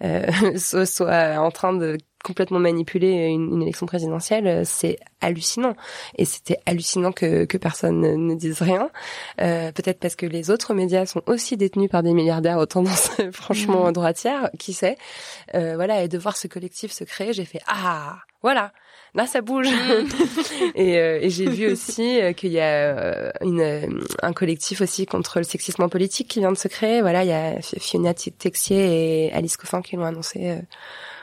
soit 0.56 1.16
euh, 1.16 1.36
en 1.36 1.50
train 1.50 1.72
de 1.72 1.98
complètement 2.26 2.58
manipuler 2.58 3.26
une, 3.28 3.62
élection 3.62 3.86
présidentielle, 3.86 4.46
euh, 4.48 4.62
c'est 4.64 4.98
hallucinant. 5.20 5.76
Et 6.18 6.24
c'était 6.24 6.58
hallucinant 6.66 7.12
que, 7.12 7.44
que 7.44 7.56
personne 7.56 8.00
ne, 8.00 8.34
dise 8.34 8.60
rien. 8.60 8.90
Euh, 9.40 9.70
Peut-être 9.70 10.00
parce 10.00 10.16
que 10.16 10.26
les 10.26 10.50
autres 10.50 10.74
médias 10.74 11.06
sont 11.06 11.22
aussi 11.26 11.56
détenus 11.56 11.88
par 11.88 12.02
des 12.02 12.12
milliardaires 12.12 12.58
aux 12.58 12.66
tendances 12.66 13.10
franchement 13.32 13.88
mmh. 13.88 13.92
droitières, 13.92 14.50
qui 14.58 14.72
sait. 14.72 14.96
Euh, 15.54 15.76
voilà, 15.76 16.02
et 16.02 16.08
de 16.08 16.18
voir 16.18 16.36
ce 16.36 16.48
collectif 16.48 16.90
se 16.90 17.04
créer, 17.04 17.32
j'ai 17.32 17.44
fait 17.44 17.60
ah 17.66 18.16
voilà 18.42 18.72
là 19.14 19.26
ça 19.26 19.40
bouge 19.40 19.68
mmh. 19.68 20.08
et, 20.74 20.98
euh, 20.98 21.18
et 21.22 21.30
j'ai 21.30 21.48
vu 21.48 21.66
aussi 21.72 22.20
qu'il 22.36 22.52
y 22.52 22.60
a 22.60 23.32
une, 23.42 24.04
un 24.22 24.32
collectif 24.32 24.82
aussi 24.82 25.06
contre 25.06 25.38
le 25.38 25.44
sexisme 25.44 25.88
politique 25.88 26.28
qui 26.28 26.40
vient 26.40 26.52
de 26.52 26.58
se 26.58 26.68
créer 26.68 27.00
voilà 27.00 27.24
il 27.24 27.30
y 27.30 27.32
a 27.32 27.60
Fiona 27.62 28.12
Texier 28.14 29.26
et 29.26 29.32
Alice 29.32 29.56
Coffin 29.56 29.80
qui 29.80 29.96
l'ont 29.96 30.04
annoncé 30.04 30.58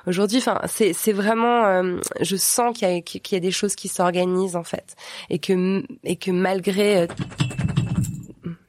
aujourd'hui. 0.07 0.39
Enfin, 0.39 0.59
c'est 0.67 1.13
vraiment, 1.13 1.65
euh, 1.65 1.97
je 2.21 2.35
sens 2.35 2.77
qu'il 2.77 2.87
y 2.87 2.91
a 2.91 2.95
y 2.97 3.35
a 3.35 3.39
des 3.39 3.51
choses 3.51 3.75
qui 3.75 3.87
s'organisent 3.87 4.55
en 4.55 4.63
fait, 4.63 4.95
et 5.29 5.39
que 5.39 5.83
et 6.03 6.15
que 6.15 6.31
malgré 6.31 7.01
euh, 7.01 7.07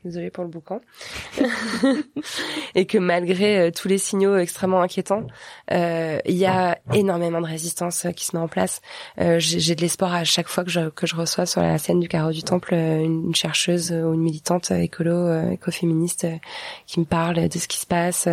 désolée 0.04 0.30
pour 0.30 0.44
le 0.44 0.50
boucan, 0.50 0.80
et 2.74 2.86
que 2.86 2.98
malgré 2.98 3.58
euh, 3.58 3.70
tous 3.70 3.88
les 3.88 3.98
signaux 3.98 4.36
extrêmement 4.36 4.82
inquiétants, 4.82 5.26
euh, 5.72 6.18
il 6.26 6.36
y 6.36 6.46
a 6.46 6.78
énormément 6.92 7.40
de 7.40 7.46
résistance 7.46 8.06
qui 8.14 8.26
se 8.26 8.36
met 8.36 8.42
en 8.42 8.48
place. 8.48 8.82
Euh, 9.20 9.38
J'ai 9.38 9.74
de 9.74 9.80
l'espoir 9.80 10.14
à 10.14 10.24
chaque 10.24 10.48
fois 10.48 10.64
que 10.64 10.70
je, 10.70 10.90
que 10.90 11.06
je 11.06 11.16
reçois 11.16 11.46
sur 11.46 11.62
la 11.62 11.78
scène 11.78 12.00
du 12.00 12.08
carreau 12.08 12.32
du 12.32 12.42
temple 12.42 12.74
une, 12.74 13.34
chercheuse 13.34 13.92
ou 13.92 14.12
une 14.12 14.20
militante 14.20 14.70
écolo, 14.70 15.50
écoféministe 15.50 16.26
qui 16.86 17.00
me 17.00 17.04
parle 17.04 17.48
de 17.48 17.58
ce 17.58 17.66
qui 17.66 17.78
se 17.78 17.86
passe 17.86 18.28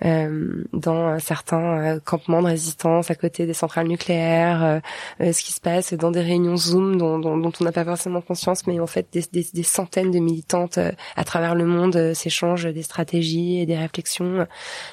dans 0.00 1.18
certains 1.18 1.98
campements 2.00 2.42
de 2.42 2.46
résistance 2.46 3.10
à 3.10 3.14
côté 3.14 3.46
des 3.46 3.52
centrales 3.52 3.88
nucléaires, 3.88 4.80
ce 5.20 5.42
qui 5.42 5.52
se 5.52 5.60
passe 5.60 5.92
dans 5.94 6.10
des 6.10 6.22
réunions 6.22 6.56
Zoom 6.56 6.96
dont, 6.96 7.18
dont, 7.18 7.36
dont 7.36 7.52
on 7.60 7.64
n'a 7.64 7.72
pas 7.72 7.84
forcément 7.84 8.20
conscience, 8.20 8.66
mais 8.66 8.80
en 8.80 8.86
fait 8.86 9.06
des, 9.12 9.24
des, 9.32 9.46
des 9.52 9.62
centaines 9.62 10.10
de 10.10 10.18
militantes 10.18 10.78
à 11.16 11.24
travers 11.24 11.54
le 11.54 11.64
monde 11.64 11.96
euh, 11.96 12.14
s'échangent 12.14 12.66
des 12.66 12.82
stratégies 12.82 13.60
et 13.60 13.66
des 13.66 13.76
réflexions. 13.76 14.46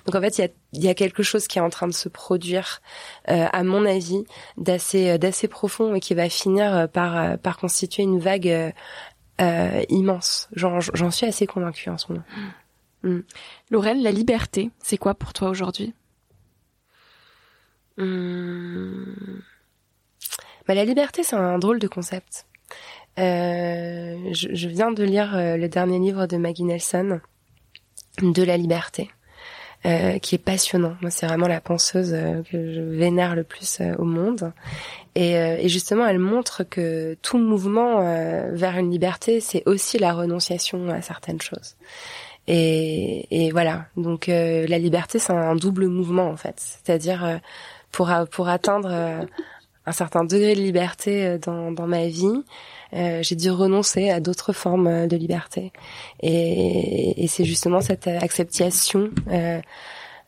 Donc 0.06 0.16
en 0.16 0.22
fait, 0.22 0.38
il 0.38 0.41
y 0.41 0.45
a, 0.45 0.88
y 0.88 0.89
a, 0.89 0.93
quelque 0.93 1.24
chose 1.24 1.47
qui 1.47 1.60
est 1.60 1.62
en 1.62 1.70
train 1.70 1.88
de 1.88 1.93
se 1.93 2.10
produire, 2.10 2.82
euh, 3.30 3.45
à 3.52 3.64
mon 3.64 3.86
avis, 3.86 4.24
d'assez 4.58 5.10
euh, 5.10 5.18
d'assez 5.18 5.47
profond 5.47 5.95
et 5.95 6.00
qui 6.00 6.14
va 6.14 6.30
finir 6.30 6.88
par 6.91 7.38
par 7.39 7.58
constituer 7.58 8.04
une 8.04 8.20
vague 8.20 8.74
euh, 9.41 9.84
immense. 9.88 10.50
J'en 10.54 11.12
suis 11.12 11.26
assez 11.26 11.47
convaincue 11.47 11.89
en 11.89 11.97
ce 11.97 12.12
moment. 12.12 12.26
Mm. 13.04 13.10
mm. 13.10 13.24
Lorraine, 13.72 14.04
la 14.04 14.12
liberté, 14.12 14.70
c'est 14.80 14.97
quoi 14.97 15.14
pour 15.14 15.32
toi 15.34 15.50
aujourd'hui? 15.50 15.93
Mmh. 17.97 19.04
bah, 20.68 20.74
La 20.74 20.86
liberté, 20.86 21.24
c'est 21.24 21.36
un 21.36 21.60
drôle 21.60 21.80
de 21.80 21.88
concept. 21.88 22.47
Euh, 23.20 24.15
je, 24.32 24.67
viens 24.67 24.91
de 24.91 25.03
lire 25.03 25.36
euh, 25.36 25.57
le 25.57 25.67
dernier 25.67 25.99
livre 25.99 26.26
de 26.26 26.38
Maggie 26.38 26.63
Nelson, 26.63 27.20
De 28.22 28.43
la 28.43 28.57
liberté. 28.57 29.09
euh, 29.86 30.20
qui 30.20 30.36
est 30.36 30.43
passionnant. 30.43 30.95
Moi, 30.99 31.09
c'est 31.09 31.26
vraiment 31.26 31.47
la 31.47 31.61
penseuse 31.61 32.11
euh, 32.13 32.43
que 32.43 32.74
je 32.74 32.82
vénère 32.82 33.34
le 33.34 33.45
plus 33.45 33.82
au 33.97 34.03
monde. 34.03 34.51
Et, 35.15 35.32
et, 35.34 35.70
justement, 35.70 36.05
elle 36.05 36.20
montre 36.20 36.63
que 36.63 37.17
tout 37.22 37.38
mouvement 37.38 38.01
vers 38.51 38.78
une 38.78 38.91
liberté, 38.91 39.39
c'est 39.39 39.63
aussi 39.65 39.97
la 39.97 40.13
renonciation 40.13 40.89
à 40.89 41.01
certaines 41.01 41.41
choses. 41.41 41.76
Et, 42.47 43.26
et 43.32 43.51
voilà. 43.51 43.86
Donc, 43.95 44.28
la 44.28 44.78
liberté, 44.78 45.17
c'est 45.17 45.34
un 45.34 45.55
double 45.55 45.88
mouvement 45.88 46.30
en 46.30 46.38
fait. 46.38 46.55
C'est-à-dire 46.57 47.39
pour 47.91 48.11
pour 48.32 48.49
atteindre 48.49 49.26
un 49.86 49.91
certain 49.91 50.24
degré 50.24 50.55
de 50.55 50.61
liberté 50.61 51.38
dans, 51.39 51.72
dans 51.72 51.88
ma 51.88 52.05
vie, 52.07 52.43
euh, 52.93 53.21
j'ai 53.21 53.35
dû 53.35 53.49
renoncer 53.51 54.09
à 54.09 54.19
d'autres 54.19 54.53
formes 54.53 54.87
euh, 54.87 55.07
de 55.07 55.15
liberté. 55.15 55.71
Et, 56.21 57.23
et 57.23 57.27
c'est 57.27 57.45
justement 57.45 57.81
cette 57.81 58.07
acceptation 58.07 59.11
euh, 59.27 59.61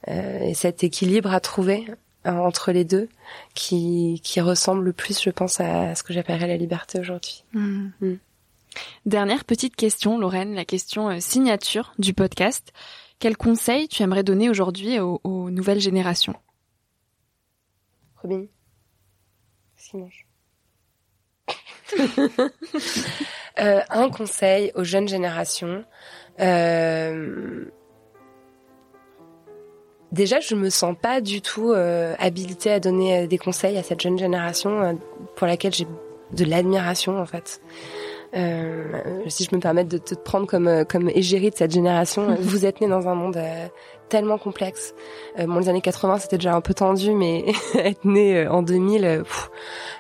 euh, 0.08 0.40
et 0.40 0.54
cet 0.54 0.84
équilibre 0.84 1.34
à 1.34 1.40
trouver 1.40 1.86
entre 2.24 2.72
les 2.72 2.86
deux 2.86 3.10
qui, 3.56 4.22
qui 4.24 4.42
ressemble 4.42 4.84
le 4.84 4.94
plus, 4.94 5.20
je 5.20 5.32
pense, 5.32 5.60
à 5.60 5.96
ce 5.96 6.04
que 6.04 6.14
j'appellerais 6.14 6.48
la 6.48 6.58
liberté 6.58 7.00
aujourd'hui. 7.00 7.44
Mmh. 7.54 7.88
Mmh. 8.00 8.14
Dernière 9.08 9.44
petite 9.44 9.76
question, 9.76 10.20
Lorraine, 10.20 10.54
la 10.54 10.64
question 10.64 11.20
signature 11.20 11.94
du 11.98 12.14
podcast. 12.14 12.72
Quel 13.18 13.38
conseil 13.38 13.88
tu 13.88 14.04
aimerais 14.04 14.24
donner 14.24 14.50
aujourd'hui 14.52 15.00
aux, 15.00 15.20
aux, 15.24 15.50
nouvelles 15.50 15.80
générations? 15.80 16.36
Robin, 18.22 18.46
qu'est-ce 19.76 19.98
mange 19.98 20.31
euh, 23.60 23.80
un 23.90 24.10
conseil 24.10 24.72
aux 24.76 24.84
jeunes 24.84 25.08
générations. 25.08 25.84
Euh, 26.40 27.66
déjà, 30.12 30.40
je 30.40 30.56
me 30.56 30.70
sens 30.70 30.96
pas 31.00 31.22
du 31.22 31.42
tout 31.42 31.72
euh, 31.72 32.16
habilitée 32.20 32.72
à 32.72 32.80
donner 32.80 33.28
des 33.28 33.38
conseils 33.38 33.78
à 33.78 33.84
cette 33.84 34.02
jeune 34.02 34.18
génération 34.18 35.00
pour 35.36 35.48
laquelle 35.48 35.74
j'ai 35.74 35.88
de 36.32 36.46
l'admiration 36.46 37.20
en 37.20 37.26
fait. 37.26 37.62
si 38.34 39.44
je 39.44 39.56
me 39.56 39.60
permets 39.60 39.84
de 39.84 39.98
te 39.98 40.16
prendre 40.16 40.48
comme 40.48 40.86
comme 40.86 41.10
égérie 41.10 41.50
de 41.50 41.56
cette 41.56 41.72
génération, 41.72 42.36
vous 42.40 42.66
êtes 42.66 42.80
né 42.82 42.88
dans 42.88 43.08
un 43.08 43.16
monde 43.16 43.40
tellement 44.12 44.38
complexe. 44.38 44.94
Euh, 45.40 45.46
bon, 45.48 45.60
les 45.60 45.70
années 45.70 45.82
80, 45.82 46.20
c'était 46.20 46.38
déjà 46.38 46.54
un 46.54 46.62
peu 46.62 46.74
tendu, 46.74 47.12
mais 47.12 47.46
être 47.76 48.04
né 48.04 48.40
euh, 48.40 48.52
en 48.52 48.62
2000, 48.62 49.06
euh, 49.06 49.24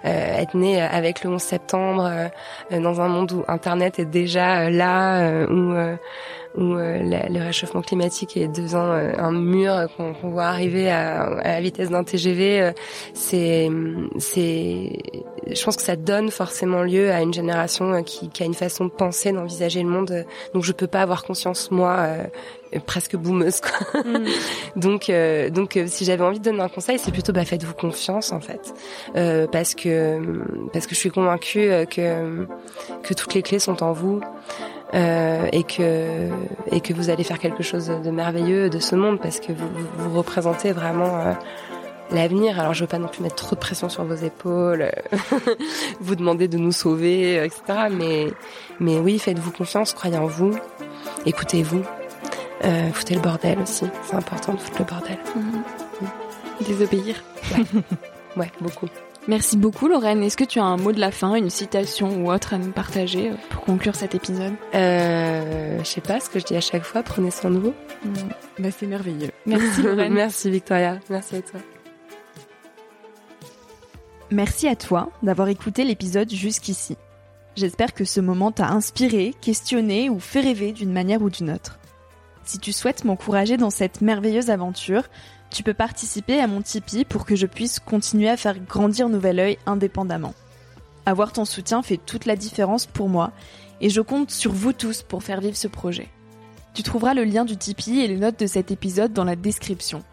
euh, 0.03 0.37
être 0.37 0.53
né 0.55 0.81
avec 0.81 1.23
le 1.23 1.29
11 1.29 1.41
septembre, 1.41 2.11
dans 2.71 2.99
un 2.99 3.07
monde 3.07 3.31
où 3.31 3.43
Internet 3.47 3.99
est 3.99 4.05
déjà 4.05 4.69
là, 4.69 5.45
où 5.49 5.73
où 6.57 6.75
le 6.75 7.39
réchauffement 7.39 7.81
climatique 7.81 8.35
est 8.35 8.49
devant 8.49 8.91
un 8.91 9.31
mur 9.31 9.87
qu'on 9.95 10.11
voit 10.29 10.47
arriver 10.47 10.91
à, 10.91 11.23
à 11.23 11.47
la 11.53 11.61
vitesse 11.61 11.89
d'un 11.89 12.03
TGV, 12.03 12.73
c'est 13.13 13.69
c'est 14.17 14.99
je 15.47 15.63
pense 15.63 15.77
que 15.77 15.81
ça 15.81 15.95
donne 15.95 16.29
forcément 16.29 16.81
lieu 16.83 17.11
à 17.11 17.21
une 17.21 17.33
génération 17.33 18.03
qui, 18.03 18.27
qui 18.29 18.43
a 18.43 18.45
une 18.45 18.53
façon 18.53 18.85
de 18.85 18.91
penser, 18.91 19.31
d'envisager 19.31 19.81
le 19.81 19.89
monde. 19.89 20.25
Donc 20.53 20.63
je 20.63 20.73
peux 20.73 20.87
pas 20.87 21.01
avoir 21.01 21.23
conscience 21.23 21.71
moi 21.71 22.07
presque 22.79 23.15
boumeuse 23.15 23.61
quoi. 23.61 24.01
Mm. 24.03 24.25
donc 24.75 25.09
euh, 25.09 25.49
donc 25.49 25.75
euh, 25.75 25.85
si 25.87 26.05
j'avais 26.05 26.23
envie 26.23 26.39
de 26.39 26.43
donner 26.45 26.61
un 26.61 26.69
conseil 26.69 26.97
c'est 26.99 27.11
plutôt 27.11 27.33
bah 27.33 27.45
faites-vous 27.45 27.73
confiance 27.73 28.31
en 28.31 28.39
fait 28.39 28.73
euh, 29.15 29.47
parce 29.47 29.75
que 29.75 30.21
parce 30.71 30.87
que 30.87 30.95
je 30.95 30.99
suis 30.99 31.11
convaincue 31.11 31.69
euh, 31.69 31.85
que 31.85 32.47
que 33.03 33.13
toutes 33.13 33.33
les 33.33 33.41
clés 33.41 33.59
sont 33.59 33.83
en 33.83 33.91
vous 33.91 34.21
euh, 34.93 35.47
et 35.51 35.63
que 35.63 36.29
et 36.71 36.79
que 36.81 36.93
vous 36.93 37.09
allez 37.09 37.23
faire 37.23 37.39
quelque 37.39 37.63
chose 37.63 37.87
de 37.87 38.11
merveilleux 38.11 38.69
de 38.69 38.79
ce 38.79 38.95
monde 38.95 39.19
parce 39.19 39.39
que 39.39 39.51
vous 39.51 39.67
vous, 39.97 40.17
représentez 40.17 40.71
vraiment 40.71 41.35
l'avenir. 42.11 42.59
Alors 42.59 42.73
je 42.73 42.81
veux 42.81 42.87
pas 42.87 42.99
non 42.99 43.07
plus 43.07 43.23
mettre 43.23 43.35
trop 43.35 43.55
de 43.55 43.61
pression 43.61 43.89
sur 43.89 44.03
vos 44.03 44.15
épaules, 44.15 44.91
vous 46.01 46.15
demander 46.15 46.47
de 46.47 46.57
nous 46.57 46.73
sauver, 46.73 47.43
etc. 47.43 47.61
Mais 47.89 48.27
mais 48.79 48.97
oui, 48.97 49.19
faites-vous 49.19 49.51
confiance, 49.51 49.93
croyez 49.93 50.17
en 50.17 50.25
vous, 50.25 50.53
écoutez-vous 51.25 51.83
euh, 52.63 52.91
foutez 52.93 53.15
le 53.15 53.21
bordel 53.21 53.59
aussi. 53.59 53.85
C'est 54.03 54.15
important 54.15 54.53
de 54.53 54.59
foutre 54.59 54.79
le 54.79 54.85
bordel. 54.85 55.17
Mhm. 55.35 55.63
Désobéir. 56.67 57.15
Ouais. 58.37 58.49
beaucoup. 58.61 58.87
Merci 59.27 59.57
beaucoup 59.57 59.89
Lorraine. 59.89 60.23
Est-ce 60.23 60.37
que 60.37 60.45
tu 60.45 60.59
as 60.59 60.63
un 60.63 60.77
mot 60.77 60.93
de 60.93 60.99
la 61.01 61.11
fin, 61.11 61.35
une 61.35 61.49
citation 61.49 62.23
ou 62.23 62.31
autre 62.31 62.53
à 62.53 62.57
nous 62.57 62.71
partager 62.71 63.29
euh, 63.31 63.33
pour 63.49 63.61
conclure 63.65 63.93
cet 63.93 64.15
épisode? 64.15 64.53
Euh, 64.73 65.77
Je 65.79 65.83
sais 65.83 65.99
pas 65.99 66.21
ce 66.21 66.29
que 66.29 66.39
je 66.39 66.45
dis 66.45 66.55
à 66.55 66.61
chaque 66.61 66.83
fois. 66.83 67.03
Prenez 67.03 67.29
soin 67.29 67.51
de 67.51 67.59
vous. 67.59 67.73
Bah, 68.57 68.69
c'est 68.71 68.87
merveilleux. 68.87 69.31
Merci 69.45 69.81
Lorraine. 69.83 70.13
Merci 70.13 70.49
Victoria. 70.49 70.97
Merci 71.09 71.35
à 71.35 71.41
toi. 71.41 71.59
Merci 74.31 74.67
à 74.69 74.75
toi 74.77 75.09
d'avoir 75.23 75.49
écouté 75.49 75.83
l'épisode 75.83 76.31
jusqu'ici. 76.31 76.95
J'espère 77.57 77.93
que 77.93 78.05
ce 78.05 78.21
moment 78.21 78.51
t'a 78.53 78.69
inspiré, 78.69 79.35
questionné 79.41 80.09
ou 80.09 80.21
fait 80.21 80.39
rêver 80.39 80.71
d'une 80.71 80.93
manière 80.93 81.21
ou 81.21 81.29
d'une 81.29 81.51
autre. 81.51 81.79
Si 82.51 82.59
tu 82.59 82.73
souhaites 82.73 83.05
m'encourager 83.05 83.55
dans 83.55 83.69
cette 83.69 84.01
merveilleuse 84.01 84.49
aventure, 84.49 85.03
tu 85.51 85.63
peux 85.63 85.73
participer 85.73 86.41
à 86.41 86.47
mon 86.47 86.61
Tipeee 86.61 87.05
pour 87.05 87.23
que 87.25 87.37
je 87.37 87.45
puisse 87.45 87.79
continuer 87.79 88.27
à 88.27 88.35
faire 88.35 88.59
grandir 88.59 89.07
Nouvel 89.07 89.39
Oeil 89.39 89.57
indépendamment. 89.65 90.33
Avoir 91.05 91.31
ton 91.31 91.45
soutien 91.45 91.81
fait 91.81 91.95
toute 91.95 92.25
la 92.25 92.35
différence 92.35 92.87
pour 92.87 93.07
moi 93.07 93.31
et 93.79 93.89
je 93.89 94.01
compte 94.01 94.31
sur 94.31 94.51
vous 94.51 94.73
tous 94.73 95.01
pour 95.01 95.23
faire 95.23 95.39
vivre 95.39 95.55
ce 95.55 95.69
projet. 95.69 96.09
Tu 96.73 96.83
trouveras 96.83 97.13
le 97.13 97.23
lien 97.23 97.45
du 97.45 97.55
Tipeee 97.55 98.01
et 98.01 98.07
les 98.09 98.17
notes 98.17 98.41
de 98.41 98.47
cet 98.47 98.69
épisode 98.69 99.13
dans 99.13 99.23
la 99.23 99.37
description. 99.37 100.03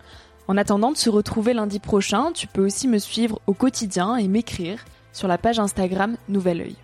En 0.46 0.56
attendant 0.56 0.92
de 0.92 0.96
se 0.96 1.10
retrouver 1.10 1.54
lundi 1.54 1.80
prochain, 1.80 2.30
tu 2.32 2.46
peux 2.46 2.64
aussi 2.64 2.86
me 2.86 2.98
suivre 2.98 3.40
au 3.48 3.52
quotidien 3.52 4.14
et 4.14 4.28
m'écrire 4.28 4.84
sur 5.12 5.26
la 5.26 5.38
page 5.38 5.58
Instagram 5.58 6.16
Nouvel 6.28 6.60
Oeil. 6.60 6.76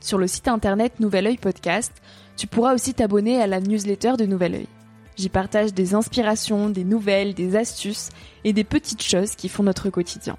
Sur 0.00 0.18
le 0.18 0.26
site 0.26 0.46
internet 0.46 1.00
Nouvel 1.00 1.26
Oeil 1.26 1.38
Podcast, 1.38 1.92
tu 2.38 2.46
pourras 2.46 2.72
aussi 2.72 2.94
t'abonner 2.94 3.42
à 3.42 3.48
la 3.48 3.60
newsletter 3.60 4.12
de 4.16 4.24
Nouvel 4.24 4.54
Oeil. 4.54 4.68
J'y 5.16 5.28
partage 5.28 5.74
des 5.74 5.96
inspirations, 5.96 6.70
des 6.70 6.84
nouvelles, 6.84 7.34
des 7.34 7.56
astuces 7.56 8.10
et 8.44 8.52
des 8.52 8.62
petites 8.62 9.02
choses 9.02 9.34
qui 9.34 9.48
font 9.48 9.64
notre 9.64 9.90
quotidien. 9.90 10.38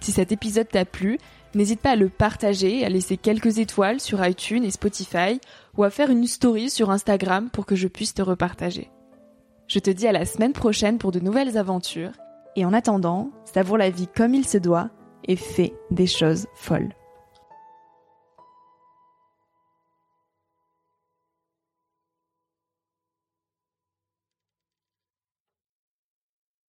Si 0.00 0.10
cet 0.10 0.32
épisode 0.32 0.68
t'a 0.68 0.86
plu, 0.86 1.18
n'hésite 1.54 1.80
pas 1.80 1.90
à 1.90 1.96
le 1.96 2.08
partager, 2.08 2.82
à 2.82 2.88
laisser 2.88 3.18
quelques 3.18 3.58
étoiles 3.58 4.00
sur 4.00 4.26
iTunes 4.26 4.64
et 4.64 4.70
Spotify 4.70 5.38
ou 5.76 5.84
à 5.84 5.90
faire 5.90 6.10
une 6.10 6.26
story 6.26 6.70
sur 6.70 6.90
Instagram 6.90 7.50
pour 7.50 7.66
que 7.66 7.76
je 7.76 7.88
puisse 7.88 8.14
te 8.14 8.22
repartager. 8.22 8.90
Je 9.68 9.80
te 9.80 9.90
dis 9.90 10.08
à 10.08 10.12
la 10.12 10.24
semaine 10.24 10.54
prochaine 10.54 10.96
pour 10.96 11.12
de 11.12 11.20
nouvelles 11.20 11.58
aventures 11.58 12.12
et 12.56 12.64
en 12.64 12.72
attendant, 12.72 13.30
savoure 13.52 13.76
la 13.76 13.90
vie 13.90 14.08
comme 14.08 14.32
il 14.32 14.48
se 14.48 14.56
doit 14.56 14.88
et 15.24 15.36
fais 15.36 15.74
des 15.90 16.06
choses 16.06 16.46
folles. 16.54 16.95